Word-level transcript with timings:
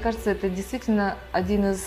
кажется, 0.00 0.30
это 0.30 0.48
действительно 0.48 1.16
один 1.32 1.70
из 1.70 1.82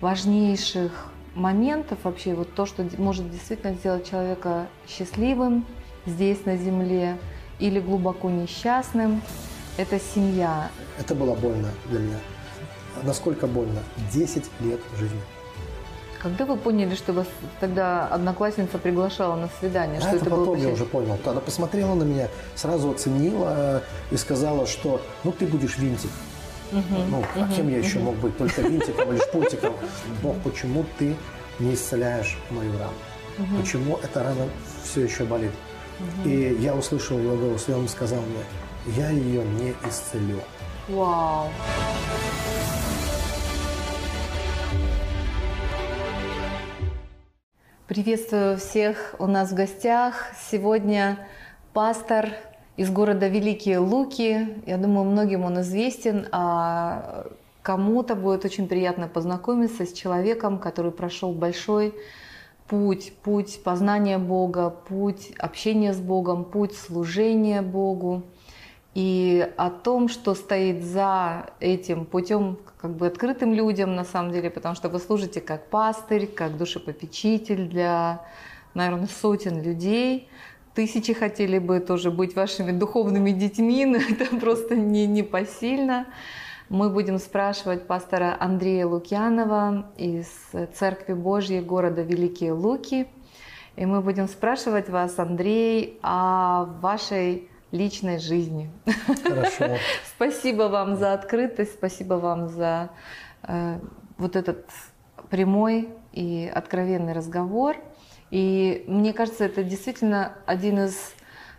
важнейших 0.00 0.92
моментов 1.34 1.98
вообще, 2.02 2.34
вот 2.34 2.54
то, 2.54 2.66
что 2.66 2.86
может 2.98 3.30
действительно 3.30 3.74
сделать 3.74 4.08
человека 4.08 4.66
счастливым 4.88 5.66
здесь, 6.06 6.44
на 6.44 6.56
земле, 6.56 7.18
или 7.58 7.80
глубоко 7.80 8.30
несчастным, 8.30 9.22
это 9.76 9.98
семья. 9.98 10.70
Это 10.98 11.14
было 11.14 11.34
больно 11.34 11.70
для 11.86 12.00
меня. 12.00 12.18
Насколько 13.02 13.46
больно? 13.46 13.80
10 14.12 14.44
лет 14.60 14.80
жизни. 14.98 15.20
Когда 16.22 16.44
вы 16.46 16.56
поняли, 16.56 16.94
что 16.94 17.12
вас 17.12 17.26
тогда 17.60 18.06
одноклассница 18.08 18.78
приглашала 18.78 19.36
на 19.36 19.48
свидание? 19.60 19.98
А 19.98 20.00
что 20.00 20.10
это, 20.10 20.16
это 20.16 20.30
потом 20.30 20.46
было 20.46 20.56
я 20.56 20.68
уже 20.70 20.84
понял. 20.84 21.18
Она 21.24 21.40
посмотрела 21.40 21.94
на 21.94 22.04
меня, 22.04 22.28
сразу 22.54 22.90
оценила 22.90 23.82
и 24.10 24.16
сказала, 24.16 24.66
что 24.66 25.00
ну 25.24 25.32
ты 25.32 25.46
будешь 25.46 25.78
винтик. 25.78 26.10
Ну, 26.72 27.24
а 27.36 27.48
кем 27.54 27.68
я 27.68 27.78
еще 27.78 27.98
мог 27.98 28.16
быть? 28.16 28.36
Только 28.36 28.62
винтиком 28.62 29.12
или 29.12 29.20
шпунтиком? 29.20 29.74
Бог, 30.22 30.36
почему 30.42 30.84
ты 30.98 31.16
не 31.58 31.74
исцеляешь 31.74 32.38
мою 32.50 32.72
рану? 32.78 33.58
Почему 33.60 33.98
эта 34.02 34.22
рана 34.22 34.48
все 34.82 35.02
еще 35.04 35.24
болит? 35.24 35.52
И 36.24 36.56
я 36.60 36.74
услышал 36.74 37.18
его 37.18 37.36
голос, 37.36 37.68
и 37.68 37.72
он 37.72 37.88
сказал 37.88 38.20
мне, 38.20 38.94
я 38.96 39.10
ее 39.10 39.44
не 39.44 39.74
исцелю. 39.88 40.40
Вау. 40.88 41.48
Приветствую 47.86 48.58
всех 48.58 49.14
у 49.18 49.26
нас 49.26 49.52
в 49.52 49.54
гостях. 49.54 50.26
Сегодня 50.50 51.28
пастор 51.72 52.30
из 52.76 52.90
города 52.90 53.28
Великие 53.28 53.78
Луки. 53.78 54.62
Я 54.66 54.76
думаю, 54.76 55.04
многим 55.04 55.44
он 55.44 55.60
известен, 55.60 56.28
а 56.30 57.26
кому-то 57.62 58.14
будет 58.14 58.44
очень 58.44 58.68
приятно 58.68 59.08
познакомиться 59.08 59.86
с 59.86 59.92
человеком, 59.92 60.58
который 60.58 60.92
прошел 60.92 61.32
большой 61.32 61.94
путь, 62.68 63.12
путь 63.22 63.60
познания 63.64 64.18
Бога, 64.18 64.70
путь 64.70 65.32
общения 65.38 65.92
с 65.92 65.98
Богом, 65.98 66.44
путь 66.44 66.76
служения 66.76 67.62
Богу. 67.62 68.22
И 68.94 69.46
о 69.56 69.68
том, 69.70 70.08
что 70.08 70.34
стоит 70.34 70.82
за 70.82 71.50
этим 71.60 72.06
путем, 72.06 72.58
как 72.78 72.92
бы 72.96 73.06
открытым 73.06 73.52
людям 73.52 73.94
на 73.94 74.04
самом 74.04 74.32
деле, 74.32 74.48
потому 74.48 74.74
что 74.74 74.88
вы 74.88 74.98
служите 75.00 75.40
как 75.40 75.68
пастырь, 75.68 76.26
как 76.26 76.56
душепопечитель 76.56 77.68
для, 77.68 78.22
наверное, 78.72 79.08
сотен 79.08 79.62
людей. 79.62 80.28
Тысячи 80.76 81.14
хотели 81.14 81.58
бы 81.58 81.80
тоже 81.80 82.10
быть 82.10 82.36
вашими 82.36 82.70
духовными 82.70 83.30
детьми, 83.30 83.86
но 83.86 83.96
это 83.96 84.36
просто 84.36 84.76
не, 84.76 85.06
непосильно. 85.06 86.06
Мы 86.68 86.90
будем 86.90 87.18
спрашивать 87.18 87.86
пастора 87.86 88.36
Андрея 88.38 88.86
Лукьянова 88.86 89.86
из 89.96 90.26
Церкви 90.74 91.14
Божьей 91.14 91.62
города 91.62 92.02
Великие 92.02 92.52
Луки. 92.52 93.06
И 93.76 93.86
мы 93.86 94.02
будем 94.02 94.28
спрашивать 94.28 94.90
вас, 94.90 95.18
Андрей, 95.18 95.98
о 96.02 96.64
вашей 96.82 97.48
личной 97.72 98.18
жизни. 98.18 98.70
Хорошо. 99.22 99.78
Спасибо 100.14 100.64
вам 100.64 100.96
за 100.96 101.14
открытость, 101.14 101.72
спасибо 101.72 102.14
вам 102.14 102.48
за 102.48 102.90
э, 103.44 103.78
вот 104.18 104.36
этот 104.36 104.66
прямой 105.30 105.88
и 106.12 106.50
откровенный 106.54 107.14
разговор. 107.14 107.76
И 108.30 108.84
мне 108.86 109.12
кажется, 109.12 109.44
это 109.44 109.62
действительно 109.62 110.32
один 110.46 110.80
из 110.80 111.14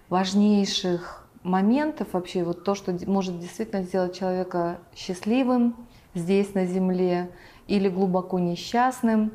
важнейших 0.09 1.28
моментов 1.44 2.09
вообще, 2.11 2.44
вот 2.44 2.63
то, 2.63 2.75
что 2.75 2.95
может 3.05 3.39
действительно 3.39 3.83
сделать 3.83 4.17
человека 4.17 4.79
счастливым 4.95 5.75
здесь 6.13 6.53
на 6.53 6.66
земле 6.66 7.29
или 7.67 7.89
глубоко 7.89 8.39
несчастным. 8.39 9.31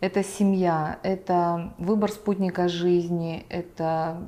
Это 0.00 0.24
семья, 0.24 0.98
это 1.04 1.74
выбор 1.78 2.10
спутника 2.10 2.66
жизни, 2.66 3.46
это 3.48 4.20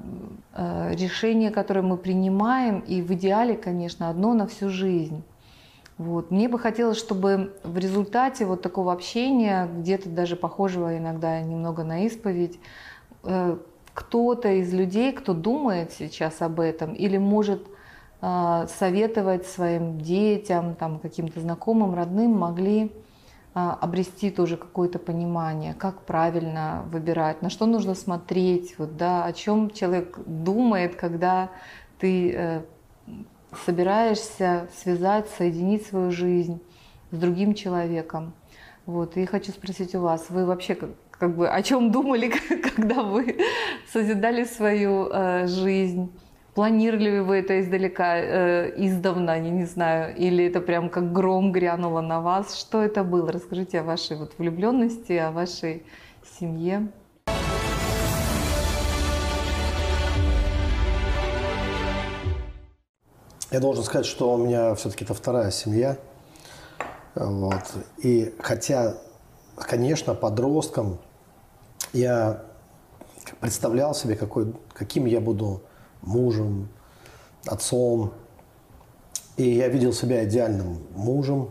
э, 0.52 0.94
решение, 0.94 1.50
которое 1.50 1.82
мы 1.82 1.96
принимаем, 1.96 2.78
и 2.78 3.02
в 3.02 3.12
идеале, 3.14 3.56
конечно, 3.56 4.08
одно 4.08 4.34
на 4.34 4.46
всю 4.46 4.68
жизнь. 4.68 5.24
Вот. 5.96 6.30
Мне 6.30 6.48
бы 6.48 6.58
хотелось, 6.58 6.98
чтобы 6.98 7.54
в 7.62 7.78
результате 7.78 8.46
вот 8.46 8.62
такого 8.62 8.92
общения, 8.92 9.66
где-то 9.66 10.08
даже 10.08 10.34
похожего 10.36 10.98
иногда 10.98 11.40
немного 11.40 11.84
на 11.84 12.04
исповедь, 12.06 12.58
э, 13.22 13.56
кто-то 13.92 14.48
из 14.48 14.72
людей, 14.72 15.12
кто 15.12 15.34
думает 15.34 15.92
сейчас 15.92 16.42
об 16.42 16.58
этом 16.58 16.94
или 16.94 17.16
может 17.16 17.64
э, 18.20 18.66
советовать 18.76 19.46
своим 19.46 20.00
детям, 20.00 20.74
там, 20.74 20.98
каким-то 20.98 21.40
знакомым, 21.40 21.94
родным, 21.94 22.32
могли 22.32 22.90
а, 23.56 23.78
обрести 23.80 24.32
тоже 24.32 24.56
какое-то 24.56 24.98
понимание, 24.98 25.74
как 25.74 26.00
правильно 26.02 26.82
выбирать, 26.90 27.40
на 27.40 27.50
что 27.50 27.66
нужно 27.66 27.94
смотреть, 27.94 28.76
вот, 28.78 28.96
да, 28.96 29.24
о 29.24 29.32
чем 29.32 29.70
человек 29.70 30.18
думает, 30.26 30.96
когда 30.96 31.50
ты 32.00 32.32
э, 32.34 32.62
собираешься 33.64 34.68
связать, 34.76 35.28
соединить 35.28 35.86
свою 35.86 36.10
жизнь 36.10 36.60
с 37.10 37.16
другим 37.16 37.54
человеком. 37.54 38.32
Вот. 38.86 39.16
И 39.16 39.24
хочу 39.26 39.52
спросить 39.52 39.94
у 39.94 40.00
вас, 40.00 40.26
вы 40.30 40.44
вообще 40.46 40.74
как, 40.74 40.90
как 41.10 41.36
бы 41.36 41.48
о 41.48 41.62
чем 41.62 41.90
думали, 41.90 42.32
когда 42.76 43.02
вы 43.02 43.38
созидали 43.92 44.44
свою 44.44 45.08
э, 45.10 45.46
жизнь? 45.46 46.10
Планировали 46.54 47.10
ли 47.10 47.20
вы 47.20 47.36
это 47.36 47.60
издалека, 47.60 48.16
э, 48.16 48.74
издавна, 48.76 49.32
я 49.32 49.50
не 49.50 49.64
знаю, 49.64 50.14
или 50.16 50.44
это 50.44 50.60
прям 50.60 50.88
как 50.88 51.12
гром 51.12 51.50
грянуло 51.50 52.00
на 52.00 52.20
вас? 52.20 52.56
Что 52.56 52.82
это 52.82 53.02
было? 53.02 53.32
Расскажите 53.32 53.80
о 53.80 53.82
вашей 53.82 54.16
вот 54.16 54.34
влюбленности, 54.38 55.14
о 55.14 55.32
вашей 55.32 55.82
семье. 56.38 56.88
Я 63.54 63.60
должен 63.60 63.84
сказать, 63.84 64.04
что 64.04 64.34
у 64.34 64.36
меня 64.36 64.74
все-таки 64.74 65.04
это 65.04 65.14
вторая 65.14 65.52
семья. 65.52 65.96
Вот. 67.14 67.62
И 67.98 68.34
хотя, 68.40 68.96
конечно, 69.56 70.12
подростком 70.16 70.98
я 71.92 72.42
представлял 73.38 73.94
себе, 73.94 74.16
какой, 74.16 74.52
каким 74.72 75.04
я 75.04 75.20
буду 75.20 75.62
мужем, 76.02 76.68
отцом. 77.46 78.12
И 79.36 79.48
я 79.48 79.68
видел 79.68 79.92
себя 79.92 80.24
идеальным 80.24 80.84
мужем, 80.96 81.50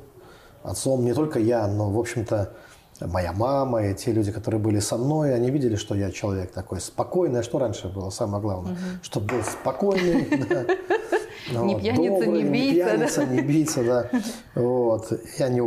отцом. 0.61 1.05
Не 1.05 1.13
только 1.13 1.39
я, 1.39 1.65
но, 1.67 1.89
в 1.89 1.97
общем-то, 1.97 2.51
моя 2.99 3.31
мама 3.31 3.85
и 3.85 3.95
те 3.95 4.11
люди, 4.11 4.33
которые 4.33 4.59
были 4.59 4.79
со 4.79 4.97
мной, 4.97 5.33
они 5.33 5.49
видели, 5.51 5.77
что 5.77 5.95
я 5.95 6.11
человек 6.11 6.51
такой 6.51 6.81
спокойный. 6.81 7.39
А 7.39 7.43
что 7.43 7.59
раньше 7.59 7.87
было 7.87 8.09
самое 8.09 8.41
главное? 8.41 8.75
Чтобы 9.01 9.37
был 9.37 9.43
спокойный, 9.43 10.27
да. 11.51 11.61
Не 11.61 11.79
пьяница, 11.79 12.01
не 12.01 12.09
добрый, 12.09 12.43
бийца, 12.43 12.85
да? 12.85 12.95
пьяница, 12.95 13.25
не 13.25 13.41
бийца, 13.41 13.83
да. 13.83 14.09
Вот. 14.55 15.21
Я 15.37 15.49
не 15.49 15.61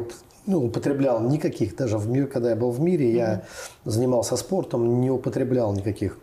ну, 0.47 0.65
употреблял 0.65 1.21
никаких, 1.21 1.77
даже 1.77 1.99
в 1.99 2.09
мире, 2.09 2.27
когда 2.27 2.51
я 2.51 2.57
был 2.57 2.71
в 2.71 2.81
мире, 2.81 3.13
я 3.13 3.43
занимался 3.85 4.37
спортом, 4.37 5.01
не 5.01 5.11
употреблял 5.11 5.73
никаких 5.73 6.19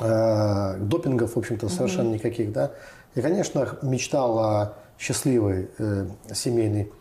э, 0.00 0.78
допингов, 0.78 1.34
в 1.34 1.38
общем-то, 1.38 1.68
совершенно 1.68 2.14
никаких, 2.14 2.52
да. 2.52 2.72
И, 3.14 3.20
конечно, 3.20 3.78
мечтал 3.82 4.38
о 4.38 4.74
счастливой 4.98 5.68
э, 5.78 6.06
семейной, 6.32 6.92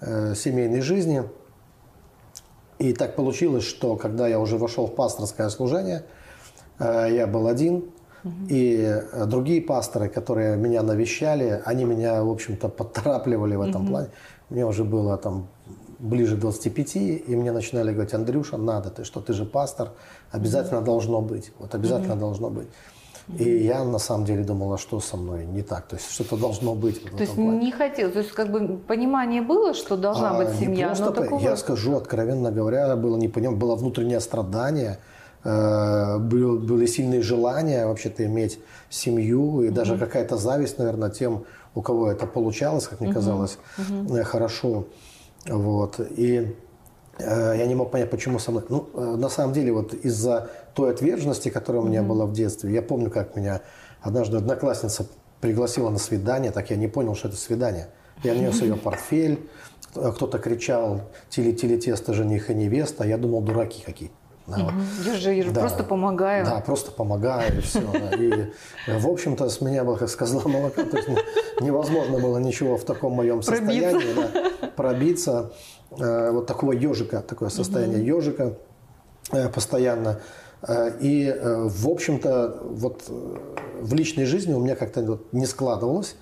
э, 0.00 0.34
семейной 0.34 0.80
жизни. 0.80 1.24
И 2.78 2.92
так 2.92 3.16
получилось, 3.16 3.64
что 3.64 3.96
когда 3.96 4.28
я 4.28 4.38
уже 4.38 4.56
вошел 4.56 4.86
в 4.86 4.94
пасторское 4.94 5.48
служение, 5.48 6.04
э, 6.78 7.08
я 7.10 7.26
был 7.26 7.48
один, 7.48 7.90
и 8.48 9.00
э, 9.12 9.26
другие 9.26 9.60
пасторы, 9.60 10.08
которые 10.08 10.56
меня 10.56 10.82
навещали, 10.82 11.62
они 11.64 11.84
меня, 11.84 12.22
в 12.22 12.30
общем-то, 12.30 12.68
поторапливали 12.78 13.56
в 13.56 13.62
этом 13.62 13.86
плане. 13.86 14.08
Мне 14.50 14.66
уже 14.66 14.84
было 14.84 15.16
там 15.16 15.48
ближе 15.98 16.36
25, 16.36 16.96
и 16.96 17.36
мне 17.36 17.52
начинали 17.52 17.92
говорить, 17.92 18.14
Андрюша, 18.14 18.56
надо, 18.56 18.90
ты 18.90 19.04
что, 19.04 19.20
ты 19.20 19.32
же 19.32 19.44
пастор, 19.44 19.90
обязательно 20.30 20.80
должно 20.80 21.20
быть, 21.20 21.52
вот 21.58 21.74
обязательно 21.74 22.16
должно 22.16 22.50
быть. 22.50 22.68
И 23.36 23.64
я 23.64 23.84
на 23.84 23.98
самом 23.98 24.24
деле 24.24 24.42
думал, 24.42 24.72
а 24.72 24.78
что 24.78 25.00
со 25.00 25.16
мной 25.16 25.44
не 25.44 25.62
так, 25.62 25.86
то 25.86 25.96
есть 25.96 26.10
что-то 26.10 26.36
должно 26.36 26.74
быть. 26.74 27.04
в 27.04 27.16
То 27.16 27.22
есть 27.22 27.34
плане. 27.34 27.58
не 27.58 27.72
хотел, 27.72 28.10
то 28.10 28.20
есть 28.20 28.32
как 28.32 28.50
бы 28.50 28.78
понимание 28.78 29.42
было, 29.42 29.74
что 29.74 29.96
должна 29.96 30.30
А, 30.30 30.38
быть 30.38 30.54
не 30.54 30.66
семья, 30.66 30.86
просто 30.86 31.04
но 31.04 31.12
такого... 31.12 31.40
Я 31.40 31.56
скажу, 31.56 31.96
откровенно 31.96 32.50
говоря, 32.50 32.96
было 32.96 33.18
не 33.18 33.28
поним, 33.28 33.58
было 33.58 33.76
внутреннее 33.76 34.20
страдание, 34.20 34.98
был- 35.44 36.58
были 36.58 36.86
сильные 36.86 37.22
желания 37.22 37.86
вообще-то 37.86 38.24
иметь 38.24 38.58
семью 38.90 39.62
и 39.62 39.70
даже 39.70 39.96
какая-то 39.98 40.36
зависть, 40.36 40.78
наверное, 40.78 41.10
тем, 41.10 41.44
у 41.74 41.82
кого 41.82 42.10
это 42.10 42.26
получалось, 42.26 42.88
как 42.88 43.00
мне 43.00 43.12
казалось, 43.12 43.58
э, 44.10 44.22
хорошо. 44.24 44.86
Вот. 45.48 46.00
И 46.16 46.56
э, 47.18 47.54
я 47.56 47.66
не 47.66 47.74
мог 47.74 47.90
понять, 47.90 48.10
почему 48.10 48.38
со 48.38 48.50
мной. 48.50 48.64
Ну, 48.68 48.88
э, 48.94 49.16
на 49.16 49.28
самом 49.28 49.52
деле, 49.52 49.72
вот 49.72 49.94
из-за 49.94 50.50
той 50.74 50.90
отверженности, 50.90 51.48
которая 51.50 51.82
у 51.82 51.86
меня 51.86 52.02
была 52.02 52.26
в 52.26 52.32
детстве, 52.32 52.72
я 52.72 52.82
помню, 52.82 53.10
как 53.10 53.36
меня 53.36 53.60
однажды 54.00 54.36
одноклассница 54.36 55.06
пригласила 55.40 55.90
на 55.90 55.98
свидание, 55.98 56.50
так 56.50 56.70
я 56.70 56.76
не 56.76 56.88
понял, 56.88 57.14
что 57.14 57.28
это 57.28 57.36
свидание. 57.36 57.88
Я 58.24 58.34
нес 58.38 58.60
ее 58.60 58.76
портфель. 58.76 59.48
Кто-то 59.94 60.38
кричал 60.38 61.00
«Тили-тили 61.30 61.78
тесто, 61.78 62.12
жених 62.12 62.50
и 62.50 62.54
невеста». 62.54 63.04
Я 63.04 63.16
думал, 63.16 63.40
дураки 63.40 63.82
какие. 63.84 64.10
Да. 64.48 64.72
Я 65.04 65.16
же, 65.16 65.34
я 65.34 65.42
же 65.42 65.50
да, 65.50 65.60
просто 65.60 65.84
помогаю. 65.84 66.44
Да, 66.44 66.60
просто 66.60 66.90
помогаю, 66.90 67.58
и 67.58 67.60
все. 67.60 67.80
И, 68.18 68.50
в 68.88 69.06
общем-то, 69.06 69.48
с 69.48 69.60
меня 69.60 69.84
было, 69.84 69.96
как 69.96 70.08
сказала 70.08 70.48
молока, 70.48 70.84
то 70.84 70.96
есть 70.96 71.08
невозможно 71.60 72.18
было 72.18 72.38
ничего 72.38 72.78
в 72.78 72.84
таком 72.84 73.12
моем 73.12 73.42
состоянии 73.42 73.90
пробиться. 73.90 74.14
Да, 74.60 74.68
пробиться. 74.76 75.52
Э, 75.98 76.30
вот 76.30 76.46
такого 76.46 76.72
ежика, 76.72 77.20
такое 77.20 77.48
состояние 77.48 78.04
ежика 78.04 78.54
э, 79.32 79.48
постоянно. 79.48 80.20
Э, 80.62 80.92
и, 81.00 81.34
в 81.42 81.88
общем-то, 81.88 82.62
вот 82.62 83.04
в 83.08 83.94
личной 83.94 84.24
жизни 84.24 84.54
у 84.54 84.60
меня 84.60 84.76
как-то 84.76 85.20
не 85.32 85.46
складывалось, 85.46 86.16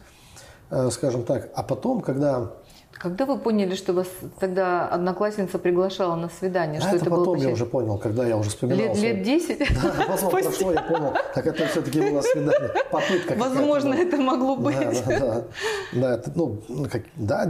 скажем 0.90 1.22
так. 1.22 1.50
А 1.54 1.62
потом, 1.62 2.00
когда 2.00 2.52
когда 2.98 3.26
вы 3.26 3.38
поняли, 3.38 3.74
что 3.74 3.92
вас 3.92 4.08
тогда 4.40 4.88
одноклассница 4.88 5.58
приглашала 5.58 6.16
на 6.16 6.28
свидание? 6.28 6.78
А 6.78 6.80
что 6.80 6.96
это, 6.96 7.04
это 7.04 7.10
потом 7.10 7.24
было 7.24 7.36
я 7.36 7.48
уже 7.50 7.66
понял, 7.66 7.98
когда 7.98 8.26
я 8.26 8.36
уже 8.36 8.50
вспоминал. 8.50 8.94
Лет, 8.94 8.98
лет 8.98 9.22
10? 9.22 9.58
Да, 9.58 10.04
потом 10.08 10.30
прошло, 10.30 10.72
я 10.72 10.82
понял. 10.82 11.12
Так 11.34 11.46
это 11.46 11.66
все-таки 11.66 12.00
было 12.00 12.22
свидание. 12.22 12.70
Попытка 12.90 13.34
Возможно, 13.34 13.94
это 13.94 14.16
могло 14.16 14.56
быть. 14.56 14.78
Да, 14.78 14.92
да, 15.06 15.18
да. 15.18 15.44
да, 15.92 16.14
это, 16.14 16.32
ну, 16.34 16.58
как, 16.90 17.02
да 17.16 17.46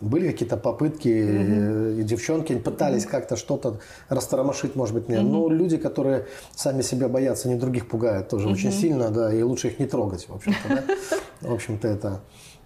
были 0.00 0.30
какие-то 0.30 0.56
попытки, 0.56 1.08
угу. 1.08 2.00
и 2.00 2.02
девчонки 2.02 2.58
пытались 2.58 3.04
угу. 3.04 3.12
как-то 3.12 3.36
что-то 3.36 3.78
растормошить, 4.08 4.76
может 4.76 4.94
быть, 4.94 5.08
мне. 5.08 5.20
Угу. 5.20 5.26
Но 5.26 5.48
люди, 5.48 5.76
которые 5.76 6.26
сами 6.54 6.82
себя 6.82 7.08
боятся, 7.08 7.48
не 7.48 7.54
других 7.54 7.88
пугают 7.88 8.28
тоже 8.28 8.46
угу. 8.46 8.54
очень 8.54 8.72
сильно, 8.72 9.10
да, 9.10 9.32
и 9.32 9.42
лучше 9.42 9.68
их 9.68 9.78
не 9.78 9.86
трогать, 9.86 10.28
в 10.28 10.34
общем-то. 10.34 10.68
Да? 10.68 11.48
В 11.48 11.52
общем-то, 11.52 11.88
это... 11.88 12.20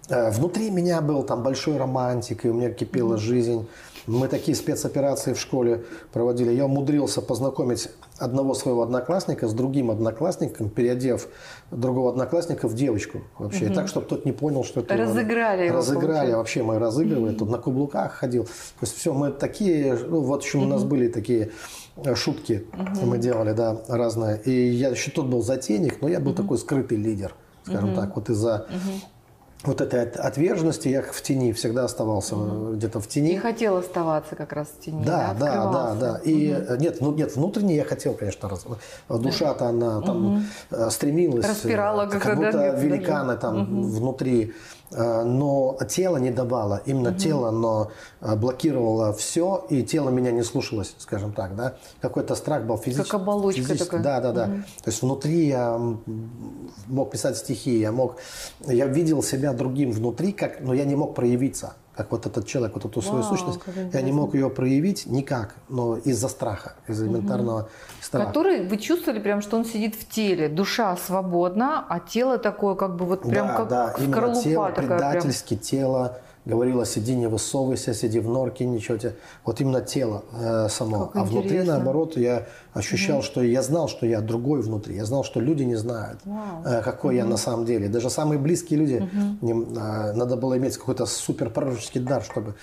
Э, 0.09 0.31
внутри 0.31 0.69
меня 0.69 1.01
был 1.01 1.23
там 1.23 1.43
большой 1.43 1.77
романтик, 1.77 2.45
и 2.45 2.49
у 2.49 2.53
меня 2.53 2.71
кипела 2.71 3.15
mm-hmm. 3.15 3.17
жизнь. 3.17 3.67
Мы 4.05 4.29
такие 4.29 4.55
спецоперации 4.55 5.33
в 5.33 5.39
школе 5.39 5.83
проводили. 6.13 6.53
Я 6.53 6.63
умудрился 6.63 7.21
познакомить 7.21 7.89
одного 8.17 8.53
своего 8.53 8.83
одноклассника 8.83 9.49
с 9.49 9.53
другим 9.53 9.91
одноклассником, 9.91 10.69
переодев 10.69 11.27
другого 11.71 12.11
одноклассника 12.11 12.69
в 12.69 12.73
девочку 12.73 13.23
вообще. 13.37 13.65
Угу. 13.65 13.73
И 13.73 13.75
так, 13.75 13.89
чтобы 13.89 14.05
тот 14.05 14.23
не 14.23 14.31
понял, 14.31 14.63
что 14.63 14.79
это... 14.79 14.95
Разыграли 14.95 15.65
его, 15.65 15.77
Разыграли 15.77 16.31
вообще, 16.31 16.63
мы 16.63 16.79
разыгрывали. 16.79 17.35
Тут 17.35 17.49
на 17.49 17.57
каблуках 17.57 18.13
ходил. 18.13 18.45
То 18.45 18.51
есть 18.83 18.95
все, 18.95 19.13
мы 19.13 19.31
такие... 19.31 19.95
Ну, 19.95 20.21
вот 20.21 20.27
в 20.27 20.33
общем, 20.33 20.63
у 20.63 20.67
нас 20.67 20.85
были 20.85 21.09
такие 21.09 21.51
э, 21.97 22.15
шутки 22.15 22.65
угу. 22.71 23.05
мы 23.05 23.17
делали, 23.17 23.51
да, 23.51 23.81
разные. 23.89 24.39
И 24.45 24.69
я 24.69 24.87
еще 24.87 25.11
тот 25.11 25.25
был 25.25 25.41
затейник, 25.41 26.01
но 26.01 26.07
я 26.07 26.21
был 26.21 26.31
угу. 26.31 26.43
такой 26.43 26.57
скрытый 26.59 26.97
лидер, 26.97 27.35
скажем 27.65 27.89
угу. 27.89 27.99
так, 27.99 28.15
вот 28.15 28.29
из-за 28.29 28.67
угу 28.69 29.01
вот 29.63 29.81
этой 29.81 30.03
отверженности 30.03 30.87
я 30.87 31.01
в 31.01 31.21
тени 31.21 31.51
всегда 31.51 31.85
оставался 31.85 32.35
mm 32.35 32.75
где-то 32.75 32.99
в 32.99 33.07
тени. 33.07 33.33
И 33.33 33.37
хотел 33.37 33.77
оставаться 33.77 34.35
как 34.35 34.53
раз 34.53 34.67
в 34.67 34.79
тени. 34.79 35.03
Да, 35.03 35.35
да, 35.39 35.71
да, 35.71 35.95
да. 35.95 36.21
И 36.23 36.49
mm 36.49 36.77
нет, 36.79 37.01
ну 37.01 37.11
нет, 37.11 37.35
внутренне 37.35 37.75
я 37.75 37.83
хотел, 37.83 38.13
конечно, 38.13 38.49
раз, 38.49 38.65
душа-то 39.09 39.67
она 39.67 40.01
там 40.01 40.45
mm 40.71 40.89
стремилась, 40.91 41.47
распирала, 41.47 42.05
как, 42.07 42.21
как 42.21 42.37
будто 42.37 42.51
да, 42.51 42.69
великаны 42.75 43.37
там 43.37 43.57
mm 43.57 43.81
внутри 43.81 44.53
Э, 44.53 44.76
но 44.91 45.77
тело 45.89 46.17
не 46.17 46.31
давало, 46.31 46.81
именно 46.85 47.09
угу. 47.09 47.19
тело, 47.19 47.51
но 47.51 47.91
э, 48.21 48.35
блокировало 48.35 49.13
все, 49.13 49.65
и 49.69 49.83
тело 49.83 50.09
меня 50.09 50.31
не 50.31 50.43
слушалось, 50.43 50.95
скажем 50.97 51.33
так, 51.33 51.55
да. 51.55 51.75
Какой-то 52.01 52.35
страх 52.35 52.63
был 52.63 52.77
физический. 52.77 53.11
Как 53.11 53.21
оболочка 53.21 53.61
физический, 53.61 53.85
такая. 53.85 54.03
Да, 54.03 54.21
да, 54.21 54.31
да. 54.31 54.43
Угу. 54.43 54.61
То 54.83 54.89
есть 54.89 55.01
внутри 55.01 55.47
я 55.47 55.79
мог 56.87 57.11
писать 57.11 57.37
стихи, 57.37 57.79
я 57.79 57.91
мог, 57.91 58.15
я 58.65 58.85
видел 58.85 59.21
себя 59.21 59.53
другим 59.53 59.91
внутри, 59.91 60.31
как, 60.31 60.61
но 60.61 60.73
я 60.73 60.85
не 60.85 60.95
мог 60.95 61.15
проявиться 61.15 61.73
как 61.97 62.11
вот 62.11 62.25
этот 62.27 62.45
человек, 62.45 62.75
вот 62.75 62.85
эту 62.85 63.01
свою 63.01 63.23
Вау, 63.23 63.35
сущность, 63.35 63.59
я 63.93 64.01
не 64.01 64.11
мог 64.11 64.35
ее 64.35 64.49
проявить 64.49 65.07
никак, 65.07 65.55
но 65.67 65.97
из-за 65.97 66.29
страха, 66.29 66.73
из-за 66.87 67.05
элементарного 67.05 67.61
угу. 67.61 67.69
страха. 68.01 68.27
Который 68.27 68.67
вы 68.67 68.77
чувствовали 68.77 69.19
прям, 69.19 69.41
что 69.41 69.57
он 69.57 69.65
сидит 69.65 69.95
в 69.95 70.07
теле, 70.07 70.47
душа 70.47 70.95
свободна, 70.95 71.85
а 71.89 71.99
тело 71.99 72.37
такое 72.37 72.75
как 72.75 72.95
бы 72.95 73.05
вот 73.05 73.23
прям 73.23 73.47
да, 73.47 73.53
как 73.55 73.67
да, 73.67 73.93
скорлупа 73.93 74.43
тело 74.43 74.71
такая 74.71 74.99
предательски, 74.99 75.55
прям. 75.55 75.59
тело 75.59 76.17
говорила, 76.47 76.85
сиди, 76.85 77.15
не 77.15 77.27
высовывайся, 77.27 77.93
сиди 77.93 78.19
в 78.19 78.29
норке, 78.29 78.65
ничего 78.65 78.97
тебе. 78.97 79.15
Вот 79.45 79.59
именно 79.61 79.81
тело 79.81 80.23
э, 80.33 80.67
само. 80.69 81.07
Как 81.07 81.15
а 81.15 81.19
интересно. 81.19 81.39
внутри, 81.39 81.61
наоборот, 81.63 82.17
я 82.17 82.47
ощущал, 82.73 83.17
угу. 83.17 83.25
что 83.25 83.43
я 83.43 83.61
знал, 83.61 83.87
что 83.89 84.05
я 84.05 84.21
другой 84.21 84.61
внутри. 84.61 84.95
Я 84.95 85.05
знал, 85.05 85.23
что 85.23 85.39
люди 85.41 85.63
не 85.63 85.75
знают, 85.75 86.19
э, 86.65 86.81
какой 86.83 87.15
угу. 87.15 87.23
я 87.23 87.25
на 87.25 87.37
самом 87.37 87.65
деле. 87.65 87.89
Даже 87.89 88.09
самые 88.09 88.39
близкие 88.39 88.79
люди, 88.79 88.95
угу. 88.95 89.45
не, 89.45 89.51
э, 89.51 90.13
надо 90.13 90.37
было 90.37 90.57
иметь 90.57 90.77
какой-то 90.77 91.05
супер 91.05 91.49
пророческий 91.49 91.99
дар, 91.99 92.23
чтобы, 92.23 92.55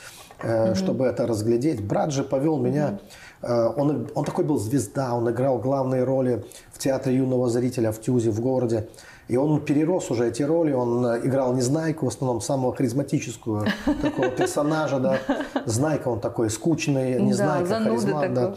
э, 0.43 0.71
угу. 0.71 0.75
чтобы 0.75 1.05
это 1.05 1.27
разглядеть. 1.27 1.85
Брат 1.85 2.11
же 2.11 2.25
повел 2.25 2.55
угу. 2.55 2.63
меня. 2.63 2.99
Э, 3.43 3.71
он, 3.77 4.09
он 4.15 4.25
такой 4.25 4.45
был 4.45 4.59
звезда, 4.59 5.15
он 5.15 5.31
играл 5.31 5.59
главные 5.59 6.05
роли 6.05 6.45
в 6.73 6.79
театре 6.79 7.17
юного 7.17 7.51
зрителя 7.51 7.93
в 7.93 8.01
Тюзе, 8.01 8.31
в 8.31 8.41
городе. 8.41 8.89
И 9.29 9.37
он 9.37 9.61
перерос 9.61 10.11
уже 10.11 10.29
эти 10.29 10.43
роли, 10.43 10.73
он 10.73 11.05
э, 11.06 11.21
играл 11.26 11.55
Незнайку, 11.55 12.06
в 12.06 12.09
основном 12.09 12.41
самого 12.41 12.75
харизматическую 12.75 13.67
такого 14.03 14.29
персонажа, 14.37 14.99
да. 14.99 15.19
Знайка 15.65 16.09
он 16.09 16.21
такой 16.21 16.50
скучный, 16.50 17.21
Незнайка, 17.21 17.69
да, 17.69 17.81
харизмат, 17.82 18.35
да. 18.35 18.55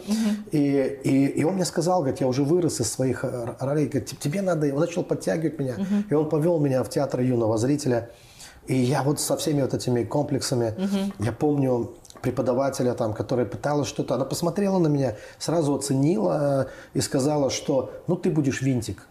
И, 0.52 1.00
и, 1.04 1.26
и 1.26 1.44
он 1.44 1.54
мне 1.54 1.64
сказал, 1.64 2.00
говорит, 2.00 2.20
я 2.20 2.26
уже 2.26 2.44
вырос 2.44 2.80
из 2.80 2.92
своих 2.92 3.24
э, 3.24 3.54
ролей, 3.60 3.86
говорит, 3.86 4.18
тебе 4.18 4.42
надо, 4.42 4.66
он 4.72 4.80
начал 4.80 5.02
подтягивать 5.02 5.58
меня, 5.58 5.76
и 6.10 6.14
он 6.14 6.28
повел 6.28 6.58
меня 6.58 6.82
в 6.84 6.90
театр 6.90 7.20
юного 7.20 7.56
зрителя. 7.56 8.10
И 8.66 8.76
я 8.76 9.02
вот 9.02 9.18
со 9.18 9.36
всеми 9.38 9.62
вот 9.62 9.72
этими 9.72 10.04
комплексами, 10.04 10.74
угу. 10.76 11.24
я 11.24 11.32
помню, 11.32 11.94
преподавателя, 12.20 12.92
там, 12.92 13.14
которая 13.14 13.46
пыталась 13.46 13.88
что-то, 13.88 14.14
она 14.14 14.26
посмотрела 14.26 14.78
на 14.78 14.88
меня, 14.88 15.16
сразу 15.38 15.74
оценила 15.74 16.66
э, 16.94 16.98
и 16.98 17.00
сказала, 17.00 17.48
что 17.50 17.92
ну 18.06 18.16
ты 18.16 18.30
будешь 18.30 18.60
винтик. 18.60 19.06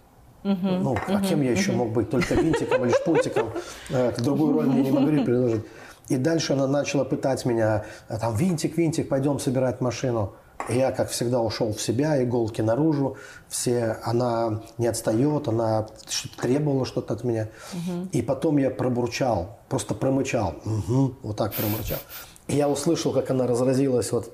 Угу, 0.47 0.67
ну, 0.67 0.91
угу, 0.91 0.99
а 1.07 1.21
кем 1.21 1.41
я 1.41 1.51
еще 1.51 1.71
угу. 1.71 1.79
мог 1.79 1.89
быть? 1.91 2.09
Только 2.09 2.35
винтиком 2.35 2.85
или 2.85 2.93
шпунтиком? 2.93 3.49
Э, 3.89 4.13
другую 4.17 4.53
роль 4.53 4.65
мне 4.67 4.81
не 4.83 4.91
могли 4.91 5.23
предложить. 5.23 5.65
И 6.07 6.15
дальше 6.15 6.53
она 6.53 6.67
начала 6.67 7.03
пытать 7.03 7.45
меня, 7.45 7.83
«А 8.07 8.17
там, 8.17 8.35
винтик, 8.35 8.77
винтик, 8.77 9.09
пойдем 9.09 9.39
собирать 9.39 9.81
машину. 9.81 10.33
Я, 10.69 10.91
как 10.91 11.09
всегда, 11.09 11.39
ушел 11.41 11.73
в 11.73 11.81
себя, 11.81 12.21
иголки 12.23 12.61
наружу, 12.61 13.17
все, 13.47 13.97
она 14.03 14.61
не 14.77 14.87
отстает, 14.87 15.47
она 15.47 15.87
что-то 16.09 16.41
требовала 16.41 16.85
что-то 16.85 17.13
от 17.13 17.23
меня. 17.23 17.49
Угу. 17.73 18.09
И 18.11 18.21
потом 18.21 18.57
я 18.57 18.69
пробурчал, 18.69 19.59
просто 19.69 19.93
промычал, 19.93 20.55
угу, 20.65 21.15
вот 21.21 21.37
так 21.37 21.53
промычал. 21.53 21.99
И 22.47 22.55
я 22.55 22.69
услышал, 22.69 23.13
как 23.13 23.29
она 23.29 23.47
разразилась 23.47 24.11
вот 24.11 24.33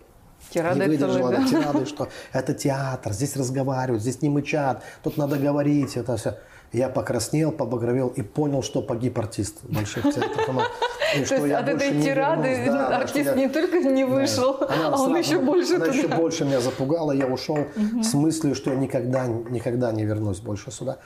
Тирады 0.53 0.81
не 0.81 0.87
выдержала 0.87 1.31
да, 1.31 1.47
тирады, 1.47 1.85
что 1.85 2.09
это 2.31 2.53
театр, 2.53 3.11
здесь 3.11 3.35
разговаривают, 3.35 4.03
здесь 4.03 4.21
не 4.21 4.29
мычат, 4.29 4.83
тут 5.01 5.17
надо 5.17 5.37
говорить, 5.37 5.97
это 5.97 6.15
все. 6.15 6.37
Я 6.71 6.89
покраснел, 6.89 7.51
побагровел 7.51 8.07
и 8.07 8.23
понял, 8.23 8.63
что 8.63 8.81
погиб 8.81 9.17
артист 9.19 9.63
больших 9.63 10.03
театров. 10.03 10.67
И 11.15 11.23
То 11.23 11.35
есть 11.35 11.53
от 11.53 11.69
этой 11.69 12.01
тирады 12.01 12.65
да, 12.65 12.97
артист 12.97 13.29
я... 13.29 13.35
не 13.35 13.47
только 13.47 13.77
не 13.77 14.03
вышел, 14.03 14.57
да. 14.59 14.89
а 14.91 14.99
он 14.99 15.15
еще 15.15 15.39
больше 15.39 15.75
Она 15.75 15.85
туда. 15.85 15.97
еще 15.97 16.07
больше 16.07 16.45
меня 16.45 16.59
запугала, 16.59 17.11
я 17.11 17.27
ушел 17.27 17.59
угу. 17.59 18.03
с 18.03 18.15
мыслью, 18.15 18.55
что 18.55 18.71
я 18.71 18.75
никогда, 18.75 19.27
никогда 19.27 19.91
не 19.91 20.05
вернусь 20.05 20.39
больше 20.39 20.71
сюда. 20.71 20.97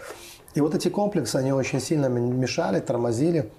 И 0.56 0.62
вот 0.62 0.74
эти 0.74 0.88
комплексы, 0.88 1.36
они 1.36 1.52
очень 1.52 1.82
сильно 1.82 2.08
мешали, 2.08 2.80
тормозили. 2.80 3.52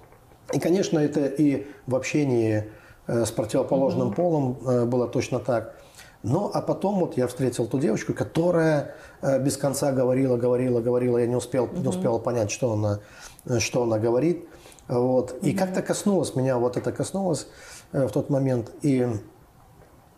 И, 0.51 0.59
конечно, 0.59 0.97
это 0.97 1.25
и 1.25 1.67
в 1.85 1.95
общении 1.95 2.65
с 3.09 3.31
противоположным 3.31 4.13
полом 4.13 4.57
э, 4.65 4.85
было 4.85 5.07
точно 5.07 5.39
так. 5.39 5.75
Ну, 6.21 6.51
а 6.53 6.61
потом 6.61 6.99
вот 6.99 7.15
я 7.17 7.27
встретил 7.27 7.65
ту 7.65 7.79
девочку, 7.79 8.13
которая 8.13 8.95
э, 9.21 9.39
без 9.41 9.55
конца 9.55 9.91
говорила, 9.91 10.35
говорила, 10.35 10.81
говорила. 10.81 11.17
Я 11.17 11.27
не 11.27 11.35
успел, 11.35 11.63
угу. 11.63 11.77
не 11.77 11.87
успел 11.87 12.19
понять, 12.19 12.51
что 12.51 12.73
она, 12.73 12.99
э, 13.45 13.59
что 13.59 13.83
она 13.83 13.99
говорит. 13.99 14.45
Вот. 14.87 15.35
И 15.41 15.51
угу. 15.51 15.59
как-то 15.59 15.81
коснулось 15.81 16.35
меня, 16.35 16.57
вот 16.57 16.75
это 16.75 16.91
коснулось 16.91 17.47
э, 17.93 18.05
в 18.05 18.11
тот 18.11 18.29
момент. 18.29 18.71
И 18.81 19.07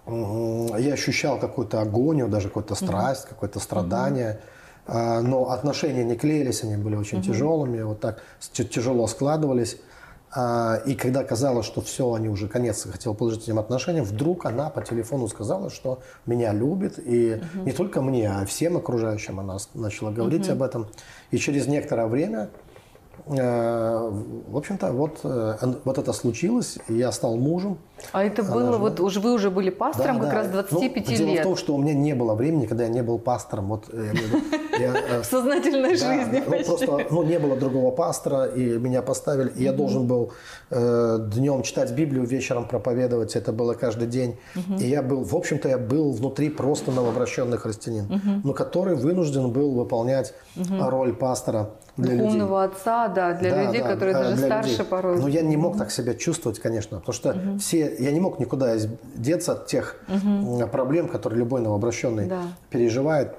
я 0.08 0.94
ощущал 0.94 1.40
какую-то 1.40 1.80
агонию, 1.80 2.28
даже 2.28 2.48
какую-то 2.48 2.74
страсть, 2.74 3.26
угу. 3.26 3.30
какое-то 3.30 3.60
страдание. 3.60 4.40
Угу. 4.88 4.98
Но 4.98 5.52
отношения 5.52 6.04
не 6.04 6.16
клеились, 6.16 6.64
они 6.64 6.76
были 6.76 6.96
очень 6.96 7.22
тяжелыми, 7.22 7.84
вот 7.84 8.00
так 8.00 8.24
тяжело 8.40 9.06
складывались. 9.06 9.78
А, 10.34 10.82
и 10.86 10.96
когда 10.96 11.24
казалось, 11.24 11.66
что 11.66 11.82
все, 11.82 12.14
они 12.14 12.30
уже 12.30 12.48
конец 12.48 12.88
хотел 12.90 13.14
положить 13.14 13.44
этим 13.44 13.60
отношениям, 13.60 14.06
вдруг 14.06 14.46
она 14.46 14.70
по 14.70 14.82
телефону 14.82 15.28
сказала, 15.28 15.70
что 15.70 16.02
меня 16.26 16.54
любит. 16.54 16.98
И 16.98 17.34
угу. 17.34 17.66
не 17.66 17.72
только 17.74 18.02
мне, 18.02 18.30
а 18.30 18.46
всем 18.46 18.78
окружающим 18.78 19.40
она 19.40 19.58
начала 19.74 20.12
говорить 20.12 20.46
угу. 20.48 20.54
об 20.54 20.64
этом. 20.64 20.88
И 21.32 21.38
через 21.38 21.68
некоторое 21.68 22.08
время 22.08 22.50
Э, 23.28 24.10
в 24.48 24.58
общем-то, 24.58 24.92
вот, 24.92 25.20
э, 25.24 25.58
вот 25.86 25.98
это 25.98 26.14
случилось, 26.14 26.78
я 26.88 27.12
стал 27.12 27.38
мужем. 27.38 27.78
А 28.12 28.24
это 28.24 28.43
было, 28.43 28.77
вот 28.77 29.00
уже 29.00 29.20
вы 29.20 29.34
уже 29.34 29.50
были 29.50 29.70
пастором 29.70 30.20
да, 30.20 30.25
как 30.25 30.31
да. 30.31 30.36
раз 30.38 30.48
25 30.70 31.08
ну, 31.08 31.12
лет. 31.12 31.17
Дело 31.17 31.39
в 31.39 31.43
том, 31.43 31.55
что 31.55 31.75
у 31.75 31.77
меня 31.81 31.93
не 31.93 32.13
было 32.13 32.34
времени, 32.36 32.65
когда 32.65 32.84
я 32.84 32.89
не 32.89 33.03
был 33.03 33.20
пастором. 33.20 33.67
Вот, 33.67 33.86
э, 33.91 34.13
я, 34.79 35.22
в 35.22 35.25
сознательной 35.25 35.98
да, 35.98 36.15
жизни 36.15 36.43
ну, 36.46 36.63
Просто 36.63 37.08
ну, 37.10 37.24
не 37.24 37.39
было 37.39 37.55
другого 37.55 37.91
пастора, 37.91 38.46
и 38.46 38.77
меня 38.77 39.01
поставили. 39.01 39.51
И 39.55 39.63
я 39.63 39.74
должен 39.74 40.08
был 40.08 40.31
э, 40.70 41.17
днем 41.34 41.63
читать 41.63 41.91
Библию, 41.91 42.25
вечером 42.25 42.67
проповедовать. 42.67 43.36
Это 43.36 43.51
было 43.51 43.74
каждый 43.74 44.08
день. 44.08 44.38
И 44.79 44.86
я 44.86 45.01
был, 45.01 45.24
в 45.24 45.36
общем-то, 45.36 45.70
я 45.70 45.77
был 45.77 46.12
внутри 46.12 46.50
просто 46.50 46.91
новообращенный 46.91 47.58
христианин, 47.58 48.41
но 48.43 48.53
который 48.53 48.96
вынужден 48.96 49.51
был 49.51 49.72
выполнять 49.72 50.34
роль 50.79 51.13
пастора 51.13 51.72
для 51.98 52.17
Духовного 52.17 52.63
людей. 52.63 52.77
отца, 52.77 53.08
да, 53.10 53.34
для 53.34 53.51
да, 53.51 53.63
людей, 53.63 53.81
да, 53.81 53.88
которые 53.89 54.13
даже 54.13 54.38
старше 54.38 54.72
людей. 54.72 54.86
порой. 54.86 55.20
Но 55.20 55.27
я 55.27 55.41
не 55.41 55.58
мог 55.58 55.77
так 55.77 55.91
себя 55.91 56.13
чувствовать, 56.13 56.60
конечно, 56.60 57.00
потому 57.00 57.13
что 57.13 57.29
угу. 57.31 57.60
Я 58.00 58.12
не 58.12 58.20
мог 58.20 58.40
никуда 58.40 58.76
деться 59.16 59.54
от 59.54 59.68
тех 59.68 59.96
угу. 60.08 60.68
проблем, 60.68 61.08
которые 61.08 61.40
любой 61.40 61.62
новообращенный 61.62 62.28
да. 62.28 62.44
переживает. 62.70 63.36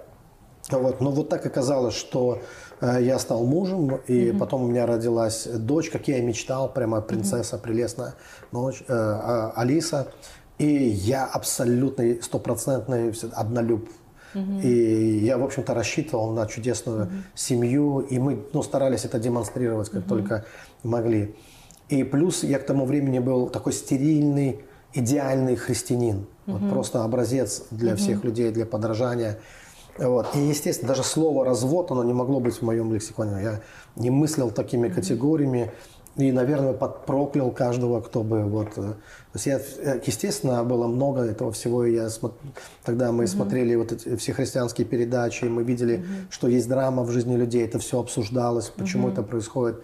Вот. 0.70 1.00
Но 1.00 1.10
вот 1.10 1.28
так 1.28 1.44
оказалось, 1.44 1.94
что 1.94 2.40
э, 2.80 2.98
я 3.02 3.18
стал 3.18 3.44
мужем, 3.44 3.96
и 4.06 4.30
угу. 4.30 4.38
потом 4.38 4.62
у 4.64 4.68
меня 4.68 4.86
родилась 4.86 5.46
дочь, 5.46 5.90
как 5.90 6.08
я 6.08 6.18
и 6.18 6.22
мечтал, 6.22 6.72
прямо 6.72 7.00
принцесса, 7.00 7.56
угу. 7.56 7.64
прелестная 7.64 8.14
ночь, 8.52 8.82
э, 8.86 8.92
э, 8.92 9.50
Алиса. 9.56 10.08
И 10.58 10.66
я 10.66 11.24
абсолютный, 11.24 12.22
стопроцентный 12.22 13.12
однолюб 13.32 13.88
и 14.34 15.20
я, 15.22 15.36
в 15.36 15.44
общем-то, 15.44 15.74
рассчитывал 15.74 16.30
на 16.32 16.46
чудесную 16.46 17.02
угу. 17.02 17.12
семью, 17.34 18.00
и 18.00 18.18
мы 18.18 18.42
ну, 18.52 18.62
старались 18.62 19.04
это 19.04 19.18
демонстрировать 19.18 19.90
как 19.90 20.02
угу. 20.02 20.08
только 20.08 20.44
могли. 20.82 21.34
И 21.88 22.04
плюс 22.04 22.42
я 22.42 22.58
к 22.58 22.66
тому 22.66 22.86
времени 22.86 23.18
был 23.18 23.48
такой 23.48 23.72
стерильный, 23.72 24.60
идеальный 24.94 25.56
христианин. 25.56 26.26
Угу. 26.46 26.56
Вот 26.56 26.70
просто 26.70 27.04
образец 27.04 27.64
для 27.70 27.92
угу. 27.92 27.98
всех 27.98 28.24
людей, 28.24 28.50
для 28.50 28.66
подражания. 28.66 29.38
Вот. 29.98 30.34
И, 30.34 30.38
естественно, 30.38 30.88
даже 30.88 31.02
слово 31.02 31.44
«развод», 31.44 31.90
оно 31.90 32.02
не 32.02 32.14
могло 32.14 32.40
быть 32.40 32.54
в 32.54 32.62
моем 32.62 32.92
лексиконе. 32.92 33.42
Я 33.42 33.60
не 33.96 34.10
мыслил 34.10 34.50
такими 34.50 34.88
категориями. 34.88 35.70
И, 36.16 36.30
наверное, 36.30 36.74
подпроклял 36.74 37.50
каждого, 37.50 38.02
кто 38.02 38.22
бы 38.22 38.44
вот... 38.44 38.68
Э, 38.76 38.82
то 38.82 38.96
есть 39.34 39.46
я, 39.46 39.58
э, 39.58 40.00
естественно, 40.04 40.62
было 40.62 40.86
много 40.86 41.22
этого 41.22 41.52
всего. 41.52 41.86
Я 41.86 42.10
смо... 42.10 42.32
Тогда 42.84 43.12
мы 43.12 43.24
mm-hmm. 43.24 43.28
смотрели 43.28 43.74
вот 43.76 43.92
эти 43.92 44.16
все 44.16 44.34
христианские 44.34 44.86
передачи, 44.86 45.46
мы 45.46 45.62
видели, 45.62 45.98
mm-hmm. 45.98 46.26
что 46.28 46.48
есть 46.48 46.68
драма 46.68 47.02
в 47.04 47.10
жизни 47.10 47.34
людей, 47.34 47.64
это 47.64 47.78
все 47.78 47.98
обсуждалось, 47.98 48.68
почему 48.76 49.08
mm-hmm. 49.08 49.12
это 49.12 49.22
происходит. 49.22 49.82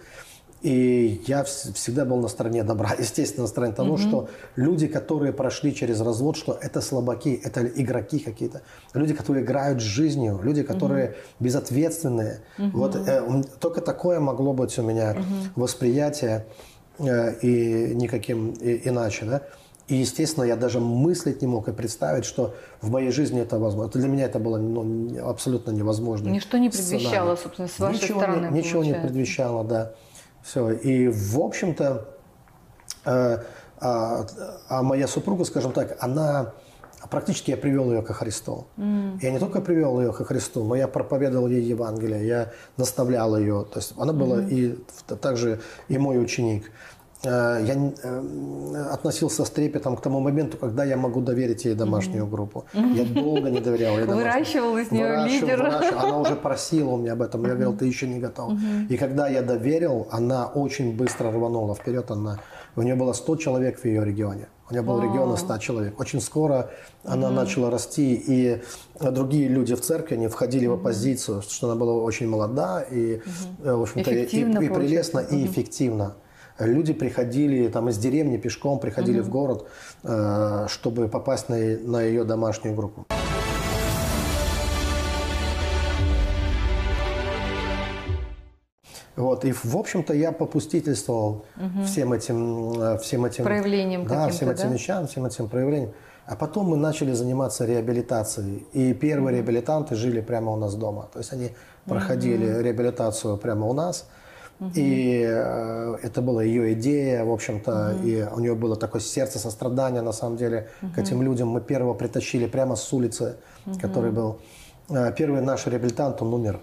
И 0.61 1.21
я 1.25 1.45
всегда 1.45 2.03
был 2.03 2.17
на 2.17 2.27
стороне 2.27 2.63
добра, 2.63 2.93
естественно, 2.99 3.43
на 3.43 3.47
стороне 3.47 3.73
того, 3.73 3.93
угу. 3.93 3.97
что 3.97 4.29
люди, 4.55 4.87
которые 4.87 5.31
прошли 5.31 5.73
через 5.73 6.01
развод, 6.01 6.35
что 6.35 6.57
это 6.61 6.81
слабаки, 6.81 7.39
это 7.43 7.65
игроки 7.65 8.19
какие-то, 8.19 8.61
люди, 8.93 9.13
которые 9.13 9.45
играют 9.45 9.79
с 9.79 9.85
жизнью, 9.85 10.39
люди, 10.43 10.63
которые 10.63 11.09
угу. 11.09 11.15
безответственные. 11.39 12.41
Угу. 12.57 12.77
Вот 12.77 12.95
э, 12.95 13.43
только 13.59 13.81
такое 13.81 14.19
могло 14.19 14.53
быть 14.53 14.77
у 14.77 14.83
меня 14.83 15.11
угу. 15.11 15.61
восприятие 15.61 16.45
э, 16.99 17.39
и 17.39 17.95
никаким 17.95 18.51
и, 18.51 18.81
иначе, 18.89 19.25
да. 19.25 19.41
И, 19.87 19.95
естественно, 19.95 20.43
я 20.43 20.55
даже 20.55 20.79
мыслить 20.79 21.41
не 21.41 21.47
мог 21.47 21.67
и 21.67 21.71
представить, 21.71 22.23
что 22.23 22.53
в 22.79 22.91
моей 22.91 23.09
жизни 23.09 23.41
это 23.41 23.57
возможно. 23.57 23.99
Для 23.99 24.07
меня 24.07 24.25
это 24.25 24.37
было 24.37 24.57
ну, 24.57 25.27
абсолютно 25.27 25.71
невозможно. 25.71 26.29
Ничто 26.29 26.59
не 26.59 26.69
предвещало, 26.69 27.35
собственно, 27.35 27.67
с 27.67 27.79
вашей 27.79 28.03
ничего 28.03 28.19
стороны. 28.19 28.47
Не, 28.51 28.59
ничего 28.59 28.83
не 28.83 28.93
предвещало, 28.93 29.63
да. 29.63 29.93
Все. 30.43 30.71
И, 30.71 31.07
в 31.07 31.39
общем-то, 31.39 32.07
э, 33.05 33.37
а, 33.81 34.25
а 34.67 34.83
моя 34.83 35.07
супруга, 35.07 35.45
скажем 35.45 35.71
так, 35.71 35.97
она 35.99 36.53
практически 37.09 37.51
я 37.51 37.57
привел 37.57 37.91
ее 37.91 38.01
ко 38.01 38.13
Христу. 38.13 38.67
Mm. 38.77 39.19
Я 39.21 39.31
не 39.31 39.39
только 39.39 39.61
привел 39.61 39.99
ее 40.01 40.11
ко 40.11 40.25
Христу, 40.25 40.63
но 40.63 40.75
я 40.75 40.87
проповедовал 40.87 41.47
ей 41.47 41.63
Евангелие, 41.63 42.27
я 42.27 42.51
наставлял 42.77 43.37
ее. 43.37 43.65
То 43.71 43.79
есть 43.79 43.93
она 43.97 44.13
была 44.13 44.41
mm. 44.41 44.49
и 44.49 45.15
также 45.15 45.61
и 45.87 45.97
мой 45.97 46.21
ученик. 46.21 46.71
Э, 47.23 47.59
я 47.65 47.75
э, 48.03 48.93
относился 48.93 49.43
с 49.43 49.49
трепетом 49.49 49.97
к 49.97 50.01
тому 50.01 50.21
моменту, 50.21 50.57
когда 50.57 50.85
я 50.85 50.95
могу 50.95 51.21
доверить 51.21 51.65
ей 51.65 51.75
домашнюю 51.75 52.25
группу. 52.27 52.65
Я 52.73 53.03
долго 53.03 53.49
не 53.49 53.59
доверял 53.59 53.97
ей 53.97 54.05
домашнюю. 54.05 54.17
Выращивал 54.17 54.77
из 54.77 54.91
нее 54.91 55.27
лидера. 55.27 55.81
Она 55.99 56.17
уже 56.19 56.35
просила 56.35 56.91
у 56.91 56.97
меня 56.97 57.13
об 57.13 57.21
этом. 57.21 57.45
Я 57.45 57.55
говорил, 57.55 57.75
ты 57.75 57.85
еще 57.85 58.07
не 58.07 58.19
готов. 58.19 58.53
И 58.89 58.97
когда 58.97 59.27
я 59.27 59.41
доверил, 59.41 60.07
она 60.11 60.47
очень 60.47 60.95
быстро 60.95 61.31
рванула 61.31 61.75
вперед. 61.75 62.09
Она, 62.09 62.39
у 62.75 62.81
нее 62.81 62.95
было 62.95 63.13
100 63.13 63.35
человек 63.35 63.79
в 63.79 63.85
ее 63.85 64.05
регионе. 64.05 64.47
У 64.69 64.73
нее 64.73 64.83
был 64.83 65.01
регион 65.01 65.33
из 65.33 65.39
100 65.39 65.57
человек. 65.57 65.99
Очень 65.99 66.21
скоро 66.21 66.69
она 67.03 67.31
начала 67.31 67.71
расти, 67.71 68.13
и 68.13 68.61
другие 69.01 69.47
люди 69.47 69.75
в 69.75 69.81
церкви, 69.81 70.13
они 70.15 70.27
входили 70.27 70.67
в 70.67 70.73
оппозицию, 70.73 71.41
что 71.41 71.67
она 71.67 71.75
была 71.75 71.93
очень 71.93 72.27
молода, 72.27 72.81
и, 72.81 73.19
э, 73.63 73.73
в 73.73 73.81
общем-то, 73.81 74.11
и, 74.11 74.25
и, 74.25 74.41
и 74.41 74.69
прелестно, 74.69 75.19
и 75.19 75.43
эффективно. 75.45 76.15
Люди 76.59 76.91
приходили 76.91 77.69
там 77.69 77.87
из 77.89 77.97
деревни 77.97 78.37
пешком, 78.37 78.79
приходили 78.79 79.19
угу. 79.21 79.27
в 79.27 79.29
город, 79.29 79.67
э, 80.03 80.65
чтобы 80.67 81.07
попасть 81.07 81.47
на, 81.47 81.55
на 81.55 82.01
ее 82.01 82.25
домашнюю 82.25 82.75
группу. 82.75 83.05
Вот, 89.15 89.43
и, 89.43 89.51
в 89.51 89.75
общем-то, 89.75 90.13
я 90.13 90.31
попустительствовал 90.31 91.45
угу. 91.55 91.83
всем 91.85 92.13
этим, 92.13 92.81
э, 92.81 92.97
всем 92.99 93.25
этим 93.25 93.43
проявлением 93.43 94.05
да, 94.05 94.27
всем 94.29 94.49
этим 94.49 94.69
да? 94.69 94.73
вещам, 94.73 95.07
всем 95.07 95.25
этим 95.25 95.47
проявлениям. 95.47 95.93
А 96.25 96.35
потом 96.35 96.67
мы 96.67 96.77
начали 96.77 97.13
заниматься 97.13 97.65
реабилитацией. 97.65 98.65
И 98.73 98.93
первые 98.93 99.37
реабилитанты 99.37 99.95
жили 99.95 100.21
прямо 100.21 100.51
у 100.51 100.57
нас 100.57 100.75
дома. 100.75 101.09
То 101.11 101.19
есть 101.19 101.33
они 101.33 101.51
проходили 101.85 102.51
угу. 102.51 102.61
реабилитацию 102.61 103.37
прямо 103.37 103.65
у 103.65 103.73
нас. 103.73 104.07
И 104.75 105.23
э, 105.25 105.95
это 106.03 106.21
была 106.21 106.43
ее 106.43 106.73
идея, 106.73 107.23
в 107.23 107.31
общем-то, 107.31 107.95
угу. 107.95 108.07
и 108.07 108.23
у 108.23 108.39
нее 108.39 108.55
было 108.55 108.75
такое 108.75 109.01
сердце 109.01 109.39
сострадания, 109.39 110.01
на 110.01 110.11
самом 110.11 110.35
деле, 110.35 110.69
угу. 110.81 110.91
к 110.95 110.97
этим 110.97 111.21
людям. 111.21 111.47
Мы 111.47 111.61
первого 111.61 111.93
притащили 111.93 112.45
прямо 112.45 112.75
с 112.75 112.91
улицы, 112.91 113.37
угу. 113.65 113.79
который 113.79 114.11
был. 114.11 114.39
Э, 114.89 115.13
первый 115.15 115.41
наш 115.41 115.65
реабилитант, 115.65 116.21
он 116.21 116.33
умер. 116.33 116.59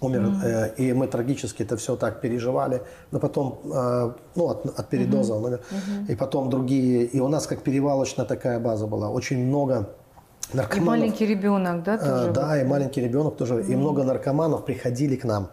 Умер, 0.00 0.20
угу. 0.20 0.36
э, 0.44 0.74
и 0.76 0.92
мы 0.92 1.08
трагически 1.08 1.62
это 1.62 1.76
все 1.76 1.96
так 1.96 2.20
переживали. 2.20 2.82
Но 3.10 3.18
потом, 3.18 3.58
э, 3.64 4.12
ну, 4.36 4.44
от, 4.46 4.78
от 4.78 4.88
передоза 4.88 5.34
угу. 5.34 5.40
он 5.40 5.46
умер. 5.46 5.60
Угу. 5.70 6.12
И 6.12 6.14
потом 6.14 6.48
другие. 6.48 7.06
И 7.06 7.18
у 7.18 7.26
нас 7.26 7.48
как 7.48 7.62
перевалочная 7.62 8.24
такая 8.24 8.60
база 8.60 8.86
была. 8.86 9.10
Очень 9.10 9.44
много 9.46 9.88
наркоманов. 10.52 10.96
И 10.96 11.00
маленький 11.00 11.26
ребенок, 11.26 11.82
да, 11.82 11.98
тоже? 11.98 12.30
Э, 12.30 12.32
да, 12.32 12.60
и 12.60 12.64
маленький 12.64 13.00
ребенок 13.00 13.36
тоже. 13.36 13.54
Угу. 13.54 13.72
И 13.72 13.76
много 13.76 14.04
наркоманов 14.04 14.64
приходили 14.64 15.16
к 15.16 15.24
нам. 15.24 15.50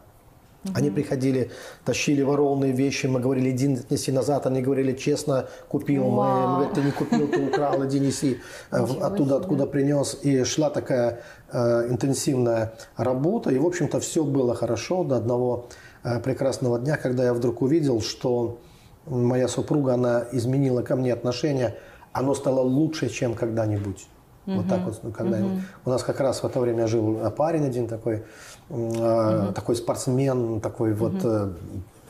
Угу. 0.64 0.74
Они 0.76 0.92
приходили, 0.92 1.50
тащили 1.86 2.22
ворованные 2.22 2.72
вещи, 2.72 3.08
мы 3.08 3.20
говорили, 3.20 3.50
иди 3.50 3.80
неси 3.90 4.12
назад, 4.12 4.46
они 4.46 4.62
говорили, 4.62 4.94
честно, 4.94 5.48
купил, 5.68 6.04
мы, 6.06 6.48
мы 6.48 6.56
говорим, 6.56 6.74
ты 6.74 6.82
не 6.82 6.92
купил, 6.92 7.28
ты 7.28 7.48
украл, 7.48 7.84
иди 7.86 8.00
неси 8.00 8.40
оттуда, 8.70 9.38
откуда 9.38 9.66
принес. 9.66 10.20
И 10.22 10.44
шла 10.44 10.70
такая 10.70 11.22
э, 11.52 11.88
интенсивная 11.90 12.74
работа, 12.96 13.50
и, 13.50 13.58
в 13.58 13.66
общем-то, 13.66 14.00
все 14.00 14.24
было 14.24 14.54
хорошо 14.54 15.04
до 15.04 15.16
одного 15.16 15.68
э, 16.04 16.20
прекрасного 16.20 16.78
дня, 16.80 16.98
когда 16.98 17.24
я 17.24 17.34
вдруг 17.34 17.64
увидел, 17.64 18.00
что 18.02 18.60
моя 19.08 19.48
супруга, 19.48 19.96
она 19.96 20.26
изменила 20.32 20.84
ко 20.84 20.96
мне 20.96 21.12
отношение, 21.12 21.76
оно 22.14 22.36
стало 22.36 22.60
лучше, 22.60 23.10
чем 23.10 23.34
когда-нибудь. 23.34 24.08
Угу. 24.48 24.56
Вот 24.56 24.68
так 24.68 24.82
вот, 24.86 25.00
ну, 25.04 25.12
когда 25.12 25.38
угу. 25.38 25.62
у 25.86 25.90
нас 25.90 26.04
как 26.04 26.20
раз 26.20 26.42
в 26.42 26.46
это 26.46 26.60
время 26.60 26.88
жил 26.88 27.20
парень 27.32 27.66
один 27.66 27.88
такой, 27.88 28.24
угу. 28.70 29.54
такой 29.54 29.76
спортсмен, 29.76 30.62
такой 30.62 30.94
вот 30.94 31.24
угу. 31.24 31.54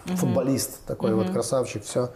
футболист, 0.06 0.86
такой 0.86 1.14
угу. 1.14 1.24
вот 1.24 1.32
красавчик, 1.32 1.84
все. 1.84 2.12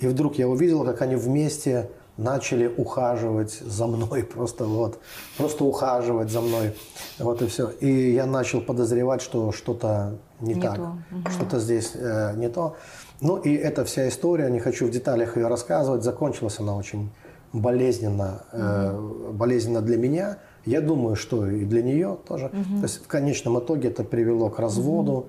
И 0.00 0.06
вдруг 0.06 0.36
я 0.36 0.48
увидел, 0.48 0.84
как 0.84 1.02
они 1.02 1.14
вместе 1.14 1.88
начали 2.16 2.66
ухаживать 2.66 3.52
за 3.52 3.86
мной, 3.86 4.24
просто 4.34 4.64
вот, 4.64 4.98
просто 5.36 5.64
ухаживать 5.64 6.30
за 6.30 6.40
мной, 6.40 6.74
вот 7.18 7.42
и 7.42 7.46
все. 7.46 7.70
И 7.80 8.12
я 8.12 8.26
начал 8.26 8.60
подозревать, 8.60 9.22
что 9.22 9.52
что-то 9.52 10.18
не, 10.40 10.54
не 10.54 10.60
так, 10.60 10.78
угу. 10.78 11.30
что-то 11.30 11.60
здесь 11.60 11.92
э, 11.94 12.34
не 12.36 12.48
то. 12.48 12.76
Ну 13.20 13.36
и 13.36 13.54
эта 13.54 13.84
вся 13.84 14.08
история, 14.08 14.50
не 14.50 14.58
хочу 14.58 14.86
в 14.86 14.90
деталях 14.90 15.36
ее 15.36 15.46
рассказывать, 15.46 16.02
закончилась 16.02 16.58
она 16.58 16.74
очень 16.74 17.12
болезненно, 17.52 18.44
угу. 18.52 18.62
э, 18.62 19.32
болезненно 19.32 19.80
для 19.80 19.96
меня. 19.96 20.38
Я 20.64 20.80
думаю, 20.80 21.16
что 21.16 21.46
и 21.46 21.64
для 21.64 21.82
нее 21.82 22.18
тоже. 22.26 22.46
Угу. 22.46 22.76
То 22.78 22.82
есть 22.82 23.04
в 23.04 23.08
конечном 23.08 23.58
итоге 23.58 23.88
это 23.88 24.04
привело 24.04 24.48
к 24.48 24.58
разводу. 24.58 25.12
Угу. 25.12 25.28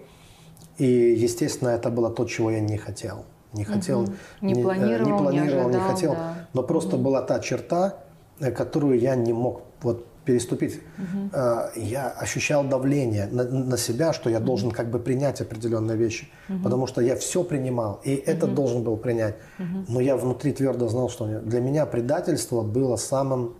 И, 0.77 0.85
естественно, 0.85 1.69
это 1.69 1.89
было 1.89 2.09
то, 2.09 2.25
чего 2.25 2.51
я 2.51 2.59
не 2.59 2.77
хотел. 2.77 3.25
Не 3.53 3.65
хотел, 3.65 4.01
угу. 4.01 4.13
не, 4.41 4.53
не 4.53 4.63
планировал, 4.63 5.11
не, 5.11 5.17
планировал, 5.17 5.31
не, 5.31 5.39
ожидал, 5.39 5.69
не 5.69 5.79
хотел. 5.79 6.11
Да. 6.13 6.35
Но 6.53 6.63
просто 6.63 6.95
угу. 6.95 7.05
была 7.05 7.21
та 7.21 7.39
черта, 7.39 7.97
э, 8.39 8.51
которую 8.51 8.99
я 8.99 9.15
не 9.15 9.33
мог 9.33 9.61
вот 9.81 10.07
переступить. 10.25 10.79
Угу. 10.97 11.41
Я 11.75 12.09
ощущал 12.09 12.63
давление 12.63 13.27
на, 13.27 13.43
на 13.43 13.77
себя, 13.77 14.13
что 14.13 14.29
я 14.29 14.37
угу. 14.37 14.45
должен 14.45 14.71
как 14.71 14.89
бы 14.89 14.99
принять 14.99 15.41
определенные 15.41 15.97
вещи, 15.97 16.29
угу. 16.49 16.59
потому 16.63 16.87
что 16.87 17.01
я 17.01 17.15
все 17.15 17.43
принимал, 17.43 18.01
и 18.03 18.15
угу. 18.15 18.23
это 18.25 18.47
должен 18.47 18.83
был 18.83 18.97
принять. 18.97 19.35
Угу. 19.59 19.85
Но 19.89 19.99
я 19.99 20.15
внутри 20.15 20.53
твердо 20.53 20.87
знал, 20.87 21.09
что 21.09 21.25
для 21.25 21.59
меня 21.59 21.85
предательство 21.85 22.61
было 22.61 22.95
самым 22.95 23.55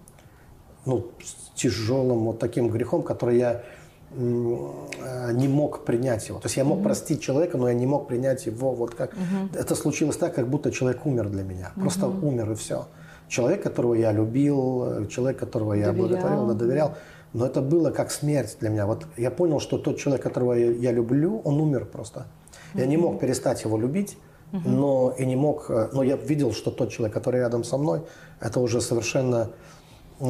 ну, 0.85 1.11
тяжелым 1.55 2.25
вот 2.25 2.39
таким 2.39 2.69
грехом, 2.69 3.03
который 3.03 3.37
я 3.37 3.63
э, 4.11 5.31
не 5.33 5.47
мог 5.47 5.85
принять 5.85 6.27
его. 6.27 6.39
То 6.39 6.47
есть 6.47 6.57
я 6.57 6.63
мог 6.63 6.79
mm 6.79 6.83
простить 6.83 7.21
человека, 7.21 7.57
но 7.57 7.69
я 7.69 7.73
не 7.73 7.85
мог 7.85 8.07
принять 8.07 8.45
его 8.45 8.71
вот 8.71 8.95
как. 8.95 9.13
mm 9.13 9.57
Это 9.57 9.75
случилось 9.75 10.17
так, 10.17 10.35
как 10.35 10.49
будто 10.49 10.71
человек 10.71 11.05
умер 11.05 11.29
для 11.29 11.43
меня. 11.43 11.71
Просто 11.75 12.05
mm 12.05 12.25
умер 12.25 12.51
и 12.51 12.55
все 12.55 12.87
человек, 13.33 13.63
которого 13.63 13.95
я 13.95 14.11
любил, 14.11 15.07
человек, 15.07 15.39
которого 15.39 15.73
я 15.73 15.87
доверял. 15.87 16.07
благотворил, 16.07 16.47
да, 16.47 16.53
доверял. 16.53 16.95
Но 17.33 17.47
это 17.47 17.61
было 17.61 17.89
как 17.89 18.11
смерть 18.11 18.57
для 18.59 18.69
меня. 18.69 18.85
Вот 18.85 19.07
я 19.17 19.31
понял, 19.31 19.59
что 19.59 19.77
тот 19.79 19.97
человек, 19.97 20.21
которого 20.21 20.53
я, 20.53 20.71
я 20.71 20.91
люблю, 20.91 21.41
он 21.43 21.59
умер 21.59 21.85
просто. 21.85 22.27
Я 22.75 22.85
не 22.85 22.97
мог 22.97 23.19
перестать 23.19 23.63
его 23.63 23.77
любить, 23.77 24.17
но 24.51 25.15
и 25.17 25.25
не 25.25 25.35
мог, 25.35 25.69
но 25.93 26.03
я 26.03 26.15
видел, 26.15 26.53
что 26.53 26.69
тот 26.69 26.91
человек, 26.91 27.13
который 27.13 27.39
рядом 27.39 27.63
со 27.63 27.77
мной, 27.77 28.01
это 28.39 28.59
уже 28.59 28.81
совершенно, 28.81 29.49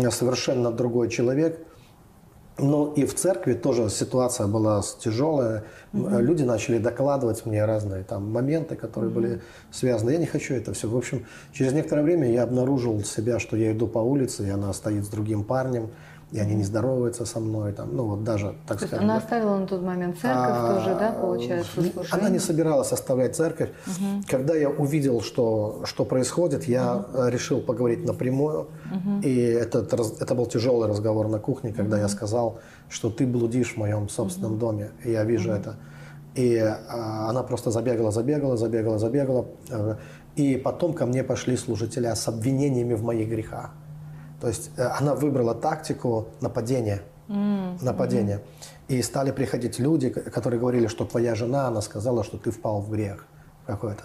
совершенно 0.09 0.71
другой 0.71 1.09
человек. 1.09 1.59
Ну 2.59 2.93
и 2.93 3.05
в 3.05 3.15
церкви 3.15 3.53
тоже 3.53 3.89
ситуация 3.89 4.45
была 4.47 4.81
тяжелая. 4.99 5.63
Угу. 5.91 6.19
Люди 6.19 6.43
начали 6.43 6.77
докладывать 6.77 7.45
мне 7.45 7.65
разные 7.65 8.03
там 8.03 8.31
моменты, 8.31 8.75
которые 8.75 9.11
угу. 9.11 9.21
были 9.21 9.41
связаны. 9.71 10.11
Я 10.11 10.17
не 10.19 10.27
хочу 10.27 10.53
это 10.53 10.73
все. 10.73 10.87
В 10.87 10.95
общем, 10.95 11.25
через 11.51 11.73
некоторое 11.73 12.03
время 12.03 12.31
я 12.31 12.43
обнаружил 12.43 13.03
себя, 13.03 13.39
что 13.39 13.57
я 13.57 13.71
иду 13.71 13.87
по 13.87 13.99
улице, 13.99 14.45
и 14.45 14.49
она 14.49 14.71
стоит 14.73 15.05
с 15.05 15.07
другим 15.07 15.43
парнем 15.43 15.89
и 16.33 16.39
они 16.39 16.55
не 16.55 16.63
здороваются 16.63 17.25
со 17.25 17.39
мной, 17.39 17.73
там, 17.73 17.95
ну 17.95 18.05
вот 18.07 18.23
даже, 18.23 18.55
так 18.67 18.79
То 18.79 18.87
скажем. 18.87 19.05
Она 19.05 19.17
оставила 19.17 19.55
на 19.55 19.67
тот 19.67 19.83
момент 19.83 20.17
церковь 20.19 20.49
а, 20.49 20.73
тоже, 20.73 20.97
да, 20.99 21.11
получается, 21.11 21.71
служение? 21.73 22.07
Она 22.09 22.29
не 22.29 22.39
собиралась 22.39 22.91
оставлять 22.91 23.35
церковь. 23.35 23.69
Угу. 23.85 24.23
Когда 24.27 24.55
я 24.55 24.71
увидел, 24.71 25.21
что, 25.21 25.83
что 25.85 26.05
происходит, 26.05 26.63
я 26.63 26.95
угу. 26.95 27.27
решил 27.27 27.61
поговорить 27.61 28.03
напрямую, 28.03 28.61
угу. 28.61 29.21
и 29.21 29.35
этот, 29.37 29.93
это 29.93 30.33
был 30.33 30.47
тяжелый 30.47 30.89
разговор 30.89 31.27
на 31.27 31.37
кухне, 31.37 31.71
когда 31.71 31.97
угу. 31.97 32.03
я 32.03 32.09
сказал, 32.09 32.57
что 32.89 33.11
ты 33.11 33.27
блудишь 33.27 33.75
в 33.75 33.77
моем 33.77 34.09
собственном 34.09 34.53
угу. 34.53 34.59
доме, 34.59 34.89
и 35.03 35.11
я 35.11 35.23
вижу 35.25 35.51
угу. 35.51 35.59
это. 35.59 35.75
И 36.33 36.57
а, 36.57 37.29
она 37.29 37.43
просто 37.43 37.69
забегала, 37.69 38.09
забегала, 38.09 38.57
забегала, 38.57 38.97
забегала. 38.97 39.45
Э, 39.69 39.97
и 40.35 40.57
потом 40.57 40.93
ко 40.93 41.05
мне 41.05 41.23
пошли 41.23 41.55
служители 41.57 42.07
с 42.07 42.27
обвинениями 42.27 42.95
в 42.95 43.03
моих 43.03 43.29
грехах. 43.29 43.69
То 44.43 44.49
есть 44.49 44.71
э, 44.75 44.83
она 44.99 45.15
выбрала 45.15 45.55
тактику 45.55 46.27
нападения. 46.41 47.01
Mm. 47.29 47.81
Нападения. 47.81 48.41
И 48.89 49.01
стали 49.01 49.31
приходить 49.31 49.79
люди, 49.79 50.09
которые 50.09 50.59
говорили, 50.59 50.87
что 50.87 51.05
твоя 51.05 51.33
жена, 51.33 51.69
она 51.69 51.81
сказала, 51.81 52.25
что 52.25 52.37
ты 52.37 52.51
впал 52.51 52.81
в 52.81 52.91
грех 52.91 53.25
какой-то. 53.65 54.03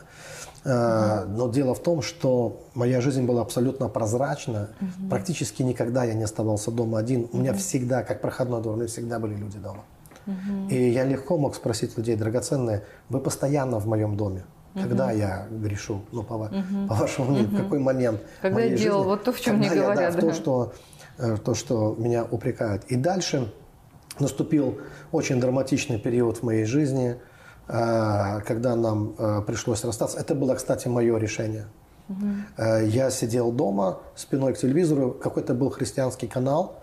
Mm-hmm. 0.63 1.27
Но 1.27 1.49
дело 1.49 1.75
в 1.75 1.83
том, 1.83 2.03
что 2.03 2.63
моя 2.75 3.01
жизнь 3.01 3.27
была 3.27 3.43
абсолютно 3.43 3.89
прозрачна. 3.89 4.69
Mm-hmm. 4.81 5.09
Практически 5.11 5.65
никогда 5.65 6.05
я 6.05 6.15
не 6.15 6.23
оставался 6.23 6.71
дома 6.71 7.01
один. 7.01 7.29
У 7.33 7.39
меня 7.39 7.53
всегда, 7.55 8.05
как 8.05 8.21
проходной 8.21 8.63
двор, 8.63 8.75
у 8.75 8.79
меня 8.79 8.87
всегда 8.87 9.19
были 9.19 9.35
люди 9.35 9.59
дома. 9.59 9.83
Mm-hmm. 10.27 10.69
И 10.71 10.91
я 10.91 11.03
легко 11.03 11.37
мог 11.37 11.57
спросить 11.57 11.97
людей, 11.99 12.15
драгоценные, 12.15 12.85
вы 13.09 13.19
постоянно 13.19 13.81
в 13.81 13.89
моем 13.89 14.17
доме? 14.17 14.45
Когда 14.83 15.13
я 15.13 15.47
грешу, 15.51 16.03
ну, 16.13 16.23
по, 16.23 16.35
угу. 16.35 16.89
по 16.89 16.95
вашему 16.95 17.31
мнению, 17.31 17.49
угу. 17.49 17.57
в 17.57 17.63
какой 17.63 17.79
момент 17.79 18.21
Когда 18.43 18.61
я 18.61 18.77
делал 18.77 19.01
жизни, 19.01 19.11
вот 19.11 19.25
то, 19.25 19.33
в 19.33 19.41
чем 19.41 19.57
мне 19.57 19.69
говорят. 19.69 20.01
Я, 20.01 20.11
да, 20.11 20.13
да. 20.13 20.19
В 20.19 20.21
то, 20.21 20.33
что, 20.35 20.73
э, 21.19 21.37
то, 21.45 21.55
что 21.55 21.95
меня 21.99 22.25
упрекают. 22.25 22.85
И 22.85 22.97
дальше 22.97 23.53
наступил 24.19 24.79
очень 25.13 25.41
драматичный 25.41 25.99
период 25.99 26.39
в 26.39 26.43
моей 26.43 26.65
жизни, 26.65 27.21
э, 27.69 28.41
когда 28.47 28.77
нам 28.77 29.15
э, 29.19 29.43
пришлось 29.47 29.85
расстаться. 29.85 30.19
Это 30.19 30.35
было, 30.35 30.55
кстати, 30.55 30.89
мое 30.89 31.19
решение. 31.19 31.67
Угу. 32.09 32.65
Я 32.87 33.11
сидел 33.11 33.53
дома, 33.53 34.01
спиной 34.15 34.55
к 34.55 34.59
телевизору, 34.59 35.11
какой-то 35.11 35.53
был 35.53 35.69
христианский 35.69 36.27
канал, 36.27 36.83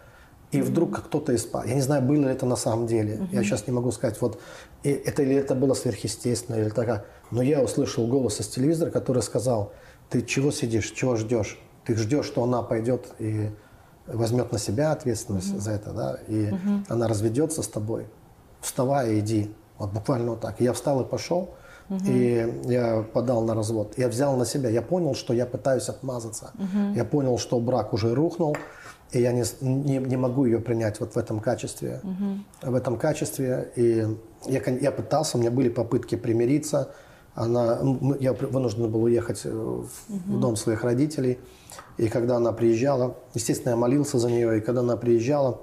и 0.51 0.61
вдруг 0.61 1.01
кто-то 1.05 1.33
из 1.33 1.47
я 1.65 1.73
не 1.73 1.81
знаю, 1.81 2.01
было 2.01 2.21
ли 2.21 2.27
это 2.27 2.45
на 2.45 2.55
самом 2.55 2.87
деле, 2.87 3.15
uh-huh. 3.15 3.27
я 3.31 3.43
сейчас 3.43 3.67
не 3.67 3.73
могу 3.73 3.91
сказать, 3.91 4.21
вот 4.21 4.39
это 4.83 5.23
или 5.23 5.35
это 5.35 5.55
было 5.55 5.73
сверхъестественно, 5.73 6.55
или 6.55 6.69
такая, 6.69 7.05
но 7.31 7.41
я 7.41 7.61
услышал 7.61 8.07
голос 8.07 8.39
из 8.39 8.47
телевизора, 8.47 8.91
который 8.91 9.21
сказал, 9.21 9.73
ты 10.09 10.21
чего 10.21 10.51
сидишь, 10.51 10.91
чего 10.91 11.15
ждешь? 11.15 11.59
Ты 11.85 11.95
ждешь, 11.95 12.25
что 12.25 12.43
она 12.43 12.61
пойдет 12.61 13.07
и 13.19 13.49
возьмет 14.07 14.51
на 14.51 14.59
себя 14.59 14.91
ответственность 14.91 15.53
uh-huh. 15.53 15.59
за 15.59 15.71
это, 15.71 15.91
да, 15.91 16.19
и 16.27 16.45
uh-huh. 16.45 16.85
она 16.89 17.07
разведется 17.07 17.61
с 17.61 17.67
тобой. 17.67 18.07
Вставай 18.61 19.15
и 19.15 19.19
иди. 19.19 19.53
Вот 19.77 19.91
буквально 19.91 20.31
вот 20.31 20.41
так. 20.41 20.61
И 20.61 20.63
я 20.63 20.73
встал 20.73 21.01
и 21.01 21.05
пошел, 21.05 21.49
uh-huh. 21.89 22.07
и 22.07 22.71
я 22.71 23.05
подал 23.13 23.43
на 23.43 23.53
развод. 23.53 23.93
Я 23.97 24.07
взял 24.07 24.35
на 24.37 24.45
себя, 24.45 24.69
я 24.69 24.81
понял, 24.81 25.15
что 25.15 25.33
я 25.33 25.45
пытаюсь 25.45 25.89
отмазаться. 25.89 26.51
Uh-huh. 26.55 26.95
Я 26.95 27.05
понял, 27.05 27.37
что 27.37 27.59
брак 27.59 27.93
уже 27.93 28.13
рухнул, 28.13 28.55
и 29.15 29.21
я 29.21 29.31
не, 29.31 29.43
не, 29.61 29.97
не 29.97 30.17
могу 30.17 30.45
ее 30.45 30.59
принять 30.59 30.99
вот 30.99 31.15
в 31.15 31.17
этом 31.17 31.39
качестве. 31.39 32.01
Uh-huh. 32.03 32.71
В 32.71 32.75
этом 32.75 32.97
качестве. 32.97 33.71
И 33.75 34.05
я, 34.45 34.61
я 34.81 34.91
пытался, 34.91 35.37
у 35.37 35.39
меня 35.39 35.51
были 35.51 35.69
попытки 35.69 36.15
примириться, 36.15 36.93
она, 37.33 37.79
я 38.19 38.33
вынужден 38.33 38.89
был 38.89 39.03
уехать 39.03 39.41
э, 39.43 39.49
в, 39.49 39.89
угу. 40.13 40.39
дом 40.39 40.55
своих 40.55 40.85
родителей. 40.85 41.37
И 41.97 42.07
когда 42.07 42.37
она 42.37 42.53
приезжала, 42.53 43.17
естественно, 43.33 43.71
я 43.71 43.75
молился 43.75 44.17
за 44.17 44.29
нее. 44.29 44.57
И 44.57 44.61
когда 44.61 44.79
она 44.79 44.95
приезжала, 44.95 45.59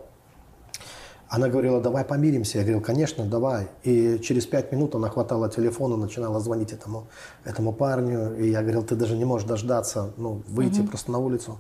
она 1.31 1.49
говорила, 1.49 1.81
давай 1.81 2.05
помиримся. 2.05 2.59
Я 2.59 2.65
говорил, 2.65 2.83
конечно, 2.83 3.25
давай. 3.25 3.69
И 3.85 4.19
через 4.23 4.45
пять 4.45 4.71
минут 4.71 4.95
она 4.95 5.09
хватала 5.09 5.49
телефон 5.49 5.95
и 5.95 5.97
начинала 5.97 6.41
звонить 6.41 6.73
этому, 6.75 7.07
этому 7.45 7.73
парню. 7.73 8.37
И 8.37 8.51
я 8.51 8.61
говорил, 8.61 8.83
ты 8.83 8.95
даже 8.95 9.17
не 9.17 9.25
можешь 9.25 9.49
дождаться, 9.49 10.13
ну, 10.19 10.43
выйти 10.49 10.81
угу. 10.81 10.89
просто 10.89 11.11
на 11.11 11.19
улицу. 11.19 11.59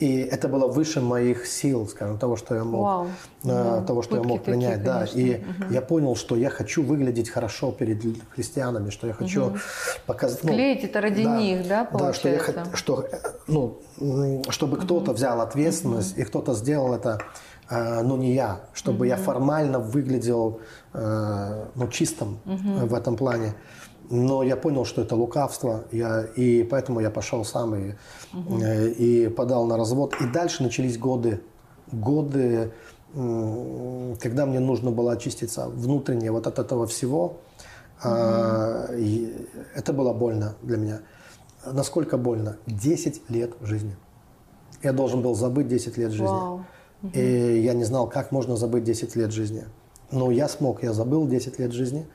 И 0.00 0.16
это 0.16 0.48
было 0.48 0.66
выше 0.66 1.02
моих 1.02 1.46
сил, 1.46 1.86
скажем, 1.86 2.18
того, 2.18 2.36
что 2.36 2.54
я 2.54 2.64
мог, 2.64 2.82
Вау. 2.82 3.06
Э, 3.44 3.84
того, 3.86 4.00
что 4.00 4.16
Пытки 4.16 4.26
я 4.26 4.28
мог 4.28 4.44
принять, 4.44 4.82
такие, 4.82 4.84
да. 4.84 5.04
И 5.12 5.34
угу. 5.34 5.72
я 5.74 5.82
понял, 5.82 6.16
что 6.16 6.36
я 6.36 6.48
хочу 6.48 6.82
выглядеть 6.82 7.28
хорошо 7.28 7.70
перед 7.70 8.02
христианами, 8.34 8.88
что 8.88 9.06
я 9.06 9.12
хочу 9.12 9.48
угу. 9.48 9.58
показать. 10.06 10.42
Ну, 10.42 10.52
Склеить 10.52 10.84
это 10.84 11.02
ради 11.02 11.22
да, 11.22 11.38
них, 11.38 11.68
да, 11.68 11.84
получается? 11.84 12.52
Да, 12.54 12.76
что 12.76 13.06
я 13.12 13.20
что, 13.26 13.28
ну, 13.46 14.42
чтобы 14.48 14.78
угу. 14.78 14.84
кто-то 14.86 15.12
взял 15.12 15.38
ответственность 15.42 16.14
угу. 16.14 16.22
и 16.22 16.24
кто-то 16.24 16.54
сделал 16.54 16.94
это, 16.94 17.20
э, 17.68 18.00
ну 18.00 18.16
не 18.16 18.32
я, 18.32 18.62
чтобы 18.72 19.00
угу. 19.00 19.04
я 19.04 19.16
формально 19.16 19.80
выглядел, 19.80 20.60
э, 20.94 21.66
ну 21.74 21.88
чистым 21.88 22.40
угу. 22.46 22.86
в 22.86 22.94
этом 22.94 23.16
плане. 23.16 23.54
Но 24.10 24.42
я 24.42 24.56
понял, 24.56 24.84
что 24.84 25.02
это 25.02 25.14
лукавство, 25.14 25.84
я, 25.92 26.24
и 26.24 26.64
поэтому 26.64 26.98
я 26.98 27.10
пошел 27.10 27.44
сам 27.44 27.76
и, 27.76 27.94
угу. 28.34 28.58
и 28.58 29.28
подал 29.28 29.66
на 29.66 29.76
развод. 29.76 30.16
И 30.20 30.26
дальше 30.26 30.64
начались 30.64 30.98
годы, 30.98 31.40
годы, 31.92 32.72
когда 33.14 34.46
мне 34.46 34.58
нужно 34.58 34.90
было 34.90 35.12
очиститься 35.12 35.68
внутренне 35.68 36.32
вот 36.32 36.48
от 36.48 36.58
этого 36.58 36.88
всего. 36.88 37.38
Угу. 38.02 38.94
И 38.96 39.46
это 39.76 39.92
было 39.92 40.12
больно 40.12 40.56
для 40.62 40.76
меня. 40.76 41.00
Насколько 41.64 42.18
больно? 42.18 42.56
10 42.66 43.30
лет 43.30 43.52
жизни. 43.60 43.96
Я 44.82 44.92
должен 44.92 45.22
был 45.22 45.36
забыть 45.36 45.68
10 45.68 45.98
лет 45.98 46.10
жизни. 46.10 46.26
Вау. 46.26 46.64
Угу. 47.02 47.12
И 47.14 47.60
я 47.60 47.74
не 47.74 47.84
знал, 47.84 48.08
как 48.08 48.32
можно 48.32 48.56
забыть 48.56 48.82
10 48.82 49.14
лет 49.14 49.30
жизни. 49.30 49.66
Но 50.10 50.32
я 50.32 50.48
смог, 50.48 50.82
я 50.82 50.92
забыл 50.92 51.28
10 51.28 51.60
лет 51.60 51.70
жизни. 51.70 52.08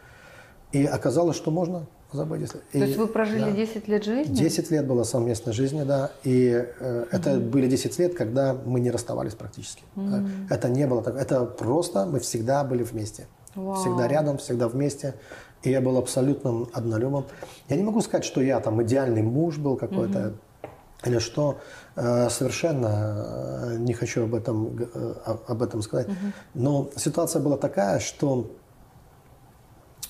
И 0.71 0.85
оказалось, 0.85 1.37
что 1.37 1.51
можно 1.51 1.85
забыть. 2.11 2.41
Если... 2.41 2.57
То 2.71 2.77
есть 2.77 2.97
вы 2.97 3.07
прожили 3.07 3.41
да. 3.41 3.51
10 3.51 3.87
лет 3.87 4.03
жизни? 4.03 4.33
10 4.33 4.71
лет 4.71 4.87
было 4.87 5.03
совместной 5.03 5.53
жизни, 5.53 5.83
да. 5.83 6.11
И 6.23 6.65
э, 6.79 7.05
это 7.11 7.31
mm 7.31 7.49
были 7.49 7.67
10 7.67 7.99
лет, 7.99 8.15
когда 8.15 8.55
мы 8.65 8.79
не 8.79 8.91
расставались 8.91 9.33
практически. 9.33 9.83
mm 9.95 10.47
Это 10.49 10.69
не 10.69 10.87
было 10.87 11.01
так. 11.01 11.15
Это 11.15 11.45
просто 11.45 12.05
мы 12.05 12.19
всегда 12.19 12.63
были 12.63 12.83
вместе. 12.83 13.27
Wow. 13.55 13.75
Всегда 13.75 14.07
рядом, 14.07 14.37
всегда 14.37 14.67
вместе. 14.67 15.15
И 15.63 15.69
я 15.69 15.81
был 15.81 15.97
абсолютным 15.97 16.67
однолюбом. 16.73 17.25
Я 17.69 17.77
не 17.77 17.83
могу 17.83 18.01
сказать, 18.01 18.25
что 18.25 18.41
я 18.41 18.59
там 18.59 18.81
идеальный 18.83 19.21
муж 19.21 19.57
был 19.57 19.77
какой-то. 19.77 20.19
mm 20.19 20.35
Или 21.05 21.19
что 21.19 21.57
э, 21.95 22.29
совершенно 22.29 22.87
э, 22.87 23.77
не 23.77 23.93
хочу 23.93 24.23
об 24.23 24.33
этом, 24.33 24.77
об 25.47 25.61
этом 25.61 25.81
сказать. 25.81 26.07
mm 26.07 26.33
Но 26.53 26.89
ситуация 26.95 27.41
была 27.41 27.57
такая, 27.57 27.99
что 27.99 28.51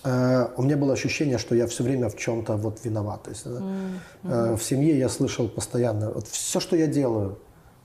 Э, 0.06 0.48
у 0.58 0.64
меня 0.64 0.78
было 0.78 0.94
ощущение, 0.94 1.38
что 1.38 1.56
я 1.56 1.66
все 1.68 1.84
время 1.84 2.10
в 2.10 2.16
чем-то 2.16 2.56
вот 2.58 2.86
виноват. 2.86 3.24
То 3.24 3.30
есть, 3.32 3.46
mm-hmm. 3.46 4.56
В 4.56 4.64
семье 4.64 4.98
я 4.98 5.10
слышал 5.10 5.50
постоянно, 5.50 6.12
вот 6.12 6.28
все, 6.28 6.60
что 6.60 6.76
я 6.76 6.88
делаю, 6.88 7.38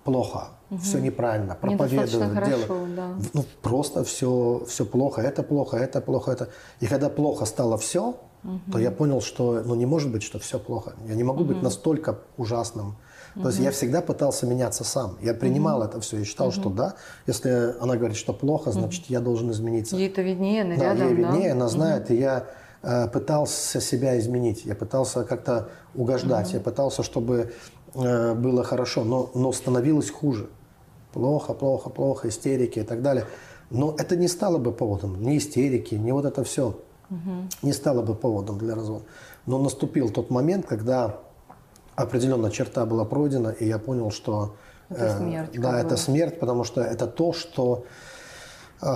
плохо, 0.05 0.49
угу. 0.71 0.81
все 0.81 0.99
неправильно, 0.99 1.55
проповедую, 1.55 2.35
делаю. 2.47 2.89
да. 2.97 3.09
ну 3.35 3.45
просто 3.63 4.03
все, 4.05 4.63
все 4.67 4.85
плохо, 4.85 5.21
это 5.21 5.43
плохо, 5.43 5.77
это 5.77 6.01
плохо, 6.01 6.33
это. 6.33 6.49
И 6.81 6.87
когда 6.87 7.09
плохо 7.09 7.45
стало 7.45 7.77
все, 7.77 8.17
угу. 8.45 8.61
то 8.73 8.79
я 8.79 8.91
понял, 8.91 9.21
что 9.21 9.63
ну 9.65 9.75
не 9.75 9.87
может 9.87 10.11
быть, 10.11 10.23
что 10.23 10.39
все 10.39 10.59
плохо. 10.59 10.95
Я 11.07 11.15
не 11.15 11.25
могу 11.25 11.43
угу. 11.43 11.53
быть 11.53 11.63
настолько 11.63 12.19
ужасным 12.37 12.97
То 13.35 13.49
есть 13.49 13.61
я 13.61 13.71
всегда 13.71 14.01
пытался 14.01 14.47
меняться 14.47 14.85
сам. 14.85 15.17
Я 15.23 15.35
принимал 15.35 15.83
это 15.83 16.01
все. 16.01 16.19
Я 16.19 16.25
считал, 16.25 16.51
что 16.53 16.69
да, 16.69 16.95
если 17.27 17.75
она 17.81 17.97
говорит, 17.97 18.17
что 18.17 18.33
плохо, 18.33 18.73
значит, 18.73 19.07
я 19.07 19.21
должен 19.21 19.51
измениться. 19.51 19.97
Ей 19.97 20.09
это 20.09 20.23
виднее, 20.23 20.63
она 20.63 20.77
Да, 20.77 20.85
рядом, 20.95 21.09
ей 21.09 21.15
виднее, 21.15 21.49
да? 21.49 21.53
она 21.55 21.69
знает, 21.69 22.11
и 22.11 22.17
я 22.17 22.47
э, 22.83 23.09
пытался 23.09 23.81
себя 23.81 24.19
изменить, 24.19 24.65
я 24.65 24.75
пытался 24.75 25.25
как-то 25.25 25.69
угождать, 25.95 26.53
я 26.53 26.61
пытался, 26.61 27.03
чтобы 27.03 27.53
э, 27.95 28.35
было 28.35 28.65
хорошо, 28.65 29.05
но, 29.05 29.31
но 29.35 29.53
становилось 29.53 30.11
хуже. 30.11 30.49
Плохо, 31.13 31.55
плохо, 31.55 31.91
плохо, 31.91 32.29
истерики 32.29 32.81
и 32.81 32.85
так 32.85 33.03
далее. 33.03 33.27
Но 33.71 33.95
это 33.97 34.17
не 34.17 34.29
стало 34.29 34.59
бы 34.59 34.73
поводом, 34.73 35.23
ни 35.23 35.39
истерики, 35.39 35.95
ни 35.95 36.11
вот 36.11 36.25
это 36.25 36.43
все 36.45 36.77
не 37.63 37.73
стало 37.73 38.03
бы 38.03 38.15
поводом 38.15 38.59
для 38.59 38.75
развода. 38.75 39.05
Но 39.47 39.59
наступил 39.59 40.11
тот 40.11 40.31
момент, 40.31 40.67
когда 40.67 41.19
определенная 42.03 42.51
черта 42.51 42.87
была 42.87 43.05
пройдена, 43.05 43.49
и 43.49 43.67
я 43.67 43.79
понял, 43.79 44.11
что 44.11 44.57
Это 44.89 45.05
э, 45.07 45.19
смерть, 45.19 45.51
да, 45.61 45.71
как 45.73 45.81
это 45.81 45.91
бы. 45.91 45.97
смерть, 45.97 46.41
потому 46.41 46.65
что 46.65 46.81
это 46.81 47.07
то, 47.07 47.33
что 47.33 47.85
э, 48.83 48.87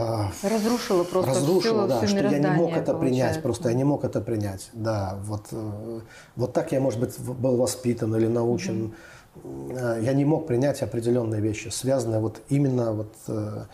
Разрушила 0.42 1.04
просто 1.04 1.30
разрушило, 1.30 1.86
всё- 1.86 1.88
да, 1.88 1.98
всё 1.98 2.08
что 2.08 2.28
я 2.28 2.38
не 2.38 2.46
мог 2.48 2.70
это 2.72 2.94
принять, 2.94 3.18
получается. 3.20 3.40
просто 3.42 3.68
я 3.68 3.74
не 3.74 3.84
мог 3.84 4.04
это 4.04 4.20
принять, 4.20 4.70
да, 4.72 5.18
вот, 5.24 5.46
э, 5.52 6.00
вот 6.36 6.52
так 6.52 6.72
я, 6.72 6.80
может 6.80 7.00
быть, 7.00 7.18
был 7.20 7.56
воспитан 7.56 8.14
или 8.16 8.26
научен, 8.26 8.94
Э, 9.42 9.98
я 10.00 10.12
не 10.12 10.24
мог 10.24 10.46
принять 10.46 10.80
определенные 10.82 11.40
вещи, 11.40 11.66
связанные 11.68 12.20
вот 12.20 12.40
именно 12.50 12.92
вот 12.92 13.14
э, 13.26 13.64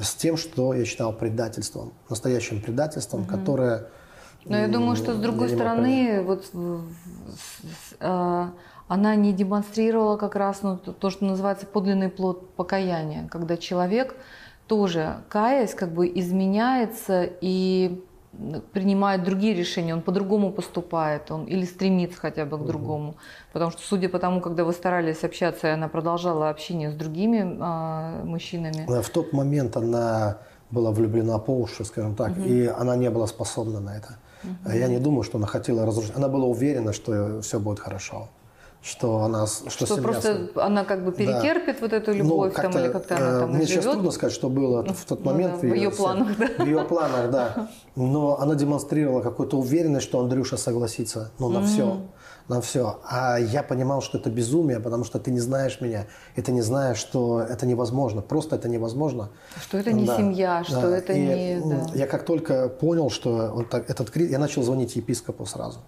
с 0.00 0.14
тем, 0.14 0.38
что 0.38 0.72
я 0.72 0.84
считал 0.86 1.12
предательством, 1.12 1.92
настоящим 2.08 2.62
предательством, 2.62 3.26
которое... 3.26 3.88
Но 4.46 4.56
я 4.56 4.68
думаю, 4.68 4.96
что 4.96 5.14
с 5.14 5.18
другой 5.18 5.48
принять. 5.48 5.58
стороны, 5.58 6.22
вот 6.22 6.50
а, 8.00 8.52
она 8.90 9.14
не 9.14 9.32
демонстрировала 9.32 10.16
как 10.16 10.34
раз 10.34 10.62
ну, 10.64 10.76
то, 10.76 10.92
то, 10.92 11.10
что 11.10 11.24
называется 11.24 11.64
подлинный 11.64 12.08
плод 12.08 12.50
покаяния, 12.56 13.28
когда 13.30 13.56
человек 13.56 14.16
тоже, 14.66 15.18
каясь, 15.28 15.74
как 15.74 15.92
бы 15.94 16.10
изменяется 16.12 17.22
и 17.40 18.02
принимает 18.72 19.22
другие 19.22 19.54
решения, 19.54 19.94
он 19.94 20.02
по-другому 20.02 20.50
поступает, 20.50 21.30
он 21.30 21.44
или 21.44 21.64
стремится 21.66 22.18
хотя 22.18 22.44
бы 22.44 22.58
к 22.58 22.66
другому. 22.66 23.14
Потому 23.52 23.70
что, 23.70 23.80
судя 23.82 24.08
по 24.08 24.18
тому, 24.18 24.40
когда 24.40 24.64
вы 24.64 24.72
старались 24.72 25.22
общаться, 25.22 25.68
и 25.68 25.70
она 25.70 25.86
продолжала 25.86 26.50
общение 26.50 26.90
с 26.90 26.94
другими 26.94 27.58
а, 27.60 28.24
мужчинами, 28.24 28.86
Э, 28.88 29.02
В 29.02 29.10
тот 29.10 29.32
момент 29.32 29.76
она 29.76 30.38
была 30.72 30.90
влюблена 30.90 31.38
по 31.38 31.52
уши, 31.52 31.84
скажем 31.84 32.16
так, 32.16 32.36
и 32.38 32.66
она 32.66 32.96
не 32.96 33.08
была 33.10 33.28
способна 33.28 33.78
на 33.78 33.96
это. 33.96 34.18
А 34.64 34.74
Я 34.74 34.88
не 34.88 34.98
думаю, 34.98 35.22
что 35.22 35.38
она 35.38 35.46
хотела 35.46 35.86
разрушить. 35.86 36.16
Она 36.16 36.28
была 36.28 36.46
уверена, 36.46 36.92
что 36.92 37.40
все 37.40 37.60
будет 37.60 37.78
хорошо, 37.78 38.28
что 38.82 39.18
она, 39.24 39.46
с- 39.46 39.64
что, 39.68 39.84
что 39.84 39.96
просто 39.98 40.48
она 40.54 40.84
как 40.84 41.04
бы 41.04 41.12
перетерпит 41.12 41.80
вот 41.82 41.92
эту 41.92 42.12
любовь 42.12 42.54
там, 42.54 42.70
или 42.78 42.88
как-то 42.88 43.16
она 43.16 43.26
э, 43.36 43.40
там 43.40 43.50
Мне 43.54 43.66
сейчас 43.66 43.84
трудно 43.84 44.10
сказать, 44.10 44.34
что 44.34 44.48
было 44.48 44.82
в 44.84 45.04
тот 45.04 45.22
ну 45.24 45.32
момент. 45.32 45.60
да, 45.60 45.68
в 45.68 45.74
её 45.74 45.90
планах, 45.90 46.28
да. 46.38 46.64
В 46.64 46.66
ее 46.66 46.84
планах, 46.84 47.30
да. 47.30 47.68
Но 47.94 48.40
она 48.40 48.54
демонстрировала 48.54 49.20
какую-то 49.20 49.58
уверенность, 49.58 50.06
что 50.06 50.20
Андрюша 50.20 50.56
согласится 50.56 51.30
ну, 51.38 51.50
на 51.50 51.62
все. 51.62 51.98
На 52.48 52.60
все. 52.60 52.98
А 53.04 53.38
я 53.38 53.62
понимал, 53.62 54.00
что 54.02 54.18
это 54.18 54.28
безумие, 54.30 54.80
потому 54.80 55.04
что 55.04 55.20
ты 55.20 55.30
не 55.30 55.38
знаешь 55.40 55.80
меня, 55.80 56.06
и 56.34 56.42
ты 56.42 56.50
не 56.50 56.62
знаешь, 56.62 56.96
что 56.96 57.40
это 57.40 57.64
невозможно. 57.66 58.22
Просто 58.22 58.56
это 58.56 58.68
невозможно. 58.68 59.28
Что 59.62 59.78
это 59.78 59.92
не 59.92 60.04
Да, 60.06 60.16
семья, 60.16 60.64
что 60.64 60.80
да. 60.90 60.96
это 60.96 61.12
И, 61.12 61.20
не... 61.20 61.60
да. 61.60 61.86
Я 61.94 62.06
как 62.08 62.24
только 62.24 62.68
понял, 62.68 63.08
что 63.10 63.52
он 63.54 63.66
так, 63.66 63.88
этот 63.88 64.10
кризис, 64.10 64.32
я 64.32 64.38
начал 64.38 64.62
звонить 64.62 64.96
епископу 64.96 65.46
сразу. 65.46 65.78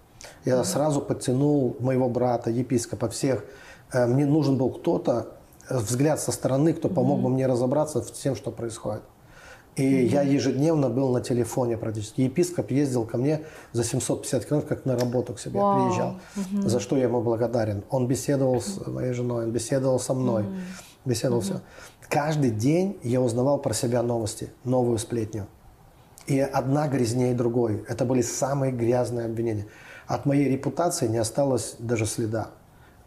Я 0.44 0.64
сразу 0.64 1.00
подтянул 1.00 1.76
моего 1.80 2.08
брата, 2.08 2.50
епископа, 2.50 3.08
всех. 3.08 3.44
Э, 3.92 4.06
Мне 4.06 4.26
нужен 4.26 4.56
был 4.56 4.70
кто-то, 4.70 5.36
э, 5.68 5.78
взгляд 5.78 6.20
со 6.20 6.32
стороны, 6.32 6.72
кто 6.72 6.88
помог 6.88 7.20
бы 7.20 7.28
мне 7.28 7.46
разобраться 7.46 8.02
в 8.02 8.12
тем, 8.12 8.34
что 8.34 8.50
происходит. 8.50 9.02
И 9.76 10.04
я 10.04 10.20
ежедневно 10.20 10.90
был 10.90 11.12
на 11.12 11.22
телефоне 11.22 11.78
практически. 11.78 12.20
Епископ 12.20 12.70
ездил 12.70 13.06
ко 13.06 13.16
мне 13.16 13.40
за 13.72 13.84
750 13.84 14.44
километров, 14.44 14.68
как 14.68 14.84
на 14.84 14.98
работу 14.98 15.32
к 15.32 15.40
себе 15.40 15.60
Вау. 15.60 15.86
приезжал, 15.86 16.16
за 16.68 16.78
что 16.78 16.96
я 16.96 17.04
ему 17.04 17.22
благодарен. 17.22 17.82
Он 17.88 18.06
беседовал 18.06 18.60
с 18.60 18.86
моей 18.86 19.14
женой, 19.14 19.44
он 19.44 19.50
беседовал 19.50 19.98
со 19.98 20.12
мной, 20.12 20.44
беседовал 21.06 21.40
все. 21.40 21.60
Каждый 22.10 22.50
день 22.50 22.98
я 23.02 23.22
узнавал 23.22 23.58
про 23.58 23.72
себя 23.72 24.02
новости, 24.02 24.50
новую 24.64 24.98
сплетню. 24.98 25.46
И 26.26 26.38
одна 26.38 26.86
грязнее 26.88 27.34
другой. 27.34 27.82
Это 27.88 28.04
были 28.04 28.20
самые 28.20 28.72
грязные 28.72 29.24
обвинения. 29.24 29.66
От 30.06 30.26
моей 30.26 30.48
репутации 30.48 31.08
не 31.08 31.18
осталось 31.18 31.76
даже 31.78 32.06
следа. 32.06 32.48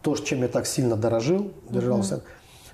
То, 0.02 0.16
чем 0.16 0.42
я 0.42 0.48
так 0.48 0.66
сильно 0.66 0.96
дорожил, 0.96 1.52
держался, 1.68 2.22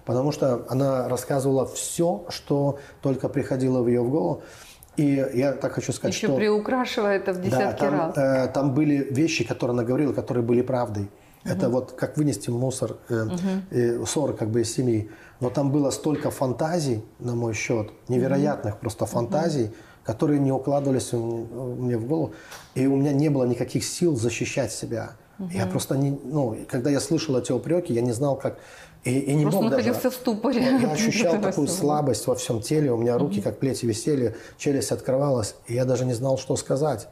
потому 0.04 0.32
что 0.32 0.66
она 0.68 1.08
рассказывала 1.08 1.66
все, 1.66 2.24
что 2.28 2.78
только 3.00 3.28
приходило 3.28 3.82
в 3.82 3.88
ее 3.88 4.02
в 4.02 4.11
голову. 4.11 4.42
И 4.96 5.26
я 5.35 5.52
так 5.52 5.72
хочу 5.72 5.92
сказать, 5.92 6.14
Еще 6.14 6.26
что... 6.26 6.37
приукрашивая 6.37 7.16
это 7.16 7.32
в 7.32 7.37
Да, 7.37 7.42
десятки 7.42 7.80
там, 7.80 7.94
раз. 7.98 8.16
э, 8.16 8.48
там 8.52 8.74
были 8.74 8.96
вещи, 8.96 9.42
которые 9.44 9.72
она 9.74 9.85
говорила, 9.85 10.12
которые 10.12 10.44
были 10.44 10.61
правдой. 10.61 11.11
Это 11.44 11.68
вот 11.70 11.92
как 11.92 12.16
вынести 12.16 12.50
мусор, 12.50 12.96
э, 13.08 13.26
э, 13.70 14.04
ссор 14.04 14.35
как 14.35 14.50
бы 14.50 14.61
из 14.61 14.72
семьи. 14.72 15.11
Но 15.40 15.50
там 15.50 15.72
было 15.72 15.90
столько 15.90 16.30
фантазий, 16.30 17.02
на 17.18 17.35
мой 17.35 17.54
счет, 17.54 17.90
невероятных 18.08 18.78
просто 18.78 19.06
фантазий, 19.06 19.72
которые 20.04 20.40
не 20.40 20.52
укладывались 20.52 21.12
мне 21.12 21.96
в 21.96 22.06
голову. 22.06 22.32
И 22.74 22.86
у 22.86 22.96
меня 22.96 23.12
не 23.12 23.28
было 23.28 23.44
никаких 23.44 23.84
сил 23.84 24.16
защищать 24.16 24.72
себя. 24.72 25.12
Я 25.50 25.66
просто 25.66 25.96
не, 25.96 26.10
ну, 26.10 26.56
когда 26.68 26.90
я 26.90 27.00
слышал 27.00 27.36
эти 27.36 27.52
упреки, 27.52 27.92
я 27.92 28.00
не 28.00 28.12
знал, 28.12 28.36
как... 28.36 28.58
И, 29.04 29.18
и 29.18 29.34
не 29.34 29.42
Просто 29.42 29.62
мог 29.62 29.70
даже... 29.72 29.92
в 29.94 30.14
ступоре. 30.14 30.62
Я 30.62 30.92
ощущал 30.92 31.40
такую 31.42 31.66
слабость 31.66 32.26
во 32.28 32.36
всем 32.36 32.60
теле, 32.60 32.92
у 32.92 32.96
меня 32.96 33.18
руки 33.18 33.40
как 33.40 33.58
плети 33.58 33.84
висели, 33.84 34.36
челюсть 34.58 34.92
открывалась, 34.92 35.56
и 35.66 35.74
я 35.74 35.84
даже 35.84 36.04
не 36.04 36.12
знал, 36.12 36.38
что 36.38 36.54
сказать. 36.54 37.08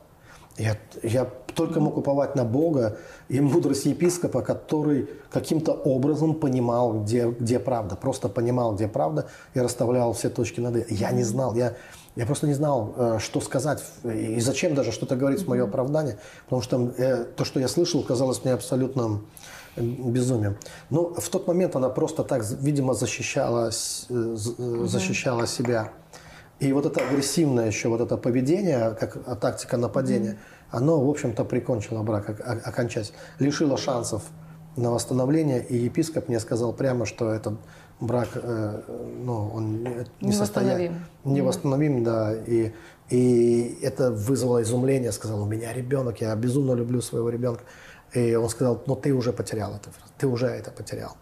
Я, 0.57 0.77
я 1.03 1.25
только 1.55 1.81
мог 1.81 1.97
уповать 1.97 2.37
на 2.37 2.45
Бога 2.45 2.99
и 3.29 3.41
мудрость 3.41 3.87
епископа, 3.87 4.43
который 4.43 5.09
каким-то 5.31 5.73
образом 5.73 6.35
понимал, 6.35 7.03
где, 7.03 7.29
где 7.29 7.59
правда. 7.59 7.97
Просто 7.97 8.29
понимал, 8.29 8.75
где 8.75 8.87
правда, 8.87 9.27
и 9.55 9.61
расставлял 9.61 10.13
все 10.13 10.29
точки 10.29 10.61
над 10.61 10.77
«и». 10.77 10.95
Я 10.95 11.13
не 11.13 11.23
знал, 11.23 11.55
я, 11.55 11.75
я 12.17 12.27
просто 12.27 12.47
не 12.47 12.55
знал, 12.55 12.95
э, 12.97 13.19
что 13.21 13.41
сказать 13.41 13.83
и 14.05 14.41
зачем 14.41 14.75
даже 14.75 14.93
что-то 14.93 15.17
говорить 15.17 15.43
в 15.43 15.49
мое 15.49 15.65
оправдание, 15.65 16.19
потому 16.45 16.63
что 16.63 16.93
э, 16.97 17.25
то, 17.25 17.45
что 17.45 17.61
я 17.61 17.69
слышал, 17.69 18.03
казалось 18.03 18.45
мне 18.45 18.53
абсолютно 18.53 19.21
э, 19.77 19.83
безумием. 19.83 20.57
Но 20.91 21.15
в 21.15 21.29
тот 21.29 21.47
момент 21.47 21.77
она 21.77 21.89
просто 21.89 22.25
так, 22.25 22.45
видимо, 22.61 22.95
защищала, 22.95 23.71
э, 23.71 24.37
защищала 24.87 25.47
себя. 25.47 25.93
И 26.59 26.73
вот 26.75 26.85
это 26.85 27.01
агрессивное 27.01 27.69
еще, 27.69 27.89
вот 27.89 28.03
это 28.03 28.19
поведение, 28.19 28.95
как 29.01 29.17
а, 29.27 29.35
тактика 29.35 29.79
нападения, 29.79 30.39
оно, 30.71 31.03
в 31.03 31.09
общем-то, 31.09 31.45
прикончило 31.45 32.03
брак 32.03 32.29
ок- 32.29 32.41
ок- 32.41 32.67
окончательно, 32.67 33.17
лишило 33.39 33.79
шансов 33.79 34.25
на 34.77 34.91
восстановление. 34.91 35.65
И 35.65 35.77
епископ 35.79 36.29
мне 36.29 36.39
сказал 36.39 36.75
прямо, 36.75 37.07
что 37.07 37.33
этот 37.33 37.55
брак, 38.01 38.29
э, 38.35 38.81
ну, 39.25 39.51
он 39.55 39.83
не, 39.83 39.91
не 40.21 40.33
состоя- 40.33 40.65
Невосстановим. 40.65 41.07
невосстановим, 41.25 42.05
да. 42.05 42.35
И, 42.35 42.73
и 43.11 43.79
это 43.83 44.11
вызвало 44.11 44.63
изумление. 44.63 45.13
Сказал, 45.13 45.43
у 45.43 45.47
меня 45.47 45.73
ребенок, 45.73 46.21
я 46.21 46.35
безумно 46.35 46.73
люблю 46.73 47.01
своего 47.01 47.29
ребенка. 47.29 47.63
И 48.13 48.35
он 48.35 48.49
сказал, 48.49 48.83
ну 48.87 48.97
ты 48.97 49.13
уже 49.13 49.33
потерял 49.33 49.73
это, 49.75 49.91
ты 50.19 50.27
уже 50.27 50.47
это 50.47 50.71
потерял. 50.71 51.17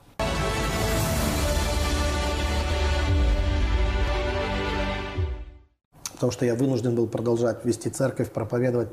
потому 6.19 6.33
что 6.33 6.45
я 6.45 6.57
вынужден 6.57 6.97
был 6.97 7.07
продолжать 7.07 7.64
вести 7.64 7.91
церковь, 7.91 8.31
проповедовать. 8.33 8.88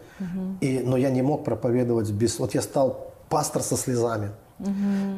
И, 0.62 0.80
но 0.86 0.95
я 0.95 1.10
не 1.10 1.24
мог 1.24 1.43
проповедовать 1.43 2.12
без... 2.12 2.38
Вот 2.38 2.54
я 2.54 2.62
стал 2.62 3.15
пастор 3.30 3.63
со 3.63 3.76
слезами. 3.76 4.30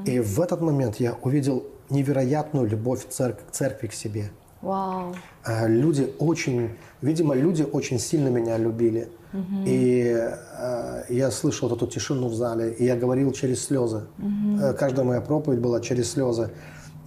И 0.06 0.22
в 0.22 0.40
этот 0.40 0.62
момент 0.62 1.02
я 1.02 1.18
увидел 1.22 1.66
невероятную 1.90 2.68
любовь 2.68 3.06
церк- 3.10 3.48
к 3.48 3.52
церкви 3.52 3.88
к 3.88 3.94
себе. 3.94 4.32
Вау. 4.62 5.16
А, 5.44 5.68
Люди 5.68 6.14
очень, 6.20 6.72
видимо, 7.02 7.36
люди 7.36 7.64
очень 7.64 8.00
сильно 8.00 8.30
меня 8.30 8.58
любили. 8.58 9.10
И 9.66 10.16
э, 10.18 11.04
я 11.10 11.30
слышал 11.32 11.70
вот 11.70 11.78
эту 11.78 11.86
тишину 11.86 12.28
в 12.28 12.34
зале, 12.34 12.72
и 12.74 12.86
я 12.86 12.96
говорил 12.96 13.32
через 13.34 13.64
слезы. 13.66 14.04
Э, 14.62 14.74
Каждая 14.74 15.06
моя 15.06 15.22
проповедь 15.22 15.60
была 15.60 15.80
через 15.80 16.12
слезы. 16.12 16.50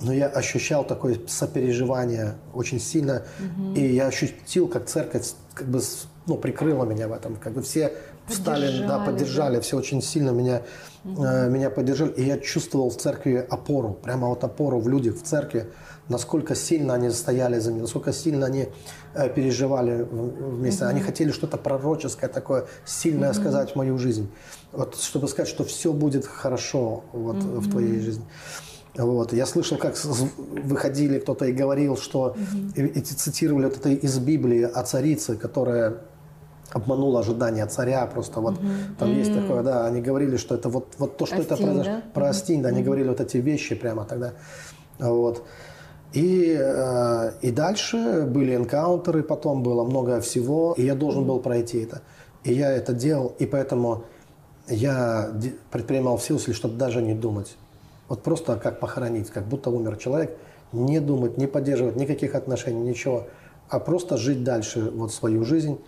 Но 0.03 0.13
я 0.13 0.29
ощущал 0.29 0.85
такое 0.85 1.17
сопереживание 1.27 2.35
очень 2.55 2.79
сильно, 2.81 3.23
и 3.75 3.85
я 3.95 4.07
ощутил, 4.07 4.69
как 4.69 4.87
церковь 4.87 5.33
как 5.55 5.67
бы 5.69 5.81
ну, 6.27 6.37
прикрыла 6.37 6.85
меня 6.85 7.09
в 7.09 7.13
этом, 7.13 7.37
как 7.37 7.53
бы 7.55 7.63
все 7.63 7.93
встали, 8.27 8.67
да, 8.87 8.99
Поддержали, 8.99 9.07
поддержали, 9.07 9.61
все 9.61 9.77
очень 9.77 10.01
сильно 10.01 10.31
меня, 10.31 10.63
э, 11.05 11.49
меня 11.49 11.71
поддержали, 11.71 12.13
и 12.13 12.25
я 12.25 12.39
чувствовал 12.39 12.91
в 12.91 12.97
церкви 12.97 13.47
опору, 13.51 13.93
прямо 13.93 14.29
вот 14.29 14.45
опору 14.45 14.81
в 14.81 14.89
людях 14.89 15.17
в 15.17 15.23
церкви, 15.23 15.67
насколько 16.09 16.55
сильно 16.55 16.95
они 16.95 17.11
стояли 17.11 17.59
за 17.59 17.71
меня, 17.71 17.83
насколько 17.83 18.13
сильно 18.13 18.47
они 18.47 18.69
э, 19.15 19.29
переживали 19.29 20.03
вместе. 20.03 20.85
Они 20.85 21.01
хотели 21.01 21.31
что-то 21.31 21.57
пророческое 21.57 22.29
такое, 22.29 22.67
сильное 22.85 23.33
сказать 23.33 23.73
в 23.73 23.77
мою 23.77 23.99
жизнь. 23.99 24.29
Вот, 24.73 24.97
чтобы 24.97 25.29
сказать, 25.29 25.49
что 25.49 25.65
все 25.65 25.93
будет 25.93 26.27
хорошо 26.27 27.05
вот, 27.13 27.37
в 27.37 27.71
твоей 27.71 28.01
жизни. 28.01 28.25
Вот. 28.97 29.33
Я 29.33 29.47
слышал, 29.47 29.79
как 29.79 29.95
выходили 30.05 31.19
кто-то 31.19 31.45
и 31.45 31.53
говорил, 31.53 31.97
что 31.97 32.37
и, 32.75 32.83
и 32.83 33.01
цитировали 33.01 33.67
вот 33.67 33.77
это 33.77 33.91
из 33.91 34.19
Библии 34.19 34.63
о 34.63 34.83
царице, 34.83 35.37
которая 35.37 35.99
обманула 36.73 37.21
ожидания 37.21 37.67
царя, 37.67 38.07
просто 38.07 38.41
вот 38.41 38.59
угу. 38.59 38.67
там 38.99 39.13
есть 39.13 39.35
такое, 39.35 39.63
да, 39.63 39.87
они 39.87 40.01
говорили, 40.01 40.37
что 40.37 40.55
это 40.55 40.69
вот, 40.69 40.95
вот 40.99 41.17
то, 41.17 41.27
что 41.27 41.37
Астин, 41.37 41.53
это 41.53 41.63
произошло, 41.63 41.93
да? 41.95 42.03
про 42.15 42.29
Астин, 42.29 42.63
да, 42.63 42.69
они 42.69 42.83
говорили 42.83 43.09
вот 43.09 43.21
эти 43.21 43.39
вещи 43.39 43.75
прямо 43.75 44.05
тогда, 44.05 44.33
вот. 44.99 45.43
И, 46.13 46.57
э, 46.59 47.33
и 47.41 47.51
дальше 47.53 48.27
были 48.29 48.57
энкаунтеры, 48.57 49.23
потом 49.23 49.63
было 49.63 49.85
много 49.85 50.21
всего, 50.21 50.75
и 50.77 50.85
я 50.85 50.95
должен 50.95 51.25
был 51.25 51.39
пройти 51.39 51.83
это. 51.83 52.03
И 52.43 52.53
я 52.53 52.73
это 52.73 52.93
делал, 52.93 53.35
и 53.39 53.47
поэтому 53.47 54.05
я 54.67 55.31
предпринимал 55.71 56.17
все 56.17 56.35
усилия, 56.35 56.55
чтобы 56.55 56.77
даже 56.77 57.01
не 57.03 57.15
думать. 57.15 57.57
Вот 58.09 58.23
просто 58.23 58.57
как 58.57 58.81
похоронить, 58.81 59.31
как 59.31 59.47
будто 59.47 59.71
умер 59.71 59.97
человек, 59.97 60.37
не 60.73 61.01
думать, 61.01 61.39
не 61.39 61.47
поддерживать 61.47 61.97
никаких 61.97 62.35
отношений, 62.35 62.81
ничего, 62.81 63.27
а 63.69 63.79
просто 63.79 64.17
жить 64.17 64.43
дальше 64.43 64.91
вот 64.91 65.13
свою 65.13 65.45
жизнь. 65.45 65.79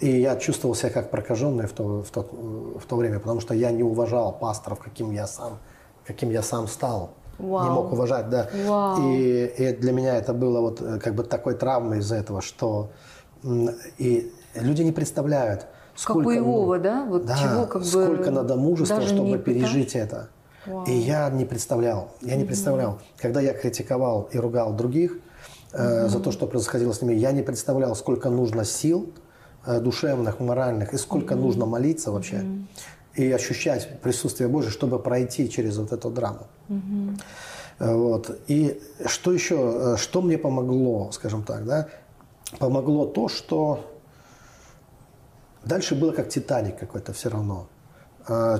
И 0.00 0.20
я 0.20 0.36
чувствовал 0.36 0.74
себя 0.74 0.90
как 0.90 1.10
прокаженный 1.10 1.66
в 1.66 1.72
то, 1.72 2.02
в, 2.02 2.10
то, 2.10 2.22
в 2.22 2.84
то 2.86 2.96
время, 2.96 3.20
потому 3.20 3.40
что 3.40 3.54
я 3.54 3.70
не 3.70 3.82
уважал 3.82 4.32
пасторов, 4.32 4.80
каким 4.80 5.12
я 5.12 5.26
сам, 5.26 5.58
каким 6.06 6.30
я 6.30 6.42
сам 6.42 6.66
стал. 6.66 7.10
Вау. 7.38 7.64
Не 7.64 7.70
мог 7.70 7.92
уважать, 7.92 8.28
да. 8.28 8.48
Вау. 8.66 9.12
И, 9.12 9.46
и 9.58 9.72
для 9.76 9.92
меня 9.92 10.16
это 10.16 10.34
было 10.34 10.60
вот 10.60 10.80
э, 10.80 10.98
как 10.98 11.14
бы 11.14 11.22
такой 11.24 11.54
травмой 11.54 11.98
из-за 11.98 12.16
этого, 12.16 12.40
что 12.40 12.90
и 13.98 14.32
люди 14.54 14.82
не 14.82 14.92
представляют, 14.92 15.66
сколько, 15.94 16.28
как 16.28 16.28
у 16.28 16.32
Иова, 16.32 16.78
да? 16.78 17.04
Вот 17.04 17.26
да, 17.26 17.36
чего 17.36 17.66
как 17.66 17.84
сколько 17.84 18.24
бы 18.24 18.30
надо 18.30 18.56
мужества, 18.56 19.00
чтобы 19.02 19.38
пережить 19.38 19.94
это. 19.94 20.28
Вау. 20.66 20.84
И 20.86 20.92
я 20.92 21.28
не 21.30 21.44
представлял, 21.44 22.10
я 22.20 22.36
не 22.36 22.44
представлял. 22.44 22.98
Когда 23.18 23.40
я 23.40 23.52
критиковал 23.52 24.28
и 24.30 24.38
ругал 24.38 24.72
других 24.74 25.18
э, 25.72 26.08
за 26.08 26.20
то, 26.20 26.30
что 26.30 26.46
происходило 26.46 26.92
с 26.92 27.02
ними, 27.02 27.14
я 27.14 27.32
не 27.32 27.42
представлял, 27.42 27.96
сколько 27.96 28.30
нужно 28.30 28.64
сил 28.64 29.12
душевных, 29.66 30.40
моральных, 30.40 30.94
и 30.94 30.98
сколько 30.98 31.36
нужно 31.36 31.66
молиться 31.66 32.10
вообще. 32.10 32.44
И 33.14 33.30
ощущать 33.30 34.00
присутствие 34.00 34.48
Божье, 34.48 34.70
чтобы 34.70 34.98
пройти 34.98 35.50
через 35.50 35.76
вот 35.76 35.92
эту 35.92 36.10
драму. 36.10 36.46
Э, 37.78 37.94
вот. 37.94 38.40
И 38.48 38.80
что 39.06 39.32
еще, 39.32 39.56
э, 39.56 39.96
что 39.98 40.22
мне 40.22 40.38
помогло, 40.38 41.10
скажем 41.12 41.42
так, 41.42 41.64
да? 41.64 41.88
Помогло 42.58 43.06
то, 43.06 43.28
что 43.28 43.84
дальше 45.64 45.94
было 45.94 46.12
как 46.12 46.28
Титаник 46.28 46.78
какой-то 46.78 47.12
все 47.12 47.30
равно. 47.30 47.66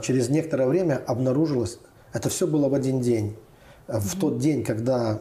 Через 0.03 0.29
некоторое 0.29 0.67
время 0.67 1.01
обнаружилось, 1.07 1.79
это 2.13 2.29
все 2.29 2.47
было 2.47 2.69
в 2.69 2.75
один 2.75 3.01
день. 3.01 3.37
В 3.87 4.19
тот 4.19 4.39
день, 4.39 4.65
когда 4.65 5.21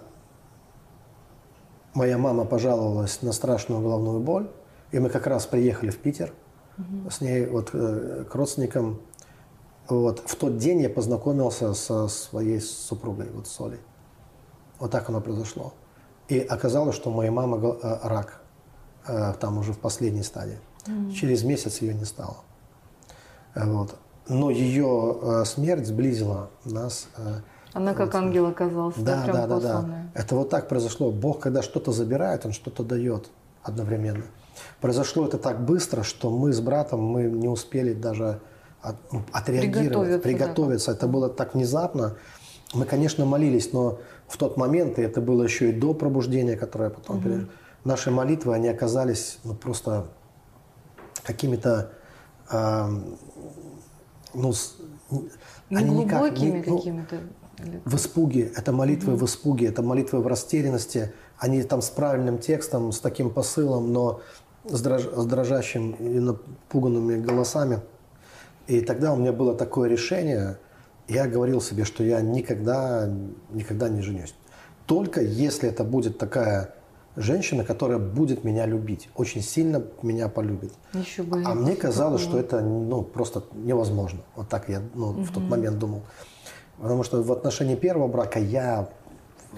моя 1.94 2.18
мама 2.18 2.46
пожаловалась 2.46 3.22
на 3.22 3.34
страшную 3.34 3.82
головную 3.82 4.20
боль, 4.20 4.50
и 4.92 5.00
мы 5.00 5.10
как 5.10 5.28
раз 5.28 5.46
приехали 5.46 5.90
в 5.90 5.98
Питер 5.98 6.34
угу. 6.78 7.10
с 7.10 7.22
ней 7.22 7.46
вот, 7.46 7.70
э, 7.74 8.26
к 8.30 8.36
родственникам. 8.36 9.02
Вот. 9.88 10.20
В 10.26 10.36
тот 10.36 10.58
день 10.58 10.82
я 10.82 10.90
познакомился 10.90 11.74
со 11.74 12.08
своей 12.08 12.62
супругой, 12.62 13.30
вот 13.34 13.48
с 13.48 13.60
Олей. 13.60 13.80
Вот 14.80 14.92
так 14.92 15.10
оно 15.10 15.22
произошло. 15.22 15.74
И 16.28 16.40
оказалось, 16.40 16.96
что 16.96 17.10
у 17.10 17.14
моей 17.14 17.30
мамы 17.30 17.58
э, 17.82 17.98
рак, 18.04 18.42
э, 19.08 19.34
там 19.40 19.58
уже 19.58 19.74
в 19.74 19.80
последней 19.80 20.24
стадии. 20.24 20.60
Угу. 20.88 21.12
Через 21.12 21.44
месяц 21.44 21.82
ее 21.82 21.94
не 21.94 22.06
стало. 22.06 22.38
Вот 23.56 23.98
но 24.28 24.50
ее 24.50 25.44
смерть 25.46 25.88
сблизила 25.88 26.52
нас. 26.64 27.10
Она 27.74 27.94
как 27.94 28.14
вот. 28.14 28.16
ангел 28.16 28.46
оказалась. 28.46 28.96
Да, 28.96 29.26
да, 29.26 29.48
да, 29.48 29.60
да. 29.60 30.04
Это 30.14 30.36
вот 30.36 30.50
так 30.50 30.70
произошло. 30.70 31.12
Бог, 31.12 31.40
когда 31.40 31.62
что-то 31.62 31.92
забирает, 31.92 32.46
Он 32.46 32.54
что-то 32.54 32.84
дает 32.84 33.30
одновременно. 33.64 34.24
Произошло 34.80 35.26
это 35.26 35.38
так 35.38 35.64
быстро, 35.64 36.04
что 36.04 36.30
мы 36.30 36.54
с 36.54 36.60
братом 36.60 37.02
мы 37.02 37.24
не 37.24 37.48
успели 37.48 37.94
даже 37.94 38.42
от, 38.82 38.96
ну, 39.12 39.24
отреагировать, 39.32 39.84
приготовиться. 39.84 40.20
приготовиться. 40.20 40.92
Да. 40.92 40.98
Это 40.98 41.08
было 41.08 41.30
так 41.30 41.54
внезапно. 41.54 42.16
Мы, 42.74 42.86
конечно, 42.86 43.26
молились, 43.26 43.74
но 43.74 44.00
в 44.28 44.38
тот 44.38 44.58
момент, 44.58 44.98
и 44.98 45.02
это 45.02 45.22
было 45.22 45.44
еще 45.44 45.70
и 45.70 45.74
до 45.74 45.94
пробуждения, 45.94 46.56
которое 46.56 46.90
потом 46.90 47.18
угу. 47.18 47.24
пережил, 47.24 47.48
наши 47.84 48.12
молитвы, 48.12 48.54
они 48.54 48.70
оказались 48.70 49.40
ну, 49.44 49.54
просто 49.56 50.08
какими-то 51.24 51.92
э, 52.52 52.88
ну, 54.34 54.54
ну 55.10 55.78
они 55.78 56.04
никак, 56.04 56.22
ну, 56.22 56.30
какими-то. 56.30 57.20
В 57.86 57.96
испуге, 57.96 58.52
это 58.56 58.72
молитвы 58.72 59.14
mm 59.14 59.18
в 59.18 59.26
испуге, 59.26 59.68
это 59.68 59.84
молитвы 59.84 60.20
в 60.22 60.28
растерянности. 60.28 61.14
Они 61.38 61.62
там 61.62 61.82
с 61.82 61.90
правильным 61.90 62.40
текстом, 62.40 62.92
с 62.92 63.00
таким 63.00 63.30
посылом, 63.30 63.94
но 63.94 64.22
с, 64.66 64.82
дрож, 64.82 65.04
с 65.04 65.26
дрожащим 65.26 65.92
и 65.92 66.20
напуганными 66.20 67.20
голосами. 67.20 67.82
И 68.68 68.82
тогда 68.82 69.14
у 69.14 69.18
меня 69.18 69.34
было 69.34 69.56
такое 69.56 69.90
решение, 69.90 70.58
я 71.08 71.28
говорил 71.28 71.62
себе, 71.62 71.84
что 71.84 72.04
я 72.04 72.22
никогда, 72.22 73.10
никогда 73.52 73.90
не 73.90 74.02
женюсь. 74.02 74.34
Только 74.86 75.22
если 75.22 75.70
это 75.70 75.84
будет 75.84 76.18
такая 76.18 76.74
женщина, 77.16 77.64
которая 77.64 77.98
будет 77.98 78.44
меня 78.44 78.66
любить, 78.66 79.10
очень 79.16 79.42
сильно 79.42 79.84
меня 80.02 80.30
полюбит. 80.30 80.74
Еще 80.94 81.24
бы. 81.24 81.44
А 81.46 81.54
мне 81.54 81.76
казалось, 81.76 82.22
что 82.22 82.40
это 82.40 82.62
ну, 82.62 83.02
просто 83.02 83.44
невозможно. 83.54 84.22
Вот 84.36 84.48
так 84.48 84.70
я 84.70 84.82
ну, 84.94 85.10
угу. 85.10 85.22
в 85.24 85.32
тот 85.32 85.44
момент 85.44 85.80
думал. 85.80 86.04
Потому 86.80 87.04
что 87.04 87.22
в 87.22 87.32
отношении 87.32 87.76
первого 87.76 88.08
брака 88.08 88.40
я 88.40 88.90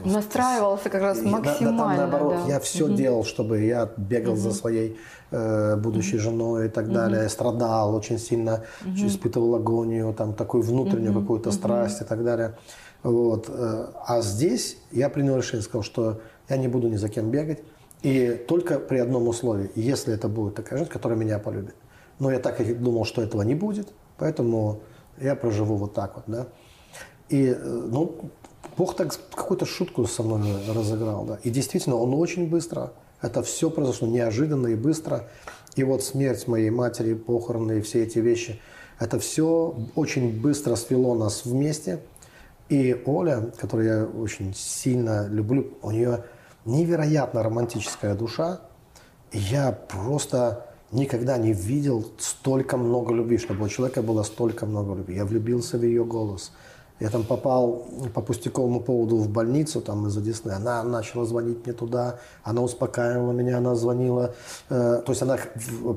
Настраивался 0.04 0.90
как 0.90 1.02
раз 1.02 1.22
максимально. 1.22 1.78
Да, 1.78 1.84
там, 1.84 1.98
наоборот, 1.98 2.36
да. 2.46 2.54
я 2.54 2.60
все 2.60 2.86
угу. 2.86 2.94
делал, 2.94 3.24
чтобы 3.24 3.62
я 3.62 3.92
бегал 3.98 4.34
угу. 4.34 4.42
за 4.42 4.52
своей 4.52 4.98
э, 5.32 5.76
будущей 5.76 6.16
угу. 6.16 6.24
женой 6.24 6.66
и 6.66 6.70
так 6.70 6.86
угу. 6.86 6.94
далее. 6.94 7.30
Страдал 7.30 7.96
очень 7.96 8.18
сильно, 8.18 8.64
угу. 8.82 9.08
испытывал 9.08 9.56
агонию, 9.56 10.14
там 10.14 10.34
такую 10.34 10.64
внутреннюю 10.64 11.12
угу. 11.12 11.22
какую-то 11.22 11.50
угу. 11.50 11.56
страсть 11.56 12.02
и 12.02 12.06
так 12.06 12.24
далее. 12.24 12.56
Вот. 13.04 13.50
Э, 13.50 13.88
а 14.06 14.22
здесь 14.22 14.78
я 14.92 15.10
принял 15.10 15.38
решение, 15.38 15.64
сказал, 15.64 15.84
что 15.84 16.22
я 16.50 16.58
не 16.58 16.68
буду 16.68 16.88
ни 16.88 16.96
за 16.96 17.10
кем 17.10 17.30
бегать. 17.30 17.60
И 18.02 18.32
только 18.48 18.80
при 18.80 18.98
одном 18.98 19.28
условии, 19.28 19.72
если 19.76 20.14
это 20.14 20.28
будет 20.28 20.56
такая 20.56 20.80
женщина, 20.80 20.94
которая 20.94 21.18
меня 21.18 21.40
полюбит. 21.40 21.76
Но 22.20 22.32
я 22.32 22.40
так 22.40 22.60
и 22.60 22.74
думал, 22.74 23.06
что 23.06 23.22
этого 23.22 23.44
не 23.44 23.56
будет, 23.56 23.94
поэтому 24.18 24.82
я 25.20 25.36
проживу 25.36 25.76
вот 25.76 25.94
так 25.94 26.16
вот, 26.16 26.24
да. 26.28 26.48
И, 27.30 27.48
э, 27.48 27.56
ну, 27.56 28.30
Бог 28.78 28.96
так 28.96 29.16
какую-то 29.36 29.66
шутку 29.66 30.06
со 30.06 30.24
мной 30.24 30.54
разыграл, 30.74 31.26
да. 31.26 31.40
И 31.44 31.50
действительно, 31.50 31.96
он 31.98 32.14
очень 32.14 32.50
быстро, 32.50 32.94
это 33.22 33.44
все 33.44 33.70
произошло 33.70 34.08
неожиданно 34.08 34.68
и 34.68 34.76
быстро. 34.76 35.28
И 35.76 35.84
вот 35.84 36.04
смерть 36.04 36.48
моей 36.48 36.70
матери, 36.70 37.14
похороны 37.14 37.80
и 37.80 37.82
все 37.82 38.04
эти 38.04 38.20
вещи, 38.20 38.60
это 39.00 39.20
все 39.20 39.76
очень 39.96 40.40
быстро 40.40 40.76
свело 40.76 41.16
нас 41.16 41.46
вместе. 41.46 42.00
И 42.70 43.02
Оля, 43.06 43.52
которую 43.58 43.88
я 43.88 44.06
очень 44.06 44.54
сильно 44.54 45.28
люблю, 45.28 45.74
у 45.82 45.92
нее 45.92 46.24
невероятно 46.66 47.44
романтическая 47.44 48.16
душа. 48.16 48.62
я 49.32 49.72
просто 49.72 50.68
никогда 50.92 51.38
не 51.38 51.54
видел 51.54 52.06
столько 52.20 52.78
много 52.78 53.14
любви, 53.14 53.38
чтобы 53.38 53.66
у 53.66 53.70
человека 53.70 54.02
было 54.02 54.24
столько 54.24 54.66
много 54.66 54.96
любви. 54.96 55.16
Я 55.16 55.26
влюбился 55.26 55.78
в 55.78 55.84
ее 55.84 56.04
голос– 56.04 56.52
я 57.04 57.10
там 57.10 57.26
попал 57.26 57.86
по 58.14 58.22
пустяковому 58.22 58.80
поводу 58.80 59.18
в 59.18 59.28
больницу 59.28 59.82
там 59.82 60.08
из-за 60.08 60.22
Десны. 60.22 60.52
Она 60.52 60.84
начала 60.84 61.26
звонить 61.26 61.66
мне 61.66 61.74
туда, 61.74 62.20
она 62.46 62.62
успокаивала 62.62 63.34
меня, 63.34 63.58
она 63.58 63.76
звонила. 63.76 64.34
Э, 64.70 65.02
то 65.06 65.12
есть 65.12 65.22
она 65.22 65.38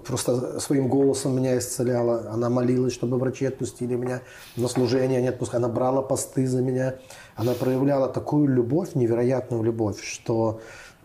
просто 0.05 0.59
своим 0.59 0.89
голосом 0.89 1.37
меня 1.37 1.57
исцеляла. 1.59 2.29
Она 2.33 2.51
молилась, 2.51 2.93
чтобы 2.93 3.19
врачи 3.19 3.47
отпустили 3.47 3.95
меня 3.95 4.21
на 4.57 4.67
служение, 4.67 5.23
не 5.23 5.29
отпускали. 5.29 5.63
Она 5.63 5.73
брала 5.73 6.03
посты 6.03 6.45
за 6.49 6.61
меня. 6.61 6.97
Она 7.37 7.53
проявляла 7.53 8.09
такую 8.09 8.49
любовь, 8.49 8.97
невероятную 8.97 9.63
любовь, 9.63 10.03
что 10.03 10.61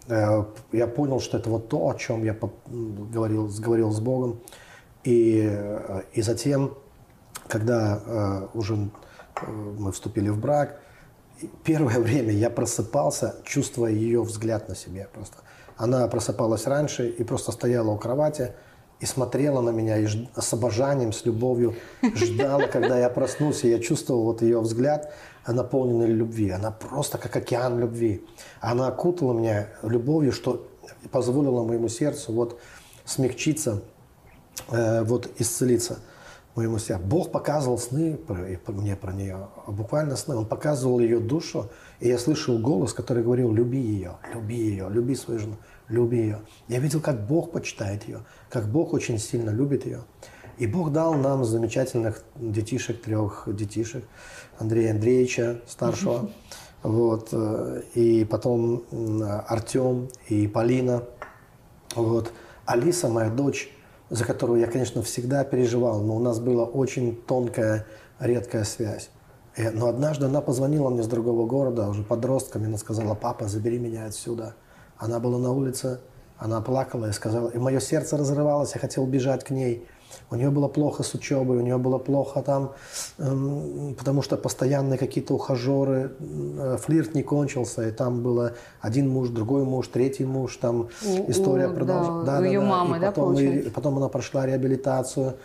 э, 0.08 0.44
я 0.72 0.88
понял, 0.88 1.20
что 1.20 1.38
это 1.38 1.52
вот 1.52 1.70
то, 1.70 1.90
о 1.90 1.94
чем 1.94 2.24
я 2.24 2.36
говорил, 3.14 3.52
говорил 3.60 3.92
с 3.92 4.00
Богом. 4.00 4.40
И, 5.04 5.48
э, 5.48 6.02
и 6.14 6.24
затем, 6.24 6.74
когда 7.48 8.50
уже 8.56 8.90
мы 9.78 9.92
вступили 9.92 10.30
в 10.30 10.40
брак. 10.40 10.80
Первое 11.64 12.00
время 12.00 12.32
я 12.32 12.50
просыпался, 12.50 13.36
чувствуя 13.44 13.92
ее 13.92 14.22
взгляд 14.22 14.70
на 14.70 14.76
себе 14.76 15.08
просто. 15.14 15.38
Она 15.78 16.08
просыпалась 16.08 16.68
раньше 16.68 17.10
и 17.10 17.24
просто 17.24 17.52
стояла 17.52 17.90
у 17.92 17.98
кровати 17.98 18.54
и 19.00 19.06
смотрела 19.06 19.62
на 19.62 19.72
меня 19.72 19.98
и 19.98 20.06
ж... 20.06 20.28
с 20.38 20.54
обожанием, 20.54 21.12
с 21.12 21.26
любовью 21.26 21.76
ждала, 22.16 22.68
когда 22.68 23.00
я 23.00 23.10
проснулся. 23.10 23.68
Я 23.68 23.80
чувствовал 23.80 24.26
вот 24.26 24.42
ее 24.44 24.62
взгляд, 24.62 25.12
наполненный 25.48 26.08
любви. 26.08 26.52
Она 26.52 26.72
просто 26.72 27.18
как 27.18 27.36
океан 27.36 27.80
любви. 27.80 28.24
Она 28.60 28.88
окутала 28.88 29.34
меня 29.34 29.70
любовью, 29.82 30.32
что 30.32 30.68
позволило 31.12 31.64
моему 31.64 31.90
сердцу 31.90 32.32
вот 32.32 32.60
смягчиться, 33.06 33.82
э, 34.70 35.04
вот 35.04 35.30
исцелиться. 35.40 36.00
Моему 36.56 36.80
сердцу. 36.80 37.06
Бог 37.06 37.32
показывал 37.32 37.78
сны 37.78 38.20
мне 38.68 38.96
про 38.96 39.12
нее, 39.12 39.48
буквально 39.68 40.16
сны. 40.16 40.36
Он 40.36 40.46
показывал 40.46 41.00
ее 41.00 41.20
душу, 41.20 41.70
и 42.00 42.08
я 42.08 42.18
слышал 42.18 42.58
голос, 42.60 42.94
который 42.94 43.24
говорил, 43.24 43.52
люби 43.52 43.80
ее, 43.80 44.18
люби 44.34 44.56
ее, 44.56 44.88
люби 44.90 45.16
свою 45.16 45.40
жену, 45.40 45.58
люби 45.88 46.18
ее. 46.18 46.42
Я 46.68 46.80
видел, 46.80 47.02
как 47.02 47.26
Бог 47.26 47.52
почитает 47.52 48.08
ее, 48.08 48.22
как 48.50 48.68
Бог 48.68 48.94
очень 48.94 49.18
сильно 49.18 49.50
любит 49.50 49.86
ее. 49.86 50.04
И 50.58 50.68
Бог 50.68 50.92
дал 50.92 51.16
нам 51.16 51.44
замечательных 51.44 52.24
детишек, 52.36 53.02
трех 53.02 53.48
детишек, 53.48 54.04
Андрея 54.60 54.92
Андреевича, 54.92 55.62
старшего, 55.66 56.30
вот, 56.84 57.30
э, 57.32 57.82
и 57.96 58.26
потом 58.26 58.84
Артем 59.48 60.10
и 60.28 60.48
Полина. 60.48 61.04
Вот. 61.96 62.32
Алиса, 62.66 63.10
моя 63.10 63.30
дочь, 63.30 63.72
за 64.12 64.26
которую 64.26 64.60
я, 64.60 64.68
конечно, 64.68 65.02
всегда 65.02 65.46
переживал, 65.46 66.02
но 66.02 66.18
у 66.18 66.20
нас 66.20 66.40
была 66.40 66.66
очень 66.66 67.16
тонкая, 67.16 67.86
редкая 68.20 68.66
связь. 68.66 69.10
И, 69.56 69.64
но 69.70 69.88
однажды 69.88 70.26
она 70.26 70.42
позвонила 70.42 70.90
мне 70.90 71.02
с 71.02 71.08
другого 71.08 71.48
города, 71.48 71.88
уже 71.88 72.04
подростками, 72.04 72.66
она 72.68 72.78
сказала, 72.78 73.16
папа, 73.16 73.48
забери 73.48 73.80
меня 73.80 74.06
отсюда. 74.06 74.56
Она 74.98 75.20
была 75.22 75.40
на 75.40 75.54
улице, 75.54 76.02
она 76.38 76.60
плакала 76.60 77.08
и 77.08 77.14
сказала, 77.14 77.50
и 77.50 77.58
мое 77.58 77.80
сердце 77.80 78.18
разрывалось, 78.18 78.74
я 78.76 78.82
хотел 78.82 79.06
бежать 79.06 79.46
к 79.46 79.50
ней. 79.50 79.88
У 80.30 80.36
нее 80.36 80.50
было 80.50 80.68
плохо 80.68 81.04
с 81.04 81.14
учебой, 81.14 81.58
у 81.58 81.62
нее 81.62 81.78
было 81.78 81.98
плохо 81.98 82.42
там, 82.42 82.74
эм, 83.18 83.96
потому 83.98 84.22
что 84.22 84.38
постоянные 84.38 84.98
какие-то 84.98 85.34
ухажеры, 85.34 86.12
э, 86.20 86.78
флирт 86.82 87.16
не 87.16 87.24
кончился, 87.24 87.88
и 87.88 87.92
там 87.92 88.22
было 88.22 88.54
один 88.80 89.10
муж, 89.10 89.30
другой 89.30 89.64
муж, 89.64 89.88
третий 89.88 90.26
муж, 90.26 90.58
там 90.58 90.90
у, 91.06 91.32
история 91.32 91.70
продолжалась. 91.70 92.26
Да, 92.26 92.40
да, 92.40 92.46
ее 92.46 92.62
да, 92.62 92.66
мамы, 92.66 92.98
и 92.98 93.02
потом, 93.02 93.36
да, 93.36 93.42
и, 93.42 93.70
потом 93.70 93.98
она 93.98 94.10
прошла 94.10 94.46
реабилитацию. 94.46 95.36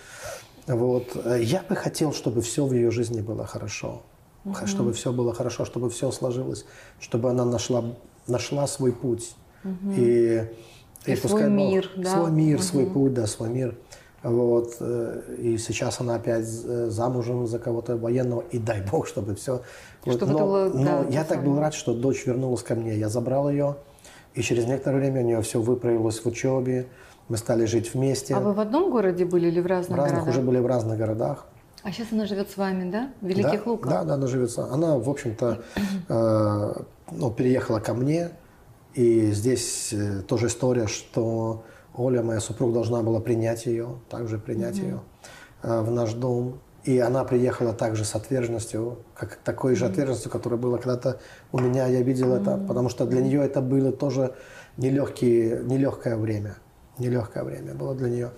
Вот. 0.66 1.04
Я 1.38 1.62
бы 1.68 1.76
хотел, 1.76 2.12
чтобы 2.12 2.40
все 2.40 2.66
в 2.66 2.72
ее 2.72 2.90
жизни 2.90 3.20
было 3.20 3.46
хорошо. 3.46 4.02
Угу. 4.46 4.66
Чтобы 4.66 4.92
все 4.92 5.12
было 5.12 5.34
хорошо, 5.34 5.64
чтобы 5.64 5.90
все 5.90 6.10
сложилось, 6.12 6.64
чтобы 7.00 7.30
она 7.30 7.44
нашла, 7.44 7.84
нашла 8.26 8.66
свой 8.66 8.92
путь. 8.92 9.34
Угу. 9.64 9.92
И, 9.96 10.48
и, 11.06 11.12
и 11.12 11.16
свой 11.16 11.50
мир, 11.50 11.90
да? 11.96 12.14
Свой 12.14 12.30
мир, 12.30 12.56
угу. 12.56 12.62
свой 12.62 12.86
путь, 12.86 13.14
да, 13.14 13.26
свой 13.26 13.48
мир. 13.48 13.76
Вот. 14.26 14.76
Э, 14.80 15.20
и 15.38 15.56
сейчас 15.56 16.00
она 16.00 16.16
опять 16.16 16.46
э, 16.64 16.88
замужем 16.90 17.46
за 17.46 17.60
кого-то 17.60 17.96
военного. 17.96 18.42
И 18.50 18.58
дай 18.58 18.82
бог, 18.82 19.06
чтобы 19.06 19.36
все... 19.36 19.62
Чтобы 20.04 20.32
но 20.32 20.38
было, 20.38 20.70
но 20.74 21.04
да, 21.04 21.06
я 21.10 21.24
так 21.24 21.44
был 21.44 21.58
рад, 21.60 21.74
что 21.74 21.94
дочь 21.94 22.26
вернулась 22.26 22.62
ко 22.62 22.74
мне. 22.74 22.96
Я 22.96 23.08
забрал 23.08 23.48
ее. 23.48 23.76
И 24.34 24.42
через 24.42 24.66
некоторое 24.66 24.98
время 24.98 25.20
у 25.22 25.24
нее 25.24 25.42
все 25.42 25.60
выправилось 25.60 26.18
в 26.18 26.26
учебе. 26.26 26.88
Мы 27.28 27.36
стали 27.36 27.66
жить 27.66 27.94
вместе. 27.94 28.34
А 28.34 28.40
вы 28.40 28.52
в 28.52 28.58
одном 28.58 28.90
городе 28.90 29.24
были 29.24 29.46
или 29.46 29.60
в 29.60 29.66
разных, 29.66 29.96
в 29.96 30.00
разных 30.00 30.20
городах? 30.24 30.34
уже 30.34 30.46
были 30.46 30.58
в 30.58 30.66
разных 30.66 30.98
городах. 30.98 31.46
А 31.84 31.92
сейчас 31.92 32.08
она 32.10 32.26
живет 32.26 32.50
с 32.50 32.56
вами, 32.56 32.90
да? 32.90 33.10
В 33.20 33.26
Великих 33.26 33.64
да, 33.64 33.70
Луках? 33.70 33.92
Да, 33.92 34.04
да, 34.04 34.14
она 34.14 34.26
живет. 34.26 34.58
Она, 34.58 34.98
в 34.98 35.08
общем-то, 35.08 35.62
э, 36.08 36.72
ну, 37.12 37.30
переехала 37.30 37.78
ко 37.78 37.94
мне. 37.94 38.30
И 38.94 39.30
здесь 39.30 39.92
э, 39.92 40.22
тоже 40.22 40.48
история, 40.48 40.88
что 40.88 41.62
Оля, 41.96 42.22
моя 42.22 42.40
супруга, 42.40 42.74
должна 42.74 43.02
была 43.02 43.20
принять 43.20 43.66
ее, 43.66 43.96
также 44.08 44.38
принять 44.38 44.76
mm-hmm. 44.76 44.84
ее 44.84 45.00
э, 45.62 45.80
в 45.80 45.90
наш 45.90 46.12
дом. 46.12 46.60
И 46.84 46.98
она 46.98 47.24
приехала 47.24 47.72
также 47.72 48.04
с 48.04 48.14
отверженностью, 48.14 48.98
как 49.14 49.36
такой 49.36 49.74
же 49.74 49.86
отверженностью, 49.86 50.30
которая 50.30 50.60
была 50.60 50.78
когда-то 50.78 51.18
у 51.50 51.58
меня. 51.58 51.86
Я 51.86 52.02
видел 52.02 52.34
mm-hmm. 52.34 52.42
это, 52.42 52.64
потому 52.68 52.88
что 52.88 53.06
для 53.06 53.20
нее 53.20 53.42
это 53.44 53.60
было 53.60 53.90
тоже 53.90 54.34
нелегкие, 54.76 55.62
нелегкое 55.64 56.16
время. 56.16 56.56
Нелегкое 56.98 57.44
время 57.44 57.74
было 57.74 57.94
для 57.94 58.08
нее. 58.08 58.30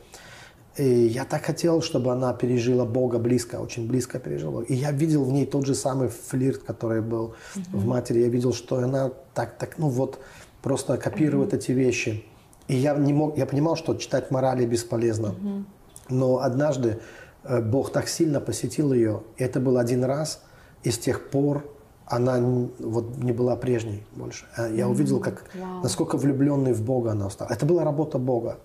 И 0.78 0.84
я 0.84 1.24
так 1.24 1.44
хотел, 1.44 1.82
чтобы 1.82 2.12
она 2.12 2.32
пережила 2.32 2.84
Бога 2.84 3.18
близко, 3.18 3.56
очень 3.56 3.88
близко 3.88 4.20
пережила. 4.20 4.62
И 4.62 4.74
я 4.74 4.92
видел 4.92 5.24
в 5.24 5.32
ней 5.32 5.44
тот 5.44 5.66
же 5.66 5.74
самый 5.74 6.08
флирт, 6.08 6.62
который 6.62 7.02
был 7.02 7.34
mm-hmm. 7.54 7.62
в 7.72 7.86
матери. 7.86 8.20
Я 8.20 8.28
видел, 8.28 8.54
что 8.54 8.76
она 8.76 9.10
так, 9.34 9.58
так, 9.58 9.78
ну 9.78 9.88
вот, 9.88 10.20
просто 10.62 10.96
копирует 10.96 11.52
mm-hmm. 11.52 11.56
эти 11.56 11.72
вещи. 11.72 12.24
И 12.68 12.76
я 12.76 12.94
не 12.94 13.12
мог, 13.12 13.36
я 13.36 13.46
понимал, 13.46 13.76
что 13.76 13.94
читать 13.94 14.30
морали 14.30 14.66
бесполезно. 14.66 15.30
Угу. 15.30 15.64
Но 16.10 16.38
однажды 16.38 17.00
э, 17.44 17.60
Бог 17.60 17.90
так 17.90 18.08
сильно 18.08 18.40
посетил 18.40 18.92
ее, 18.92 19.22
и 19.36 19.44
это 19.44 19.58
был 19.60 19.78
один 19.78 20.04
раз, 20.04 20.42
и 20.82 20.90
с 20.90 20.98
тех 20.98 21.30
пор 21.30 21.64
она 22.06 22.38
вот 22.78 23.18
не 23.18 23.32
была 23.32 23.56
прежней 23.56 24.04
больше. 24.14 24.46
Э, 24.56 24.70
я 24.74 24.88
увидел, 24.88 25.20
как, 25.20 25.44
wow. 25.54 25.82
насколько 25.82 26.16
влюбленной 26.16 26.72
в 26.72 26.82
Бога 26.82 27.12
она 27.12 27.30
стала. 27.30 27.48
Это 27.50 27.66
была 27.66 27.84
работа 27.84 28.18
Бога. 28.18 28.58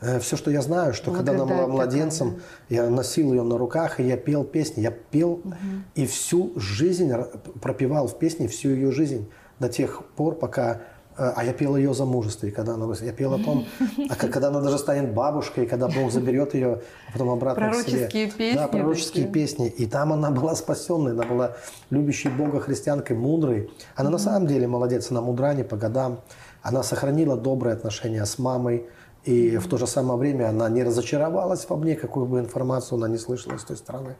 Э, 0.00 0.18
Все, 0.20 0.36
что 0.36 0.50
я 0.50 0.62
знаю, 0.62 0.92
что 0.92 1.10
когда 1.10 1.32
она 1.32 1.46
была 1.46 1.66
младенцем, 1.66 2.32
такая, 2.68 2.84
я 2.84 2.90
носил 2.90 3.32
ее 3.32 3.42
на 3.42 3.56
руках, 3.56 4.00
и 4.00 4.06
я 4.06 4.16
пел 4.16 4.44
песни. 4.44 4.82
Я 4.82 4.90
пел 4.90 5.32
угу. 5.32 5.54
и 5.94 6.06
всю 6.06 6.52
жизнь 6.56 7.12
пропевал 7.60 8.06
в 8.06 8.18
песне, 8.18 8.48
всю 8.48 8.70
ее 8.70 8.92
жизнь 8.92 9.30
до 9.58 9.68
тех 9.68 10.02
пор, 10.16 10.34
пока 10.34 10.82
а 11.16 11.44
я 11.44 11.52
пел 11.54 11.76
ее 11.76 11.94
замужестве, 11.94 12.50
когда 12.50 12.74
она 12.74 12.92
Я 13.00 13.12
пел 13.12 13.32
о 13.34 13.38
том, 13.38 13.66
а 14.10 14.14
когда 14.16 14.48
она 14.48 14.60
даже 14.60 14.78
станет 14.78 15.14
бабушкой, 15.14 15.66
когда 15.66 15.88
Бог 15.88 16.12
заберет 16.12 16.54
ее, 16.54 16.82
а 17.08 17.12
потом 17.12 17.30
обратно 17.30 17.68
пророческие 17.68 18.06
к 18.06 18.10
себе. 18.10 18.30
песни. 18.30 18.58
Да, 18.58 18.68
пророческие 18.68 19.26
такие. 19.26 19.32
песни. 19.32 19.68
И 19.68 19.86
там 19.86 20.12
она 20.12 20.30
была 20.30 20.54
спасенной, 20.54 21.12
она 21.12 21.24
была 21.24 21.56
любящей 21.90 22.28
Бога 22.28 22.60
христианкой, 22.60 23.16
мудрой. 23.16 23.70
Она 23.94 24.08
mm-hmm. 24.08 24.12
на 24.12 24.18
самом 24.18 24.46
деле 24.46 24.66
молодец, 24.66 25.10
она 25.10 25.22
мудра 25.22 25.54
не 25.54 25.64
по 25.64 25.76
годам. 25.76 26.20
Она 26.62 26.82
сохранила 26.82 27.36
добрые 27.36 27.74
отношения 27.74 28.24
с 28.24 28.38
мамой. 28.38 28.86
И 29.24 29.50
mm-hmm. 29.50 29.58
в 29.58 29.68
то 29.68 29.78
же 29.78 29.86
самое 29.86 30.18
время 30.18 30.50
она 30.50 30.68
не 30.68 30.84
разочаровалась 30.84 31.66
во 31.68 31.76
мне, 31.76 31.96
какую 31.96 32.26
бы 32.26 32.40
информацию 32.40 32.98
она 32.98 33.08
не 33.08 33.18
слышала 33.18 33.56
с 33.56 33.64
той 33.64 33.76
стороны. 33.76 34.16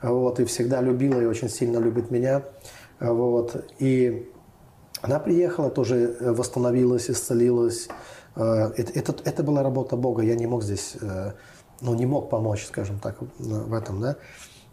Вот, 0.00 0.38
и 0.38 0.44
всегда 0.44 0.80
любила 0.80 1.20
и 1.20 1.26
очень 1.26 1.48
сильно 1.48 1.78
любит 1.78 2.12
меня. 2.12 2.44
Вот, 3.00 3.66
и 3.80 4.30
она 5.02 5.18
приехала, 5.18 5.70
тоже 5.70 6.16
э, 6.20 6.32
восстановилась, 6.32 7.10
исцелилась. 7.10 7.88
Э, 8.36 8.70
это, 8.76 8.92
это, 8.98 9.14
это 9.24 9.42
была 9.42 9.62
работа 9.62 9.96
Бога. 9.96 10.22
Я 10.22 10.34
не 10.34 10.46
мог 10.46 10.62
здесь, 10.62 10.96
э, 11.00 11.32
ну, 11.80 11.94
не 11.94 12.06
мог 12.06 12.30
помочь, 12.30 12.66
скажем 12.66 12.98
так, 12.98 13.16
в 13.38 13.74
этом, 13.74 14.00
да. 14.00 14.16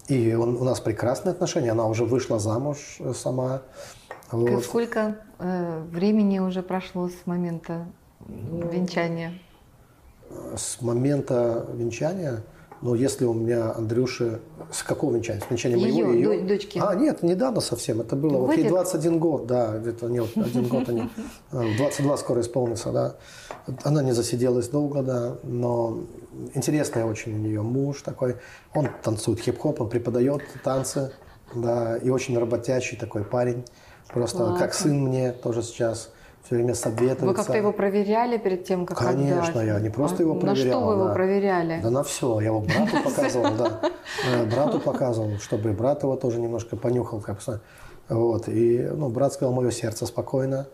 И 0.07 0.33
он, 0.33 0.55
у 0.57 0.63
нас 0.63 0.79
прекрасные 0.79 1.31
отношения. 1.31 1.71
Она 1.71 1.85
уже 1.87 2.05
вышла 2.05 2.39
замуж 2.39 2.99
сама. 3.13 3.61
Вот. 4.31 4.63
Сколько 4.63 5.17
э, 5.39 5.83
времени 5.91 6.39
уже 6.39 6.61
прошло 6.61 7.09
с 7.09 7.25
момента 7.25 7.85
венчания? 8.27 9.33
С 10.55 10.81
момента 10.81 11.65
венчания 11.73 12.43
но 12.81 12.95
если 12.95 13.25
у 13.25 13.33
меня 13.33 13.73
Андрюша... 13.73 14.39
С 14.71 14.83
какого 14.83 15.15
венчания? 15.15 15.41
С 15.41 15.49
венчания 15.49 15.77
ее, 15.77 16.05
моего 16.05 16.33
ее? 16.33 16.43
дочки. 16.43 16.79
А, 16.83 16.93
нет, 16.95 17.23
недавно 17.23 17.61
совсем. 17.61 18.01
Это 18.01 18.15
было... 18.15 18.37
Вот 18.37 18.55
ей 18.55 18.67
21 18.67 19.19
год, 19.19 19.47
да. 19.47 19.75
Это 19.75 20.07
нет, 20.07 20.27
один 20.35 20.67
год 20.67 20.89
они... 20.89 21.09
22 21.51 22.13
а, 22.13 22.17
скоро 22.17 22.41
исполнится, 22.41 22.91
да. 22.91 23.15
Она 23.83 24.03
не 24.03 24.11
засиделась 24.11 24.69
долго, 24.69 25.01
да. 25.01 25.37
Но 25.43 26.03
интересный 26.53 27.03
очень 27.03 27.33
у 27.35 27.37
нее 27.37 27.61
муж 27.61 28.01
такой. 28.01 28.35
Он 28.73 28.89
танцует 29.03 29.39
хип-хоп, 29.39 29.81
он 29.81 29.89
преподает 29.89 30.41
танцы. 30.63 31.11
Да, 31.53 31.97
и 31.97 32.09
очень 32.09 32.37
работящий 32.37 32.97
такой 32.97 33.23
парень. 33.23 33.65
Просто 34.13 34.37
Классно. 34.37 34.59
как 34.59 34.73
сын 34.73 34.99
мне 34.99 35.31
тоже 35.31 35.63
сейчас 35.63 36.11
все 36.45 36.55
время 36.55 36.75
советуется. 36.75 37.25
Вы 37.25 37.33
как-то 37.33 37.57
его 37.57 37.71
проверяли 37.71 38.37
перед 38.37 38.65
тем, 38.65 38.85
как 38.85 38.99
Конечно, 38.99 39.61
отдать? 39.61 39.65
я 39.65 39.79
не 39.79 39.89
просто 39.89 40.21
его 40.21 40.35
проверял. 40.35 40.55
На 40.55 40.71
что 40.71 40.79
вы 40.85 40.93
его 40.93 41.13
проверяли? 41.13 41.79
Да 41.81 41.89
на 41.89 42.03
все. 42.03 42.39
Я 42.39 42.47
его 42.47 42.61
брату 42.61 43.03
показывал, 43.03 43.55
да. 43.57 43.81
Э, 44.31 44.45
брату 44.45 44.79
показывал, 44.79 45.39
чтобы 45.39 45.73
брат 45.73 46.03
его 46.03 46.15
тоже 46.15 46.39
немножко 46.39 46.77
понюхал. 46.77 47.19
Как 47.19 47.39
вот. 48.09 48.47
И 48.47 48.87
ну, 48.93 49.09
брат 49.09 49.33
сказал, 49.33 49.53
мое 49.53 49.71
сердце 49.71 50.05
спокойно. 50.05 50.67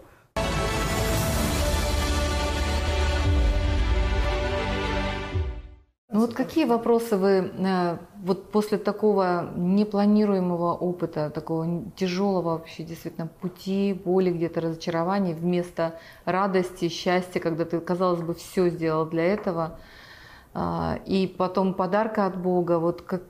Ну 6.22 6.28
вот 6.28 6.36
какие 6.36 6.66
вопросы 6.66 7.18
вы 7.18 7.52
э, 7.52 7.98
вот 8.24 8.52
после 8.52 8.78
такого 8.78 9.50
непланируемого 9.56 10.76
опыта, 10.76 11.32
такого 11.32 11.82
тяжелого 11.96 12.60
вообще 12.60 12.84
действительно 12.84 13.26
пути, 13.26 14.00
боли, 14.06 14.30
где-то 14.30 14.62
разочарований, 14.62 15.34
вместо 15.34 16.00
радости, 16.26 16.90
счастья, 16.90 17.40
когда 17.40 17.66
ты, 17.66 17.80
казалось 17.80 18.22
бы, 18.22 18.36
все 18.36 18.70
сделал 18.70 19.08
для 19.08 19.24
этого, 19.24 19.80
а, 20.54 21.00
и 21.08 21.26
потом 21.26 21.74
подарка 21.74 22.28
от 22.28 22.38
Бога, 22.40 22.78
вот 22.78 23.02
как, 23.02 23.24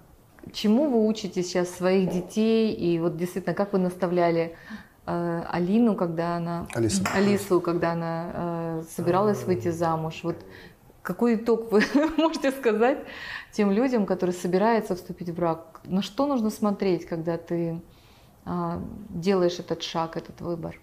чему 0.52 0.90
вы 0.90 1.08
учите 1.08 1.44
сейчас 1.44 1.70
своих 1.70 2.12
детей, 2.12 2.74
и 2.74 3.00
вот 3.00 3.16
действительно, 3.16 3.56
как 3.56 3.72
вы 3.72 3.80
наставляли 3.80 4.58
э, 5.06 5.44
Алину, 5.50 5.96
когда 5.96 6.36
она... 6.36 6.68
Алису. 6.74 7.04
Алису, 7.16 7.62
когда 7.62 7.94
она 7.94 8.32
э, 8.34 8.84
собиралась 8.94 9.44
выйти 9.46 9.70
замуж. 9.70 10.20
Вот 10.24 10.36
какой 11.02 11.36
итог 11.36 11.72
вы 11.72 11.84
можете 12.18 12.52
сказать 12.52 13.00
тем 13.52 13.72
людям, 13.72 14.06
которые 14.06 14.36
собираются 14.36 14.96
вступить 14.96 15.30
в 15.30 15.36
брак? 15.36 15.82
На 15.86 16.02
что 16.02 16.28
нужно 16.28 16.50
смотреть, 16.50 17.06
когда 17.06 17.38
ты 17.38 17.82
а, 18.46 18.82
делаешь 19.10 19.60
этот 19.60 19.84
шаг, 19.84 20.18
этот 20.18 20.42
выбор? 20.42 20.80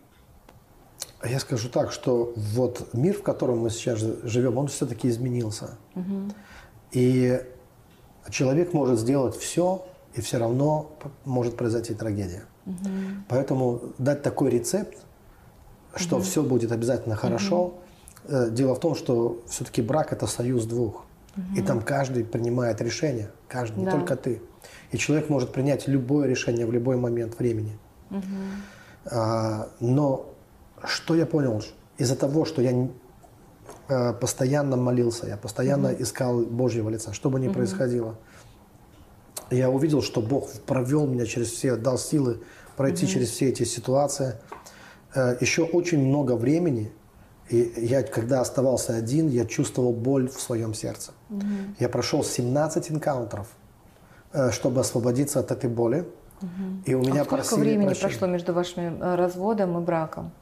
Я 1.24 1.40
скажу 1.40 1.68
так, 1.68 1.92
что 1.92 2.32
вот 2.36 2.94
мир, 2.94 3.14
в 3.14 3.22
котором 3.22 3.58
мы 3.58 3.70
сейчас 3.70 4.00
живем, 4.22 4.58
он 4.58 4.68
все-таки 4.68 5.08
изменился. 5.08 5.76
Угу. 5.94 6.32
И 6.92 7.40
человек 8.30 8.72
может 8.72 8.98
сделать 8.98 9.36
все, 9.36 9.84
и 10.14 10.20
все 10.20 10.38
равно 10.38 10.92
может 11.24 11.56
произойти 11.56 11.94
трагедия. 11.94 12.44
Угу. 12.66 12.88
Поэтому 13.28 13.80
дать 13.98 14.22
такой 14.22 14.50
рецепт, 14.50 14.96
что 15.96 16.16
угу. 16.16 16.24
все 16.24 16.42
будет 16.42 16.70
обязательно 16.70 17.16
хорошо. 17.16 17.64
Угу. 17.64 17.80
Дело 18.29 18.74
в 18.74 18.81
том, 18.81 18.95
что 18.95 19.43
все-таки 19.49 19.83
брак 19.83 20.12
это 20.12 20.26
союз 20.26 20.64
двух. 20.66 21.07
Угу. 21.37 21.59
И 21.59 21.62
там 21.62 21.81
каждый 21.81 22.24
принимает 22.24 22.81
решение, 22.81 23.31
каждый, 23.49 23.76
да. 23.76 23.83
не 23.83 23.91
только 23.91 24.16
ты. 24.16 24.43
И 24.91 24.99
человек 24.99 25.29
может 25.29 25.53
принять 25.53 25.87
любое 25.87 26.26
решение 26.26 26.66
в 26.66 26.72
любой 26.72 26.97
момент 26.97 27.39
времени. 27.39 27.79
Угу. 28.11 28.22
А, 29.11 29.68
но 29.81 30.35
что 30.85 31.14
я 31.14 31.26
понял? 31.26 31.62
Из-за 31.97 32.16
того, 32.16 32.45
что 32.45 32.62
я 32.62 32.89
а, 33.89 34.12
постоянно 34.14 34.76
молился, 34.76 35.26
я 35.26 35.37
постоянно 35.37 35.91
угу. 35.91 36.03
искал 36.03 36.41
Божьего 36.41 36.89
лица, 36.89 37.12
что 37.12 37.31
бы 37.31 37.41
ни 37.41 37.47
угу. 37.47 37.55
происходило, 37.55 38.16
я 39.51 39.70
увидел, 39.70 40.03
что 40.03 40.20
Бог 40.20 40.51
провел 40.66 41.07
меня 41.07 41.24
через 41.24 41.49
все, 41.51 41.76
дал 41.76 41.99
силы 41.99 42.41
пройти 42.76 43.07
угу. 43.07 43.12
через 43.12 43.31
все 43.31 43.49
эти 43.49 43.64
ситуации. 43.64 44.35
Э, 45.14 45.37
Еще 45.41 45.62
очень 45.62 46.07
много 46.07 46.37
времени, 46.37 46.93
и 47.49 47.72
я, 47.76 48.03
когда 48.03 48.40
оставался 48.40 48.94
один, 48.94 49.28
я 49.28 49.44
чувствовал 49.44 49.92
боль 49.92 50.28
в 50.28 50.40
своем 50.40 50.74
сердце. 50.74 51.12
Угу. 51.30 51.44
Я 51.78 51.88
прошел 51.88 52.22
17 52.22 52.90
энкаунтеров, 52.90 53.49
э, 54.32 54.51
чтобы 54.51 54.80
освободиться 54.80 55.40
от 55.40 55.51
этой 55.51 55.70
боли. 55.70 56.07
Угу. 56.42 56.49
И 56.86 56.94
у 56.94 57.01
меня 57.01 57.22
а 57.22 57.24
сколько 57.24 57.57
времени 57.57 57.86
прощения. 57.86 58.09
прошло 58.09 58.26
между 58.28 58.53
вашим 58.53 59.03
э, 59.03 59.14
разводом 59.14 59.78
и 59.78 59.80
браком? 59.84 60.32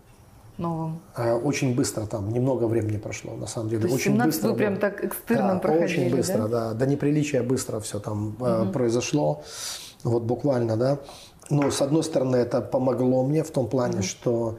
новым? 0.58 1.00
Очень 1.44 1.74
быстро 1.74 2.06
там, 2.06 2.30
немного 2.30 2.64
времени 2.64 2.96
прошло, 2.96 3.34
на 3.34 3.46
самом 3.46 3.68
деле. 3.68 3.82
То 3.82 3.88
есть 3.88 4.00
очень 4.00 4.12
17 4.12 4.34
быстро. 4.34 4.48
вы 4.48 4.56
прям 4.56 4.76
так 4.78 5.04
экстерном 5.04 5.56
да, 5.56 5.58
проходили, 5.58 6.06
Очень 6.06 6.16
быстро, 6.16 6.48
да? 6.48 6.68
да. 6.68 6.74
До 6.74 6.86
неприличия 6.86 7.42
быстро 7.42 7.80
все 7.80 8.00
там 8.00 8.36
угу. 8.38 8.72
произошло. 8.72 9.42
Вот 10.02 10.22
буквально, 10.22 10.76
да. 10.76 10.98
Но, 11.50 11.70
с 11.70 11.80
одной 11.80 12.02
стороны, 12.02 12.36
это 12.36 12.60
помогло 12.60 13.24
мне 13.24 13.44
в 13.44 13.50
том 13.50 13.68
плане, 13.68 13.98
mm-hmm. 13.98 14.02
что 14.02 14.58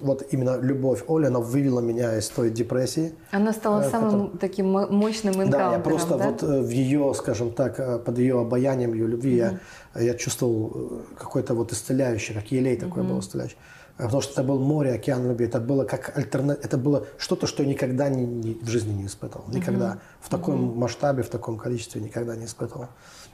вот 0.00 0.22
именно 0.30 0.58
любовь 0.60 1.04
Оли, 1.08 1.26
она 1.26 1.40
вывела 1.40 1.80
меня 1.80 2.16
из 2.18 2.28
той 2.28 2.50
депрессии. 2.50 3.14
Она 3.30 3.52
стала 3.52 3.82
э, 3.82 3.90
самым 3.90 4.38
таким 4.38 4.70
мощным 4.70 5.34
энкаунтером, 5.34 5.70
Да, 5.70 5.72
я 5.72 5.78
просто 5.78 6.18
да? 6.18 6.26
вот 6.26 6.42
э, 6.42 6.60
в 6.60 6.68
ее, 6.68 7.14
скажем 7.14 7.52
так, 7.52 7.80
э, 7.80 7.98
под 7.98 8.18
ее 8.18 8.40
обаянием, 8.40 8.92
ее 8.92 9.06
любви 9.06 9.38
mm-hmm. 9.38 9.58
я, 9.94 10.02
я 10.02 10.14
чувствовал 10.14 11.02
какой-то 11.18 11.54
вот 11.54 11.72
исцеляющий, 11.72 12.34
как 12.34 12.50
елей 12.52 12.76
такой 12.76 13.02
mm-hmm. 13.02 13.08
был 13.08 13.20
исцеляющий. 13.20 13.56
Потому 13.96 14.20
что 14.20 14.32
это 14.32 14.42
был 14.42 14.58
море, 14.58 14.92
океан 14.92 15.26
любви. 15.26 15.46
Это 15.46 15.58
было 15.58 15.84
как 15.84 16.16
альтерна... 16.16 16.52
это 16.52 16.76
было 16.76 17.06
что-то, 17.16 17.46
что 17.46 17.62
я 17.62 17.68
никогда 17.68 18.10
не, 18.10 18.26
не, 18.26 18.54
в 18.54 18.68
жизни 18.68 18.92
не 18.92 19.06
испытывал. 19.06 19.46
Никогда. 19.48 19.92
Mm-hmm. 19.92 19.98
В 20.20 20.28
таком 20.28 20.54
mm-hmm. 20.54 20.74
масштабе, 20.74 21.22
в 21.22 21.30
таком 21.30 21.56
количестве 21.56 22.02
никогда 22.02 22.36
не 22.36 22.44
испытывал. 22.44 22.88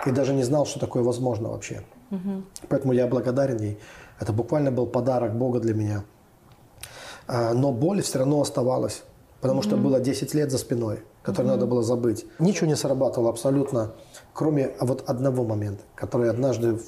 И 0.06 0.10
даже 0.12 0.34
не 0.34 0.44
знал, 0.44 0.64
что 0.64 0.78
такое 0.78 1.02
возможно 1.02 1.48
вообще. 1.48 1.82
Mm-hmm. 2.10 2.42
Поэтому 2.68 2.92
я 2.92 3.08
благодарен 3.08 3.58
ей. 3.58 3.78
Это 4.22 4.32
буквально 4.32 4.70
был 4.70 4.86
подарок 4.86 5.36
Бога 5.36 5.58
для 5.58 5.74
меня. 5.74 6.04
А, 7.26 7.54
но 7.54 7.72
боль 7.72 8.02
все 8.02 8.20
равно 8.20 8.40
оставалась. 8.40 9.02
Потому 9.40 9.60
mm-hmm. 9.60 9.64
что 9.64 9.76
было 9.76 9.98
10 9.98 10.34
лет 10.34 10.52
за 10.52 10.58
спиной, 10.58 11.00
которые 11.24 11.50
mm-hmm. 11.50 11.56
надо 11.56 11.66
было 11.66 11.82
забыть. 11.82 12.24
Ничего 12.38 12.68
не 12.68 12.76
срабатывало 12.76 13.30
абсолютно, 13.30 13.94
кроме 14.32 14.74
вот 14.80 15.02
одного 15.08 15.42
момента, 15.42 15.82
который 15.96 16.30
однажды 16.30 16.78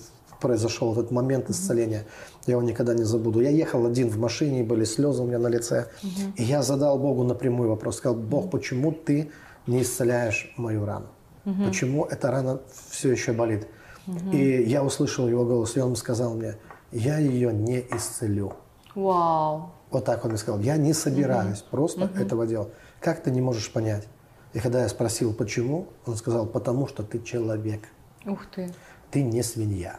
произошел 0.40 0.92
этот 0.92 1.10
момент 1.10 1.50
исцеления. 1.50 2.06
Я 2.46 2.52
его 2.52 2.62
никогда 2.62 2.94
не 2.94 3.02
забуду. 3.02 3.40
Я 3.40 3.50
ехал 3.50 3.84
один 3.84 4.08
в 4.10 4.18
машине, 4.18 4.62
были 4.62 4.84
слезы 4.84 5.20
у 5.22 5.26
меня 5.26 5.40
на 5.40 5.48
лице. 5.48 5.88
Угу. 6.04 6.34
И 6.36 6.44
я 6.44 6.62
задал 6.62 7.00
Богу 7.00 7.24
напрямую 7.24 7.70
вопрос. 7.70 7.96
Сказал, 7.96 8.16
Бог, 8.16 8.52
почему 8.52 8.92
ты 8.92 9.32
не 9.66 9.82
исцеляешь 9.82 10.54
мою 10.56 10.84
рану? 10.84 11.06
Угу. 11.46 11.64
Почему 11.66 12.04
эта 12.04 12.30
рана 12.30 12.60
все 12.90 13.10
еще 13.10 13.32
болит? 13.32 13.66
Угу. 14.06 14.30
И 14.30 14.62
я 14.62 14.84
услышал 14.84 15.26
его 15.26 15.44
голос, 15.44 15.76
и 15.76 15.80
он 15.80 15.96
сказал 15.96 16.34
мне, 16.34 16.58
я 16.98 17.18
ее 17.18 17.52
не 17.52 17.80
исцелю. 17.80 18.54
Вау. 18.94 19.72
Вот 19.90 20.04
так 20.04 20.24
он 20.24 20.30
мне 20.30 20.38
сказал. 20.38 20.60
Я 20.60 20.76
не 20.76 20.92
собираюсь 20.92 21.60
угу. 21.60 21.70
просто 21.70 22.04
угу. 22.04 22.18
этого 22.18 22.46
делать. 22.46 22.72
Как 23.00 23.22
ты 23.22 23.30
не 23.30 23.40
можешь 23.40 23.72
понять? 23.72 24.08
И 24.52 24.60
когда 24.60 24.82
я 24.82 24.88
спросил, 24.88 25.34
почему, 25.34 25.88
он 26.06 26.16
сказал, 26.16 26.46
потому 26.46 26.86
что 26.86 27.02
ты 27.02 27.20
человек. 27.20 27.88
Ух 28.24 28.46
ты. 28.54 28.72
Ты 29.10 29.22
не 29.22 29.42
свинья 29.42 29.98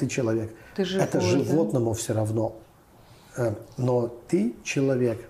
ты 0.00 0.08
человек. 0.08 0.52
Ты 0.74 0.84
живой, 0.84 1.04
Это 1.04 1.20
животному 1.20 1.90
да? 1.90 1.96
все 1.96 2.14
равно. 2.14 2.56
Э, 3.36 3.54
но 3.76 4.08
ты 4.28 4.54
человек. 4.64 5.28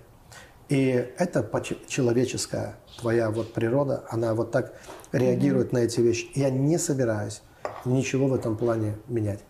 И 0.69 1.13
это 1.17 1.47
человеческая 1.87 2.77
твоя 2.97 3.29
вот 3.29 3.53
природа, 3.53 4.05
она 4.09 4.33
вот 4.33 4.51
так 4.51 4.73
реагирует 5.11 5.71
mm-hmm. 5.71 5.75
на 5.75 5.79
эти 5.79 5.99
вещи. 5.99 6.29
Я 6.33 6.49
не 6.49 6.77
собираюсь 6.77 7.41
ничего 7.83 8.27
в 8.27 8.33
этом 8.33 8.55
плане 8.55 8.95
менять. 9.09 9.41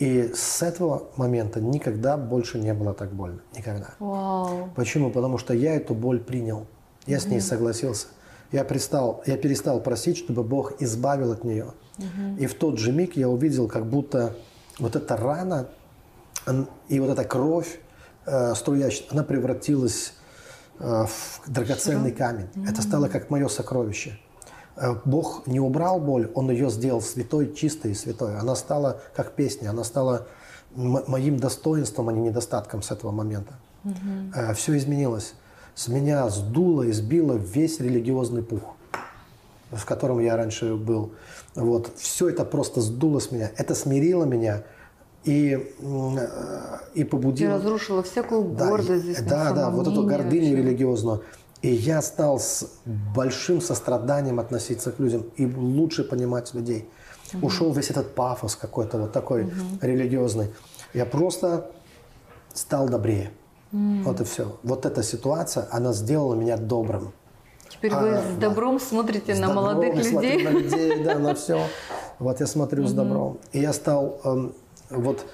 И 0.00 0.32
с 0.34 0.62
этого 0.62 1.10
момента 1.16 1.60
никогда 1.60 2.16
больше 2.16 2.58
не 2.58 2.72
было 2.72 2.94
так 2.94 3.12
больно. 3.12 3.40
Никогда. 3.54 3.90
Wow. 4.00 4.70
Почему? 4.74 5.10
Потому 5.10 5.36
что 5.36 5.52
я 5.52 5.76
эту 5.76 5.94
боль 5.94 6.20
принял. 6.20 6.66
Я 7.06 7.18
mm-hmm. 7.18 7.20
с 7.20 7.26
ней 7.26 7.40
согласился. 7.42 8.06
Я, 8.50 8.64
перестал, 8.64 9.22
я 9.26 9.36
перестал 9.36 9.78
просить, 9.80 10.16
чтобы 10.16 10.42
Бог 10.42 10.80
избавил 10.80 11.32
от 11.32 11.44
нее. 11.44 11.74
Mm-hmm. 11.98 12.38
И 12.38 12.46
в 12.46 12.54
тот 12.54 12.78
же 12.78 12.92
миг 12.92 13.14
я 13.14 13.28
увидел, 13.28 13.68
как 13.68 13.84
будто 13.84 14.34
вот 14.78 14.96
эта 14.96 15.18
рана 15.18 15.68
и 16.88 16.98
вот 16.98 17.10
эта 17.10 17.24
кровь 17.24 17.78
э, 18.24 18.54
струящая, 18.54 19.06
она 19.10 19.22
превратилась 19.22 20.14
э, 20.78 21.04
в 21.06 21.42
драгоценный 21.46 22.12
камень. 22.12 22.48
Mm-hmm. 22.54 22.70
Это 22.70 22.80
стало 22.80 23.08
как 23.08 23.28
мое 23.28 23.48
сокровище. 23.48 24.18
Э, 24.76 24.94
Бог 25.04 25.46
не 25.46 25.60
убрал 25.60 26.00
боль, 26.00 26.30
Он 26.34 26.50
ее 26.50 26.70
сделал 26.70 27.00
святой, 27.00 27.54
чистой 27.54 27.92
и 27.92 27.94
святой. 27.94 28.38
Она 28.38 28.54
стала 28.54 29.00
как 29.14 29.32
песня, 29.32 29.70
она 29.70 29.84
стала 29.84 30.26
моим 30.74 31.38
достоинством, 31.38 32.08
а 32.08 32.12
не 32.12 32.20
недостатком 32.20 32.82
с 32.82 32.90
этого 32.90 33.10
момента. 33.10 33.54
Mm-hmm. 33.84 34.54
Все 34.54 34.76
изменилось. 34.76 35.34
С 35.74 35.88
меня 35.88 36.28
сдуло 36.28 36.82
и 36.82 36.92
сбило 36.92 37.32
весь 37.32 37.80
религиозный 37.80 38.42
пух, 38.42 38.76
в 39.70 39.84
котором 39.84 40.20
я 40.20 40.36
раньше 40.36 40.74
был. 40.74 41.12
Вот. 41.54 41.90
Все 41.96 42.28
это 42.28 42.44
просто 42.44 42.80
сдуло 42.80 43.18
с 43.18 43.30
меня. 43.30 43.50
Это 43.56 43.74
смирило 43.74 44.24
меня 44.24 44.62
и, 45.24 45.74
и 46.94 47.04
побудило... 47.04 47.50
И 47.50 47.54
разрушило 47.54 48.02
всякую 48.02 48.42
гордость. 48.42 49.26
Да, 49.26 49.50
да, 49.50 49.52
да, 49.52 49.70
вот 49.70 49.86
эту 49.86 50.04
гордыню 50.04 50.56
религиозную. 50.56 51.22
И 51.62 51.68
я 51.68 52.00
стал 52.02 52.38
с 52.38 52.70
большим 53.14 53.60
состраданием 53.60 54.40
относиться 54.40 54.92
к 54.92 54.98
людям 54.98 55.26
и 55.36 55.46
лучше 55.46 56.04
понимать 56.04 56.54
людей. 56.54 56.88
Угу. 57.34 57.46
Ушел 57.46 57.72
весь 57.72 57.90
этот 57.90 58.14
пафос 58.14 58.56
какой-то 58.56 58.98
вот 58.98 59.12
такой 59.12 59.44
угу. 59.44 59.52
религиозный. 59.82 60.50
Я 60.94 61.06
просто 61.06 61.70
стал 62.54 62.88
добрее. 62.88 63.30
Mm. 63.72 64.02
Вот 64.02 64.20
и 64.20 64.24
все. 64.24 64.58
Вот 64.62 64.84
эта 64.86 65.02
ситуация, 65.02 65.68
она 65.70 65.92
сделала 65.92 66.34
меня 66.34 66.56
добрым. 66.56 67.12
Теперь 67.68 67.92
а, 67.92 68.00
вы 68.00 68.16
с 68.16 68.40
добром 68.40 68.78
да. 68.78 68.84
смотрите 68.84 69.34
с 69.34 69.38
на 69.38 69.46
добром 69.46 69.64
молодых 69.64 69.94
людей. 69.94 70.44
на 70.44 70.48
людей, 70.48 71.04
да, 71.04 71.18
на 71.18 71.34
все. 71.34 71.60
Вот 72.18 72.40
я 72.40 72.46
смотрю 72.46 72.86
с 72.86 72.92
добром. 72.92 73.38
И 73.52 73.60
я 73.60 73.72
стал 73.72 74.20
эм, 74.24 74.54
вот 74.90 75.24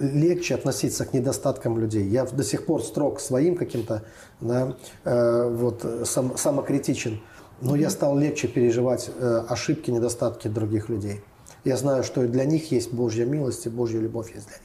легче 0.00 0.54
относиться 0.54 1.04
к 1.04 1.12
недостаткам 1.12 1.78
людей. 1.78 2.06
Я 2.06 2.24
до 2.24 2.44
сих 2.44 2.66
пор 2.66 2.82
строг 2.82 3.20
своим 3.20 3.56
каким-то, 3.56 4.02
да, 4.40 4.74
э, 5.04 5.48
вот 5.48 5.84
сам, 6.04 6.36
самокритичен, 6.36 7.20
но 7.60 7.76
я 7.76 7.90
стал 7.90 8.18
легче 8.18 8.48
переживать 8.48 9.10
э, 9.14 9.44
ошибки, 9.48 9.90
недостатки 9.90 10.48
других 10.48 10.88
людей. 10.88 11.22
Я 11.64 11.76
знаю, 11.76 12.04
что 12.04 12.24
и 12.24 12.28
для 12.28 12.44
них 12.44 12.72
есть 12.72 12.92
Божья 12.92 13.26
милость 13.26 13.66
и 13.66 13.68
Божья 13.68 14.00
любовь 14.00 14.34
есть 14.34 14.46
для 14.46 14.56
них. 14.56 14.64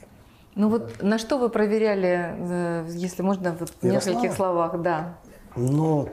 Ну 0.54 0.70
вот 0.70 1.02
на 1.02 1.18
что 1.18 1.38
вы 1.38 1.50
проверяли, 1.50 2.86
если 2.90 3.22
можно, 3.22 3.54
в 3.54 3.84
нескольких 3.84 4.32
словах, 4.32 4.80
да? 4.80 5.18
Ну, 5.54 6.08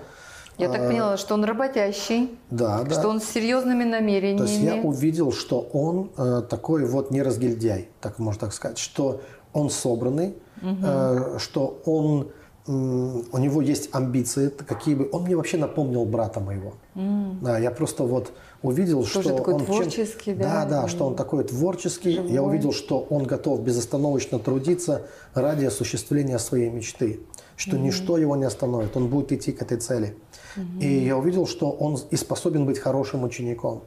я 0.58 0.70
так 0.70 0.88
поняла, 0.88 1.18
что 1.18 1.34
он 1.34 1.44
работящий, 1.44 2.38
да, 2.50 2.84
да. 2.84 2.94
что 2.94 3.10
он 3.10 3.22
с 3.22 3.26
серьезными 3.26 3.84
намерениями. 3.84 4.38
То 4.38 4.44
есть 4.44 4.62
я 4.62 4.76
увидел, 4.76 5.32
что 5.32 5.62
он 5.74 6.12
э, 6.18 6.44
такой 6.50 6.86
вот 6.86 7.12
не 7.12 7.22
разгильдяй, 7.22 7.90
так 8.02 8.20
можно 8.20 8.42
так 8.42 8.54
сказать, 8.54 8.78
что 8.78 9.22
он 9.52 9.70
собранный, 9.70 10.36
угу. 10.62 11.40
что 11.40 11.82
он 11.86 12.32
у 12.66 13.38
него 13.38 13.62
есть 13.62 13.90
амбиции, 13.92 14.48
какие 14.48 14.96
бы. 14.96 15.10
Он 15.12 15.24
мне 15.24 15.36
вообще 15.36 15.58
напомнил 15.58 16.06
брата 16.06 16.40
моего. 16.40 16.76
Mm. 16.96 17.40
Да, 17.42 17.58
я 17.58 17.72
просто 17.72 18.04
вот 18.04 18.32
увидел, 18.62 19.02
Тоже 19.02 19.22
что 19.22 19.36
такой 19.36 19.56
он 19.56 19.66
творческий, 19.66 20.32
чем... 20.32 20.38
да, 20.38 20.64
да, 20.64 20.84
да, 20.84 20.88
что 20.88 21.06
он 21.06 21.16
такой 21.16 21.44
творческий. 21.44 22.14
Живой. 22.14 22.32
Я 22.32 22.42
увидел, 22.42 22.72
что 22.72 23.06
он 23.10 23.26
готов 23.26 23.62
безостановочно 23.62 24.40
трудиться 24.40 25.02
ради 25.34 25.66
осуществления 25.66 26.40
своей 26.40 26.70
мечты 26.70 27.20
что 27.56 27.76
mm-hmm. 27.76 27.82
ничто 27.82 28.18
его 28.18 28.36
не 28.36 28.46
остановит, 28.46 28.96
он 28.98 29.08
будет 29.08 29.32
идти 29.32 29.52
к 29.52 29.62
этой 29.62 29.78
цели. 29.78 30.18
Mm-hmm. 30.56 30.80
И 30.82 31.06
я 31.06 31.18
увидел, 31.18 31.48
что 31.48 31.72
он 31.72 32.00
и 32.10 32.16
способен 32.16 32.66
быть 32.66 32.80
хорошим 32.80 33.24
учеником. 33.24 33.84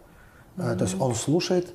Mm-hmm. 0.56 0.76
То 0.76 0.84
есть 0.84 1.00
он 1.00 1.14
слушает, 1.14 1.68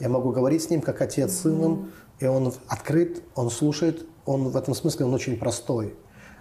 я 0.00 0.08
могу 0.08 0.30
говорить 0.30 0.62
с 0.62 0.70
ним 0.70 0.80
как 0.80 1.00
отец 1.00 1.32
с 1.32 1.40
сыном, 1.40 1.90
и 2.20 2.26
он 2.26 2.52
открыт, 2.68 3.22
он 3.34 3.50
слушает, 3.50 4.06
он 4.26 4.48
в 4.48 4.56
этом 4.56 4.74
смысле 4.74 5.06
он 5.06 5.14
очень 5.14 5.38
простой. 5.38 5.94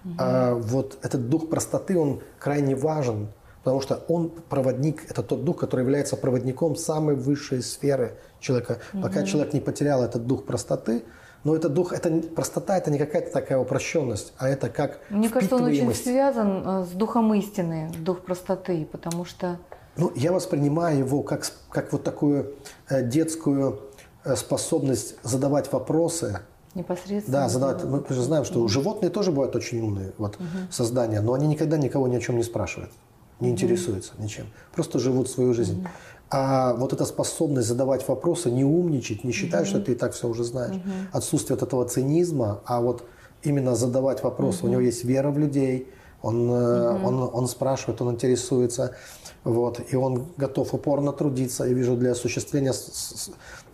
Mm-hmm. 0.03 0.15
А 0.17 0.53
вот 0.55 0.97
этот 1.01 1.29
дух 1.29 1.49
простоты, 1.49 1.97
он 1.97 2.21
крайне 2.39 2.75
важен, 2.75 3.29
Потому 3.67 3.81
что 3.81 3.95
он 4.07 4.29
проводник, 4.29 5.03
это 5.11 5.21
тот 5.21 5.43
дух, 5.43 5.57
который 5.57 5.81
является 5.81 6.15
проводником 6.15 6.77
самой 6.77 7.15
высшей 7.15 7.61
сферы 7.61 8.17
человека. 8.39 8.79
Угу. 8.93 9.01
Пока 9.01 9.23
человек 9.23 9.53
не 9.53 9.59
потерял 9.59 10.01
этот 10.01 10.25
дух 10.25 10.45
простоты, 10.45 11.03
но 11.47 11.55
этот 11.55 11.73
дух, 11.73 11.93
это 11.93 12.09
простота, 12.35 12.77
это 12.77 12.91
не 12.91 12.97
какая-то 12.97 13.31
такая 13.31 13.57
упрощенность, 13.57 14.33
а 14.37 14.49
это 14.49 14.67
как 14.67 14.99
Мне 15.09 15.29
кажется, 15.29 15.55
он 15.55 15.63
очень 15.63 15.93
связан 15.95 16.61
э, 16.67 16.83
с 16.83 16.89
духом 16.89 17.33
истины, 17.35 17.89
дух 17.99 18.19
простоты, 18.19 18.85
потому 18.91 19.23
что... 19.23 19.57
Ну, 19.95 20.11
я 20.13 20.33
воспринимаю 20.33 20.99
его 20.99 21.23
как, 21.23 21.49
как 21.69 21.93
вот 21.93 22.03
такую 22.03 22.53
э, 22.89 23.01
детскую 23.01 23.79
э, 24.25 24.35
способность 24.35 25.15
задавать 25.23 25.71
вопросы, 25.71 26.41
Непосредственно. 26.73 27.37
Да, 27.37 27.49
задавать. 27.49 27.83
Мы 27.85 28.03
же 28.09 28.21
знаем, 28.21 28.43
что 28.43 28.59
угу. 28.59 28.67
животные 28.67 29.09
тоже 29.09 29.31
бывают 29.31 29.55
очень 29.55 29.79
умные 29.79 30.11
вот, 30.17 30.35
угу. 30.35 30.45
создания, 30.69 31.21
но 31.21 31.33
они 31.33 31.47
никогда 31.47 31.77
никого 31.77 32.09
ни 32.09 32.17
о 32.17 32.19
чем 32.19 32.35
не 32.35 32.43
спрашивают, 32.43 32.91
не 33.39 33.47
угу. 33.47 33.53
интересуются 33.53 34.11
ничем. 34.17 34.47
Просто 34.73 34.99
живут 34.99 35.29
свою 35.29 35.53
жизнь. 35.53 35.79
Угу. 35.79 35.87
А 36.29 36.73
вот 36.73 36.93
эта 36.93 37.05
способность 37.05 37.67
задавать 37.67 38.07
вопросы, 38.07 38.51
не 38.51 38.63
умничать, 38.63 39.23
не 39.23 39.31
считать, 39.31 39.63
угу. 39.63 39.69
что 39.69 39.81
ты 39.81 39.91
и 39.93 39.95
так 39.95 40.13
все 40.13 40.27
уже 40.27 40.43
знаешь, 40.43 40.75
угу. 40.75 40.89
отсутствие 41.13 41.57
вот 41.57 41.67
этого 41.67 41.85
цинизма, 41.85 42.61
а 42.65 42.81
вот 42.81 43.03
именно 43.43 43.75
задавать 43.75 44.23
вопросы. 44.23 44.59
Угу. 44.59 44.67
У 44.67 44.71
него 44.71 44.81
есть 44.81 45.03
вера 45.03 45.31
в 45.31 45.37
людей, 45.37 45.87
он, 46.21 46.49
угу. 46.49 47.07
он, 47.07 47.29
он 47.33 47.47
спрашивает, 47.47 48.01
он 48.01 48.13
интересуется, 48.13 48.95
вот, 49.43 49.79
и 49.89 49.95
он 49.95 50.25
готов 50.35 50.73
упорно 50.73 51.13
трудиться. 51.13 51.63
Я 51.63 51.73
вижу 51.73 51.95
для 51.95 52.11
осуществления 52.11 52.73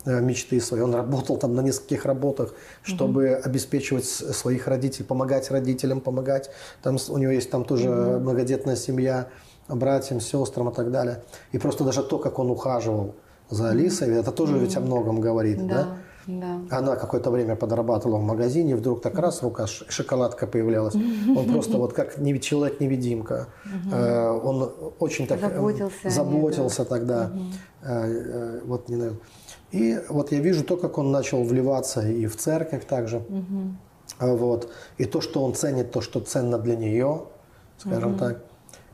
Э, 0.06 0.20
мечты 0.20 0.60
свои. 0.60 0.82
Он 0.82 0.94
работал 0.94 1.38
там 1.38 1.54
на 1.54 1.62
нескольких 1.62 2.04
работах, 2.04 2.52
чтобы 2.82 3.32
угу. 3.32 3.40
обеспечивать 3.42 4.04
своих 4.04 4.68
родителей, 4.68 5.06
помогать 5.06 5.50
родителям, 5.50 6.02
помогать. 6.02 6.50
Там 6.82 6.98
у 7.08 7.16
него 7.16 7.32
есть 7.32 7.50
там 7.50 7.64
тоже 7.64 7.88
угу. 7.90 8.20
многодетная 8.20 8.76
семья, 8.76 9.28
братьям, 9.68 10.20
сестрам 10.20 10.68
и 10.68 10.74
так 10.74 10.90
далее. 10.90 11.22
И 11.52 11.58
просто 11.58 11.84
даже 11.84 12.02
то, 12.02 12.18
как 12.18 12.38
он 12.38 12.50
ухаживал 12.50 13.14
за 13.50 13.70
Алисой, 13.70 14.14
это 14.14 14.32
тоже 14.32 14.58
ведь 14.58 14.76
о 14.76 14.80
многом 14.80 15.20
говорит, 15.20 15.66
да? 15.66 15.74
да? 15.74 15.96
Да. 16.26 16.60
Она 16.70 16.96
какое-то 16.96 17.30
время 17.30 17.54
подрабатывала 17.54 18.18
в 18.18 18.22
магазине, 18.22 18.76
вдруг 18.76 19.02
так 19.02 19.18
раз 19.18 19.42
рука, 19.42 19.66
шоколадка 19.66 20.46
появлялась. 20.46 20.94
Он 20.94 21.46
просто 21.52 21.76
вот 21.76 21.92
как 21.92 22.16
человек-невидимка. 22.40 23.48
Э, 23.92 24.30
он 24.30 24.72
очень 24.98 25.26
так 25.26 25.40
заботился, 25.40 26.10
заботился 26.10 26.84
тогда. 26.84 27.30
Э, 27.82 28.60
вот 28.64 28.88
не. 28.88 29.10
И 29.72 30.00
вот 30.08 30.32
я 30.32 30.40
вижу 30.40 30.64
то, 30.64 30.76
как 30.76 30.98
он 30.98 31.10
начал 31.10 31.42
вливаться 31.42 32.00
и 32.06 32.26
в 32.26 32.36
церковь 32.36 32.86
также. 32.86 33.22
Вот. 34.18 34.70
И 34.98 35.04
то, 35.04 35.20
что 35.20 35.42
он 35.42 35.54
ценит, 35.54 35.90
то, 35.90 36.00
что 36.00 36.20
ценно 36.20 36.58
для 36.58 36.76
нее, 36.76 37.24
скажем 37.78 38.16
так. 38.16 38.44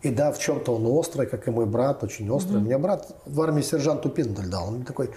И 0.02 0.10
да, 0.10 0.32
в 0.32 0.38
чем-то 0.38 0.74
он 0.76 0.86
острый, 0.86 1.26
как 1.26 1.46
и 1.46 1.50
мой 1.50 1.66
брат, 1.66 2.02
очень 2.02 2.30
острый. 2.30 2.56
Угу. 2.56 2.62
У 2.62 2.64
меня 2.64 2.78
брат 2.78 3.08
в 3.26 3.40
армии 3.40 3.62
сержанту 3.62 4.08
Пиндель 4.08 4.48
дал. 4.48 4.68
Он 4.68 4.82
такой 4.82 5.10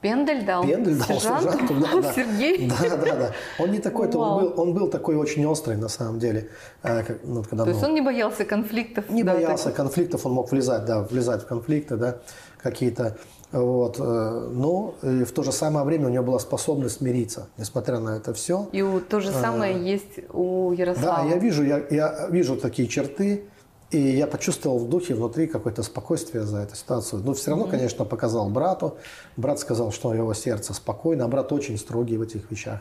Пендель 0.00 0.44
дал? 0.44 0.62
Пендель 0.62 0.96
дал 0.96 1.06
сержанту, 1.06 1.50
сержанту, 1.50 1.74
да, 1.80 2.00
да. 2.02 2.12
Сергей? 2.14 2.68
Да, 2.68 2.96
да, 2.96 3.16
да. 3.16 3.32
Он 3.58 3.70
не 3.72 3.80
такой, 3.80 4.08
то 4.08 4.18
он 4.20 4.40
был, 4.40 4.60
он 4.60 4.74
был 4.74 4.88
такой 4.88 5.16
очень 5.16 5.44
острый 5.46 5.76
на 5.76 5.88
самом 5.88 6.20
деле. 6.20 6.50
Э, 6.82 7.02
как, 7.02 7.18
ну, 7.24 7.42
когда, 7.42 7.64
то 7.64 7.70
есть 7.70 7.82
он 7.82 7.94
не 7.94 8.00
боялся 8.00 8.44
конфликтов? 8.44 9.10
Не 9.10 9.24
да, 9.24 9.34
боялся 9.34 9.66
так... 9.66 9.74
конфликтов, 9.74 10.24
он 10.24 10.32
мог 10.32 10.52
влезать, 10.52 10.84
да, 10.84 11.02
влезать 11.02 11.42
в 11.42 11.46
конфликты, 11.46 11.96
да, 11.96 12.18
какие-то. 12.62 13.16
Вот. 13.50 13.96
Э, 13.98 14.48
но 14.52 14.94
и 15.02 15.24
в 15.24 15.32
то 15.32 15.42
же 15.42 15.50
самое 15.50 15.84
время 15.84 16.06
у 16.06 16.10
него 16.10 16.22
была 16.22 16.38
способность 16.38 16.98
смириться, 16.98 17.48
несмотря 17.56 17.98
на 17.98 18.18
это 18.18 18.32
все. 18.34 18.68
И 18.70 18.84
то 19.08 19.18
же 19.18 19.32
самое 19.32 19.74
а, 19.74 19.78
есть 19.78 20.20
у 20.32 20.72
Ярослава. 20.72 21.24
Да, 21.24 21.28
я 21.28 21.38
вижу, 21.38 21.64
я, 21.64 21.82
я 21.90 22.28
вижу 22.30 22.56
такие 22.56 22.86
черты, 22.86 23.46
и 23.90 23.98
я 23.98 24.26
почувствовал 24.26 24.78
в 24.78 24.88
духе 24.88 25.14
внутри 25.14 25.46
какое-то 25.46 25.82
спокойствие 25.82 26.44
за 26.44 26.58
эту 26.58 26.76
ситуацию. 26.76 27.22
Но 27.24 27.32
все 27.32 27.50
равно, 27.50 27.66
mm-hmm. 27.66 27.70
конечно, 27.70 28.04
показал 28.04 28.50
брату. 28.50 28.98
Брат 29.36 29.58
сказал, 29.60 29.92
что 29.92 30.12
его 30.12 30.34
сердце 30.34 30.74
спокойно, 30.74 31.24
а 31.24 31.28
брат 31.28 31.52
очень 31.52 31.78
строгий 31.78 32.18
в 32.18 32.22
этих 32.22 32.50
вещах 32.50 32.80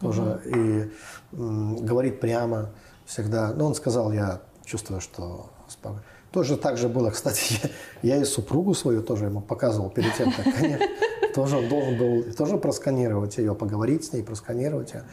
тоже. 0.00 0.22
Mm-hmm. 0.22 0.90
И 1.32 1.36
м, 1.36 1.76
говорит 1.76 2.18
прямо 2.18 2.70
всегда. 3.06 3.52
Но 3.52 3.66
он 3.66 3.74
сказал, 3.76 4.10
я 4.10 4.40
чувствую, 4.64 5.00
что 5.00 5.50
спокойно. 5.68 6.02
Тоже 6.32 6.56
так 6.56 6.76
же 6.76 6.88
было, 6.88 7.10
кстати, 7.12 7.60
я, 8.02 8.16
я 8.16 8.22
и 8.22 8.24
супругу 8.24 8.74
свою 8.74 9.02
тоже 9.02 9.26
ему 9.26 9.40
показывал 9.40 9.90
перед 9.90 10.14
тем, 10.16 10.32
как, 10.32 10.44
конечно, 10.44 10.86
тоже 11.34 11.56
он 11.56 11.68
должен 11.68 11.98
был 11.98 12.24
тоже 12.34 12.58
просканировать 12.58 13.38
ее, 13.38 13.54
поговорить 13.54 14.04
с 14.04 14.12
ней, 14.12 14.24
просканировать 14.24 14.92
ее 14.92 15.04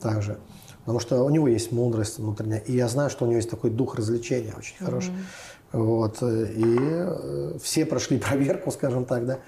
также. 0.00 0.38
Потому 0.88 1.00
что 1.00 1.22
у 1.22 1.28
него 1.28 1.48
есть 1.48 1.70
мудрость 1.70 2.18
внутренняя. 2.18 2.60
И 2.60 2.72
я 2.72 2.88
знаю, 2.88 3.10
что 3.10 3.26
у 3.26 3.28
него 3.28 3.36
есть 3.36 3.50
такой 3.50 3.68
дух 3.68 3.96
развлечения 3.96 4.54
очень 4.56 4.74
mm-hmm. 4.76 4.84
хороший. 4.84 5.12
Вот. 5.72 6.22
И 6.22 6.76
э, 6.80 7.58
все 7.62 7.84
прошли 7.84 8.16
проверку, 8.28 8.70
скажем 8.70 9.04
так, 9.04 9.26
да. 9.26 9.38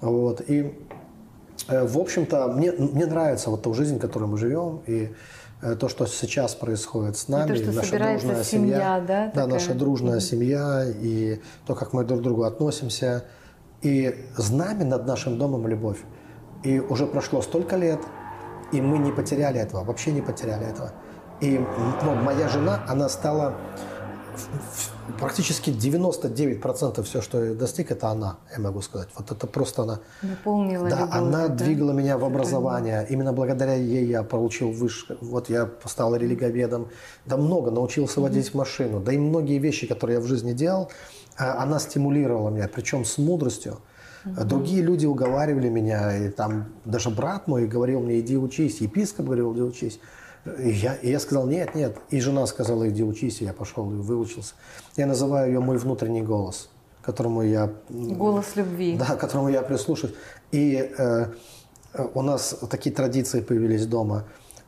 Вот. 0.00 0.40
И, 0.48 0.72
э, 1.68 1.86
в 1.86 1.98
общем-то, 1.98 2.48
мне, 2.48 2.72
мне 2.72 3.04
нравится 3.04 3.50
вот 3.50 3.62
та 3.62 3.74
жизнь, 3.74 3.98
в 3.98 4.00
которой 4.00 4.24
мы 4.24 4.38
живем. 4.38 4.80
И 4.86 5.10
Э, 5.62 5.74
то, 5.74 5.88
что 5.88 6.06
сейчас 6.06 6.54
происходит 6.54 7.18
с 7.18 7.28
нами, 7.28 7.56
и 7.56 7.62
то, 7.62 7.72
наша 7.72 7.98
дружная 7.98 8.44
семья, 8.44 8.44
семья 8.44 9.04
да, 9.06 9.32
да, 9.34 9.46
наша 9.46 9.74
дружная 9.74 10.16
mm-hmm. 10.16 10.20
семья 10.20 10.84
и 10.88 11.40
то, 11.66 11.74
как 11.74 11.92
мы 11.92 12.04
друг 12.04 12.20
к 12.20 12.22
другу 12.22 12.44
относимся, 12.44 13.24
и 13.82 14.14
знамя 14.36 14.84
над 14.86 15.06
нашим 15.06 15.38
домом 15.38 15.66
любовь. 15.66 15.98
И 16.64 16.78
уже 16.78 17.06
прошло 17.06 17.42
столько 17.42 17.76
лет, 17.76 18.00
и 18.72 18.80
мы 18.80 18.98
не 18.98 19.12
потеряли 19.12 19.60
этого, 19.60 19.84
вообще 19.84 20.12
не 20.12 20.22
потеряли 20.22 20.66
этого. 20.66 20.92
И 21.40 21.58
ну, 22.02 22.14
моя 22.14 22.48
жена, 22.48 22.84
она 22.86 23.08
стала 23.08 23.54
практически 25.18 25.70
99% 25.70 27.02
все, 27.02 27.20
что 27.20 27.44
я 27.44 27.54
достиг, 27.54 27.90
это 27.90 28.08
она, 28.08 28.38
я 28.52 28.60
могу 28.60 28.80
сказать. 28.80 29.08
Вот 29.16 29.30
это 29.30 29.46
просто 29.46 29.82
она... 29.82 30.00
Наполнила 30.22 30.88
Да, 30.88 31.00
любовь, 31.00 31.14
она 31.14 31.48
да? 31.48 31.54
двигала 31.54 31.92
меня 31.92 32.18
в 32.18 32.24
образование. 32.24 33.06
Именно 33.08 33.32
благодаря 33.32 33.74
ей 33.74 34.06
я 34.06 34.22
получил 34.22 34.70
высшее. 34.70 35.18
Вот 35.20 35.48
я 35.48 35.68
стал 35.84 36.14
религоведом. 36.14 36.88
Да 37.26 37.36
много, 37.36 37.70
научился 37.70 38.20
водить 38.20 38.48
mm-hmm. 38.48 38.56
машину. 38.56 39.00
Да 39.00 39.12
и 39.12 39.18
многие 39.18 39.58
вещи, 39.58 39.86
которые 39.86 40.16
я 40.16 40.20
в 40.20 40.26
жизни 40.26 40.52
делал, 40.52 40.90
а, 41.36 41.62
она 41.62 41.78
стимулировала 41.78 42.50
меня, 42.50 42.68
причем 42.72 43.04
с 43.04 43.18
мудростью. 43.18 43.78
Угу. 44.24 44.44
Другие 44.44 44.82
люди 44.82 45.06
уговаривали 45.06 45.68
меня, 45.68 46.16
и 46.16 46.28
там 46.28 46.66
даже 46.84 47.10
брат 47.10 47.48
мой 47.48 47.66
говорил 47.66 48.00
мне, 48.00 48.20
иди 48.20 48.36
учись, 48.36 48.80
епископ 48.80 49.26
говорил, 49.26 49.52
иди 49.54 49.62
учись. 49.62 50.00
И 50.58 50.70
я, 50.70 50.94
и 50.94 51.10
я 51.10 51.20
сказал, 51.20 51.46
нет, 51.46 51.74
нет. 51.74 51.98
И 52.10 52.20
жена 52.20 52.46
сказала, 52.46 52.88
иди 52.88 53.02
учись, 53.02 53.42
и 53.42 53.44
я 53.44 53.52
пошел 53.52 53.90
и 53.90 53.96
выучился. 53.96 54.54
Я 54.96 55.06
называю 55.06 55.52
ее 55.52 55.60
мой 55.60 55.76
внутренний 55.76 56.22
голос, 56.22 56.70
которому 57.02 57.42
я... 57.42 57.70
Голос 57.88 58.56
любви. 58.56 58.96
Да, 58.98 59.16
которому 59.16 59.48
я 59.48 59.62
прислушаюсь. 59.62 60.14
И 60.50 60.92
э, 60.96 61.26
у 62.14 62.22
нас 62.22 62.56
такие 62.70 62.94
традиции 62.94 63.40
появились 63.40 63.86
дома. 63.86 64.24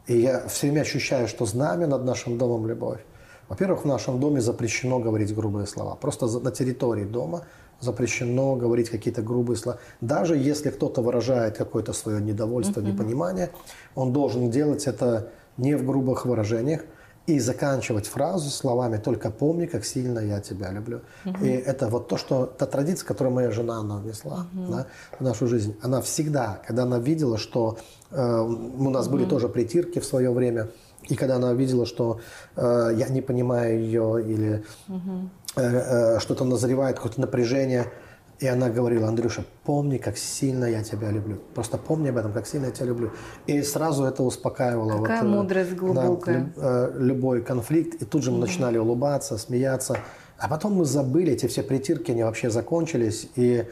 И 0.07 0.18
я 0.18 0.46
все 0.48 0.66
время 0.66 0.82
ощущаю, 0.82 1.28
что 1.28 1.46
знамя 1.46 1.86
над 1.86 2.05
нашим 2.05 2.36
домом 2.36 2.66
любовь. 2.66 3.00
Во-первых, 3.48 3.82
в 3.82 3.86
нашем 3.86 4.20
доме 4.20 4.40
запрещено 4.40 4.98
говорить 4.98 5.34
грубые 5.34 5.66
слова. 5.66 5.94
Просто 5.94 6.26
на 6.40 6.50
территории 6.50 7.05
дома 7.05 7.44
запрещено 7.83 8.57
говорить 8.57 8.89
какие-то 8.89 9.22
грубые 9.22 9.57
слова. 9.57 9.78
Даже 10.01 10.37
если 10.37 10.70
кто-то 10.70 11.03
выражает 11.03 11.59
какое-то 11.59 11.93
свое 11.93 12.20
недовольство, 12.20 12.80
uh-huh. 12.80 12.93
непонимание, 12.93 13.51
он 13.95 14.12
должен 14.12 14.51
делать 14.51 14.87
это 14.87 15.28
не 15.59 15.74
в 15.74 15.85
грубых 15.85 16.24
выражениях, 16.24 16.80
и 17.26 17.39
заканчивать 17.39 18.07
фразу 18.07 18.51
словами 18.51 18.97
«только 18.97 19.30
помни, 19.30 19.66
как 19.66 19.85
сильно 19.85 20.18
я 20.18 20.41
тебя 20.41 20.72
люблю». 20.72 21.03
Угу. 21.24 21.45
И 21.45 21.49
это 21.51 21.89
вот 21.89 22.09
то, 22.09 22.16
что 22.16 22.47
та 22.47 22.66
традиция, 22.66 23.07
которую 23.07 23.35
моя 23.35 23.51
жена 23.51 23.83
нам 23.83 24.03
внесла 24.03 24.47
угу. 24.53 24.72
да, 24.72 24.87
в 25.18 25.22
нашу 25.22 25.47
жизнь. 25.47 25.76
Она 25.83 26.01
всегда, 26.01 26.61
когда 26.66 26.83
она 26.83 26.99
видела, 26.99 27.39
что 27.39 27.78
э, 28.11 28.41
у 28.41 28.91
нас 28.91 29.07
угу. 29.07 29.16
были 29.16 29.28
тоже 29.28 29.49
притирки 29.49 30.01
в 30.01 30.05
свое 30.05 30.33
время, 30.33 30.70
и 31.09 31.14
когда 31.14 31.37
она 31.37 31.53
видела, 31.53 31.87
что 31.87 32.20
э, 32.57 32.91
я 32.97 33.09
не 33.09 33.20
понимаю 33.20 33.80
ее 33.80 34.24
или 34.26 34.64
угу. 34.89 35.28
Э, 35.57 36.16
э, 36.16 36.18
что-то 36.20 36.44
назревает, 36.44 36.96
какое-то 36.96 37.20
напряжение– 37.20 37.86
и 38.42 38.46
она 38.48 38.70
говорила, 38.70 39.07
Андрюша, 39.07 39.44
помни, 39.62 39.98
как 39.98 40.18
сильно 40.18 40.64
я 40.64 40.82
тебя 40.82 41.12
люблю. 41.12 41.38
Просто 41.55 41.78
помни 41.78 42.09
об 42.09 42.16
этом, 42.16 42.32
как 42.32 42.48
сильно 42.48 42.66
я 42.66 42.72
тебя 42.72 42.86
люблю. 42.86 43.12
И 43.46 43.62
сразу 43.62 44.03
это 44.03 44.24
успокаивало. 44.24 45.00
Какая 45.00 45.22
вот, 45.22 45.28
э, 45.28 45.30
мудрость 45.30 45.74
глубокая. 45.74 46.53
Да, 46.57 46.90
любой 46.96 47.42
конфликт. 47.42 48.03
И 48.03 48.05
тут 48.05 48.24
же 48.24 48.32
мы 48.32 48.38
начинали 48.38 48.78
улыбаться, 48.78 49.38
смеяться. 49.38 49.96
А 50.38 50.48
потом 50.48 50.74
мы 50.74 50.84
забыли, 50.84 51.34
эти 51.34 51.46
все 51.46 51.62
притирки, 51.62 52.11
они 52.11 52.24
вообще 52.24 52.50
закончились. 52.50 53.28
И 53.36 53.64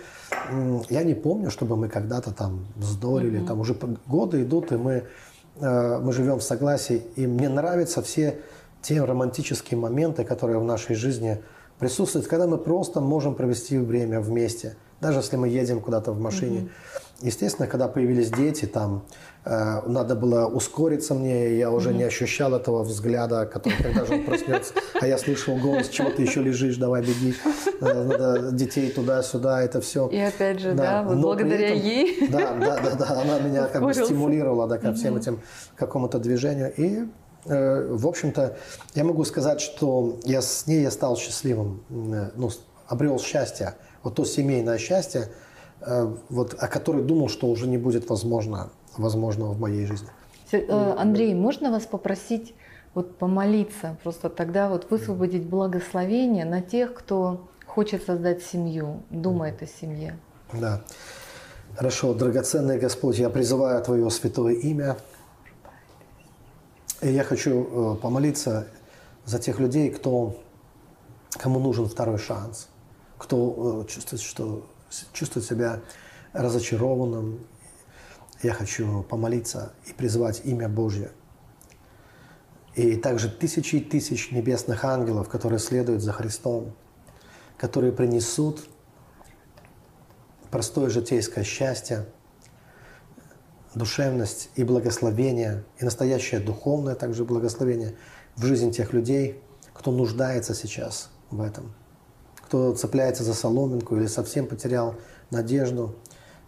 я 0.88 1.02
не 1.02 1.14
помню, 1.14 1.50
чтобы 1.50 1.76
мы 1.76 1.88
когда-то 1.88 2.30
там 2.30 2.66
вздорили. 2.76 3.40
mm 3.40 3.46
Там 3.46 3.58
уже 3.58 3.74
годы 4.06 4.44
идут, 4.44 4.70
и 4.70 4.76
мы, 4.76 5.02
мы 5.58 6.12
живем 6.12 6.38
в 6.38 6.44
согласии. 6.44 7.02
И 7.16 7.26
мне 7.26 7.48
нравятся 7.48 8.02
все 8.02 8.38
те 8.82 9.02
романтические 9.02 9.80
моменты, 9.80 10.22
которые 10.22 10.60
в 10.60 10.64
нашей 10.64 10.94
жизни 10.94 11.42
присутствует, 11.80 12.26
когда 12.28 12.46
мы 12.46 12.58
просто 12.58 13.00
можем 13.00 13.34
провести 13.34 13.78
время 13.78 14.20
вместе, 14.20 14.76
даже 15.00 15.18
если 15.20 15.36
мы 15.36 15.48
едем 15.48 15.80
куда-то 15.80 16.12
в 16.12 16.20
машине. 16.20 16.68
Естественно, 17.22 17.68
когда 17.68 17.86
появились 17.86 18.30
дети, 18.30 18.64
там 18.64 19.04
э, 19.44 19.82
надо 19.86 20.14
было 20.14 20.46
ускориться 20.46 21.14
мне, 21.14 21.58
я 21.58 21.70
уже 21.70 21.90
mm-hmm. 21.90 21.96
не 21.96 22.04
ощущал 22.04 22.54
этого 22.54 22.82
взгляда, 22.82 23.44
который, 23.44 23.76
когда 23.82 24.06
же 24.06 24.14
он 24.14 24.24
проснется, 24.24 24.72
а 24.98 25.06
я 25.06 25.18
слышал 25.18 25.56
голос, 25.56 25.90
чего 25.90 26.08
ты 26.08 26.22
еще 26.22 26.42
лежишь, 26.42 26.76
давай 26.76 27.02
беги, 27.02 27.34
надо, 27.80 28.52
детей 28.52 28.90
туда-сюда, 28.90 29.62
это 29.62 29.82
все. 29.82 30.08
И 30.08 30.18
опять 30.18 30.60
же, 30.60 30.72
да, 30.72 31.02
да 31.02 31.02
вот 31.02 31.18
благодаря 31.18 31.74
этом, 31.74 31.86
ей. 31.86 32.28
Да, 32.28 32.54
да, 32.54 32.80
да, 32.80 32.94
да, 32.94 33.20
она 33.20 33.38
меня 33.40 33.66
как 33.66 33.82
бы 33.82 33.92
стимулировала 33.92 34.66
да, 34.66 34.78
ко 34.78 34.94
всем 34.94 35.16
этим 35.16 35.40
какому-то 35.76 36.18
движению. 36.18 36.72
И, 36.74 37.06
в 37.44 38.06
общем-то, 38.06 38.56
я 38.94 39.04
могу 39.04 39.24
сказать, 39.24 39.60
что 39.60 40.18
я 40.24 40.42
с 40.42 40.66
ней 40.66 40.82
я 40.82 40.90
стал 40.90 41.16
счастливым, 41.16 41.82
э, 41.90 42.30
ну, 42.36 42.50
обрел 42.86 43.18
счастье, 43.18 43.74
вот 44.02 44.14
то 44.14 44.24
семейное 44.24 44.78
счастье, 44.78 45.28
Э, 45.80 46.14
вот, 46.28 46.54
о 46.58 46.68
которой 46.68 47.02
думал, 47.02 47.28
что 47.28 47.46
уже 47.46 47.66
не 47.66 47.78
будет 47.78 48.08
возможно, 48.10 48.70
возможного 48.98 49.52
в 49.52 49.60
моей 49.60 49.86
жизни. 49.86 50.08
Э, 50.52 50.94
Андрей, 50.98 51.34
можно 51.34 51.70
вас 51.70 51.86
попросить 51.86 52.54
вот 52.94 53.16
помолиться, 53.16 53.96
просто 54.02 54.28
тогда 54.28 54.68
вот 54.68 54.90
высвободить 54.90 55.44
благословение 55.44 56.44
на 56.44 56.60
тех, 56.60 56.92
кто 56.92 57.48
хочет 57.66 58.04
создать 58.04 58.42
семью, 58.42 59.02
думает 59.10 59.62
о 59.62 59.66
семье. 59.66 60.18
Да. 60.52 60.82
Хорошо, 61.76 62.12
драгоценный 62.12 62.78
Господь, 62.78 63.18
я 63.18 63.30
призываю 63.30 63.82
Твое 63.82 64.10
святое 64.10 64.54
имя. 64.54 64.96
И 67.02 67.12
я 67.12 67.24
хочу 67.24 67.94
э, 67.94 67.96
помолиться 67.96 68.68
за 69.24 69.38
тех 69.38 69.58
людей, 69.58 69.90
кто, 69.90 70.42
кому 71.32 71.58
нужен 71.58 71.88
второй 71.88 72.18
шанс, 72.18 72.68
кто 73.16 73.86
чувствует, 73.88 74.22
что 74.22 74.66
чувствует 75.12 75.46
себя 75.46 75.80
разочарованным, 76.32 77.40
я 78.42 78.52
хочу 78.52 79.02
помолиться 79.02 79.72
и 79.86 79.92
призвать 79.92 80.42
имя 80.44 80.68
Божье. 80.68 81.10
И 82.74 82.96
также 82.96 83.28
тысячи 83.28 83.76
и 83.76 83.80
тысяч 83.80 84.30
небесных 84.30 84.84
ангелов, 84.84 85.28
которые 85.28 85.58
следуют 85.58 86.02
за 86.02 86.12
Христом, 86.12 86.74
которые 87.56 87.92
принесут 87.92 88.68
простое 90.50 90.88
житейское 90.88 91.44
счастье, 91.44 92.06
душевность 93.74 94.50
и 94.56 94.64
благословение, 94.64 95.64
и 95.78 95.84
настоящее 95.84 96.40
духовное 96.40 96.94
также 96.94 97.24
благословение 97.24 97.94
в 98.36 98.44
жизнь 98.44 98.72
тех 98.72 98.92
людей, 98.92 99.40
кто 99.72 99.92
нуждается 99.92 100.54
сейчас 100.54 101.10
в 101.30 101.40
этом– 101.40 101.74
кто 102.50 102.74
цепляется 102.74 103.22
за 103.22 103.32
соломинку 103.32 103.94
или 103.94 104.08
совсем 104.08 104.48
потерял 104.48 104.96
надежду. 105.30 105.94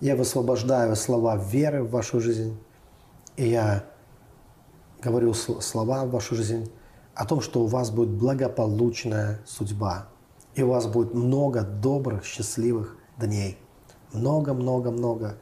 Я 0.01 0.17
высвобождаю 0.17 0.97
слова 0.97 1.37
веры 1.37 1.85
в 1.85 1.91
вашу 1.91 2.21
жизнь. 2.21 2.59
И 3.37 3.49
я 3.49 3.85
говорю 5.01 5.33
слова 5.33 6.05
в 6.05 6.11
вашу 6.11 6.35
жизнь 6.35 6.69
о 7.15 7.25
том, 7.25 7.41
что 7.41 7.63
у 7.63 7.67
вас 7.67 7.93
будет 7.93 8.09
благополучная 8.09 9.39
судьба. 9.47 10.09
И 10.57 10.65
у 10.65 10.71
вас 10.71 10.89
будет 10.89 11.15
много 11.15 11.63
добрых, 11.63 12.25
счастливых 12.25 12.97
дней. 13.17 13.57
Много-много-много 14.13 15.37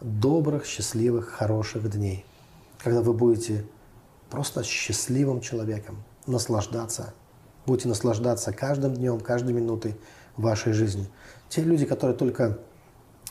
добрых, 0.00 0.66
счастливых, 0.66 1.28
хороших 1.28 1.90
дней. 1.90 2.24
Когда 2.78 3.02
вы 3.02 3.12
будете 3.12 3.66
просто 4.30 4.62
счастливым 4.64 5.40
человеком, 5.40 6.02
наслаждаться– 6.26 7.14
Будете 7.66 7.88
наслаждаться 7.88 8.52
каждым 8.52 8.94
днем, 8.94 9.18
каждой 9.18 9.52
минутой 9.52 9.96
вашей 10.36 10.72
жизни. 10.72 11.08
Те 11.48 11.62
люди, 11.62 11.84
которые 11.84 12.16
только 12.16 12.58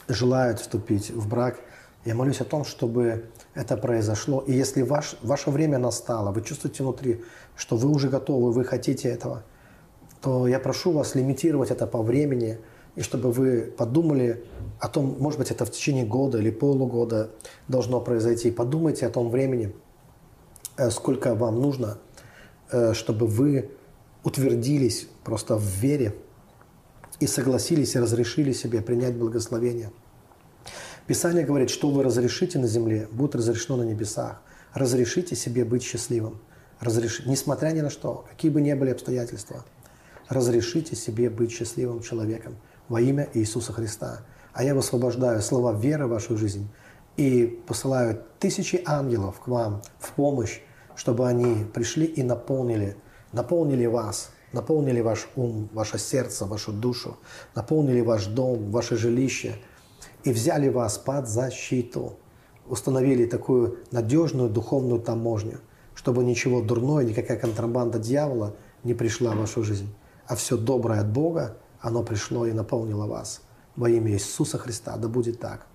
желают 0.10 0.60
вступить 0.60 1.10
в 1.10 1.30
брак, 1.30 1.62
я 2.04 2.16
молюсь 2.16 2.42
о 2.42 2.46
том, 2.46 2.66
чтобы 2.66 3.30
это 3.54 3.78
произошло. 3.78 4.42
И 4.42 4.52
если 4.52 4.82
ваш, 4.82 5.16
ваше 5.22 5.52
время 5.52 5.80
настало, 5.80 6.32
вы 6.32 6.42
чувствуете 6.42 6.84
внутри, 6.84 7.24
что 7.56 7.78
вы 7.78 7.90
уже 7.90 8.10
готовы, 8.10 8.52
вы 8.52 8.66
хотите 8.66 9.08
этого, 9.08 9.44
то 10.22 10.48
я 10.48 10.60
прошу 10.60 10.92
вас 10.92 11.16
лимитировать 11.16 11.72
это 11.72 11.88
по 11.88 12.04
времени, 12.04 12.60
и 12.96 13.02
чтобы 13.02 13.32
вы 13.32 13.74
подумали 13.78 14.44
о 14.80 14.88
том, 14.88 15.18
может 15.20 15.40
быть, 15.40 15.52
это 15.52 15.66
в 15.66 15.72
течение 15.72 16.06
года 16.06 16.38
или 16.40 16.50
полугода 16.50 17.32
должно 17.68 18.00
произойти. 18.00 18.52
Подумайте 18.52 19.06
о 19.06 19.10
том 19.10 19.30
времени, 19.30 19.74
э, 20.78 20.90
сколько 20.92 21.36
вам 21.36 21.62
нужно, 21.62 21.98
э, 22.72 22.94
чтобы 22.94 23.28
вы 23.28 23.72
утвердились 24.24 25.08
просто 25.24 25.56
в 25.56 25.64
вере 25.64 26.16
и 27.20 27.28
согласились 27.28 27.96
и 27.96 28.00
разрешили 28.00 28.54
себе 28.54 28.82
принять 28.82 29.16
благословение. 29.16 29.92
Писание 31.08 31.46
говорит, 31.46 31.70
что 31.70 31.90
вы 31.90 32.04
разрешите 32.04 32.58
на 32.60 32.68
земле, 32.68 33.08
будет 33.12 33.36
разрешено 33.36 33.78
на 33.78 33.84
небесах. 33.84 34.42
Разрешите 34.74 35.36
себе 35.36 35.64
быть 35.64 35.84
счастливым. 35.84 36.40
Разрешите, 36.80 37.30
несмотря 37.30 37.70
ни 37.70 37.82
на 37.82 37.90
что, 37.90 38.26
какие 38.30 38.52
бы 38.52 38.60
ни 38.60 38.74
были 38.74 38.90
обстоятельства, 38.90 39.64
разрешите 40.28 40.96
себе 40.96 41.30
быть 41.30 41.52
счастливым 41.52 42.02
человеком 42.02 42.56
во 42.90 43.02
имя 43.02 43.28
Иисуса 43.34 43.74
Христа. 43.74 44.22
А 44.54 44.64
я 44.64 44.76
высвобождаю 44.76 45.42
слова 45.42 45.74
веры 45.74 46.08
в 46.08 46.12
вашу 46.12 46.38
жизнь 46.38 46.70
и 47.18 47.62
посылаю 47.68 48.22
тысячи 48.40 48.82
ангелов 48.86 49.40
к 49.40 49.48
вам 49.48 49.82
в 50.00 50.12
помощь, 50.12 50.62
чтобы 50.96 51.28
они 51.28 51.66
пришли 51.74 52.06
и 52.06 52.24
наполнили 52.24 52.98
наполнили 53.36 53.86
вас, 53.86 54.32
наполнили 54.54 55.02
ваш 55.02 55.28
ум, 55.36 55.70
ваше 55.74 56.00
сердце, 56.00 56.46
вашу 56.46 56.72
душу, 56.72 57.18
наполнили 57.54 58.02
ваш 58.02 58.26
дом, 58.26 58.72
ваше 58.72 58.96
жилище 58.96 59.56
и 60.24 60.32
взяли 60.32 60.70
вас 60.70 60.98
под 60.98 61.28
защиту, 61.28 62.18
установили 62.66 63.26
такую 63.26 63.80
надежную 63.92 64.50
духовную 64.50 65.02
таможню, 65.02 65.60
чтобы 65.94 66.24
ничего 66.24 66.62
дурное, 66.62 67.04
никакая 67.04 67.38
контрабанда 67.38 68.00
дьявола 68.00 68.56
не 68.84 68.94
пришла 68.94 69.34
в 69.34 69.40
вашу 69.40 69.64
жизнь, 69.64 69.94
а 70.28 70.36
все 70.36 70.58
доброе 70.58 71.02
от 71.02 71.12
Бога, 71.12 71.58
оно 71.86 72.02
пришло 72.02 72.48
и 72.48 72.52
наполнило 72.52 73.06
вас. 73.06 73.42
Во 73.76 73.88
имя 73.88 74.12
Иисуса 74.12 74.58
Христа, 74.58 74.98
да 74.98 75.08
будет 75.08 75.40
так. 75.40 75.68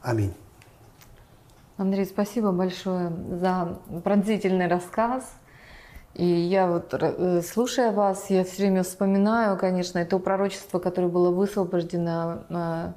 Аминь. 0.00 0.32
Андрей, 1.76 2.06
спасибо 2.06 2.50
большое 2.50 3.12
за 3.30 3.78
пронзительный 4.02 4.68
рассказ. 4.68 5.30
И 6.14 6.24
я 6.24 6.66
вот, 6.66 6.94
э, 6.94 7.42
слушая 7.42 7.92
вас, 7.92 8.30
я 8.30 8.44
все 8.44 8.62
время 8.62 8.84
вспоминаю, 8.84 9.58
конечно, 9.58 9.98
это 9.98 10.18
пророчество, 10.18 10.78
которое 10.78 11.08
было 11.08 11.30
высвобождено 11.30 12.44
э, 12.48 12.92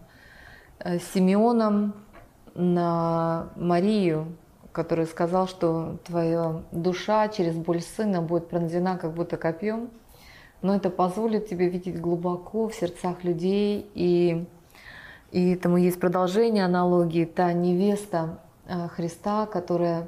э, 0.79 0.99
Симеоном 1.13 1.95
на 2.53 3.49
Марию, 3.57 4.37
который 4.71 5.05
сказал, 5.05 5.47
что 5.47 5.97
твоя 6.05 6.61
душа 6.71 7.27
через 7.27 7.55
боль 7.55 7.81
сына 7.81 8.21
будет 8.21 8.47
пронзена 8.47 8.97
как 8.97 9.13
будто 9.13 9.35
копьем, 9.35 9.89
но 10.61 10.75
это 10.75 10.89
позволит 10.89 11.47
тебе 11.47 11.69
видеть 11.69 11.99
глубоко 11.99 12.67
в 12.67 12.75
сердцах 12.75 13.23
людей, 13.23 13.89
и, 13.93 14.45
и 15.31 15.53
этому 15.53 15.77
есть 15.77 15.99
продолжение 15.99 16.65
аналогии, 16.65 17.25
та 17.25 17.53
невеста 17.53 18.39
Христа, 18.95 19.45
которая 19.45 20.07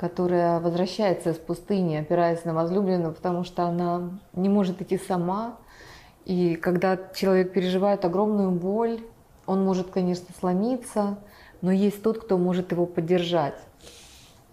которая 0.00 0.60
возвращается 0.60 1.28
из 1.28 1.36
пустыни, 1.36 1.96
опираясь 1.96 2.46
на 2.46 2.54
возлюбленного, 2.54 3.12
потому 3.12 3.44
что 3.44 3.64
она 3.64 4.18
не 4.32 4.48
может 4.48 4.80
идти 4.80 4.96
сама. 4.96 5.58
И 6.24 6.54
когда 6.56 6.98
человек 7.14 7.52
переживает 7.52 8.06
огромную 8.06 8.50
боль, 8.50 9.00
он 9.44 9.62
может, 9.62 9.90
конечно, 9.90 10.28
сломиться, 10.40 11.18
но 11.60 11.70
есть 11.70 12.02
тот, 12.02 12.18
кто 12.18 12.38
может 12.38 12.72
его 12.72 12.86
поддержать. 12.86 13.60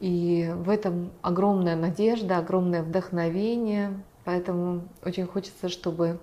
И 0.02 0.52
в 0.54 0.70
этом 0.70 1.12
огромная 1.22 1.78
надежда, 1.78 2.40
огромное 2.40 2.84
вдохновение. 2.84 3.94
Поэтому 4.28 4.82
очень 5.06 5.26
хочется, 5.26 5.70
чтобы 5.70 6.20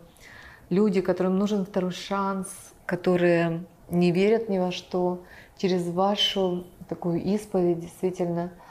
люди, 0.68 1.00
которым 1.00 1.38
нужен 1.38 1.64
второй 1.64 1.92
шанс, 1.92 2.48
которые 2.84 3.64
не 3.88 4.12
верят 4.12 4.50
ни 4.50 4.58
во 4.58 4.72
что, 4.72 5.24
через 5.56 5.88
вашу 5.88 6.66
такую 6.88 7.22
исповедь 7.22 7.80
действительно– 7.80 8.52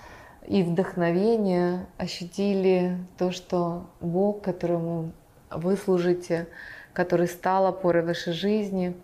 и 0.47 0.63
вдохновение, 0.63 1.87
ощутили 1.97 2.97
то, 3.17 3.31
что 3.31 3.89
Бог, 4.01 4.41
которому 4.41 5.13
вы 5.49 5.77
служите, 5.77 6.47
который 6.93 7.27
стал 7.27 7.67
опорой 7.67 8.03
вашей 8.03 8.33
жизни, 8.33 8.95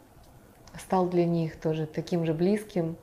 стал 0.78 1.08
для 1.08 1.26
них 1.26 1.60
тоже 1.60 1.86
таким 1.86 2.26
же 2.26 2.34
близким, 2.34 2.98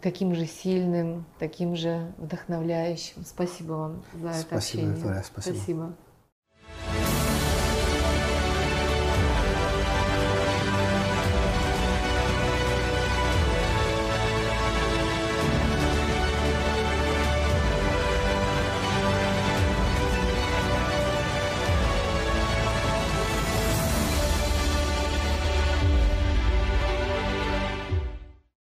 таким 0.00 0.34
же 0.34 0.46
сильным, 0.46 1.26
таким 1.38 1.76
же 1.76 2.12
вдохновляющим. 2.18 3.24
Спасибо 3.24 3.72
вам 3.72 4.04
за 4.14 4.28
это 4.28 4.40
спасибо, 4.40 4.56
общение. 4.56 4.94
Виктория, 4.94 5.22
спасибо. 5.22 5.56
спасибо. 5.56 5.94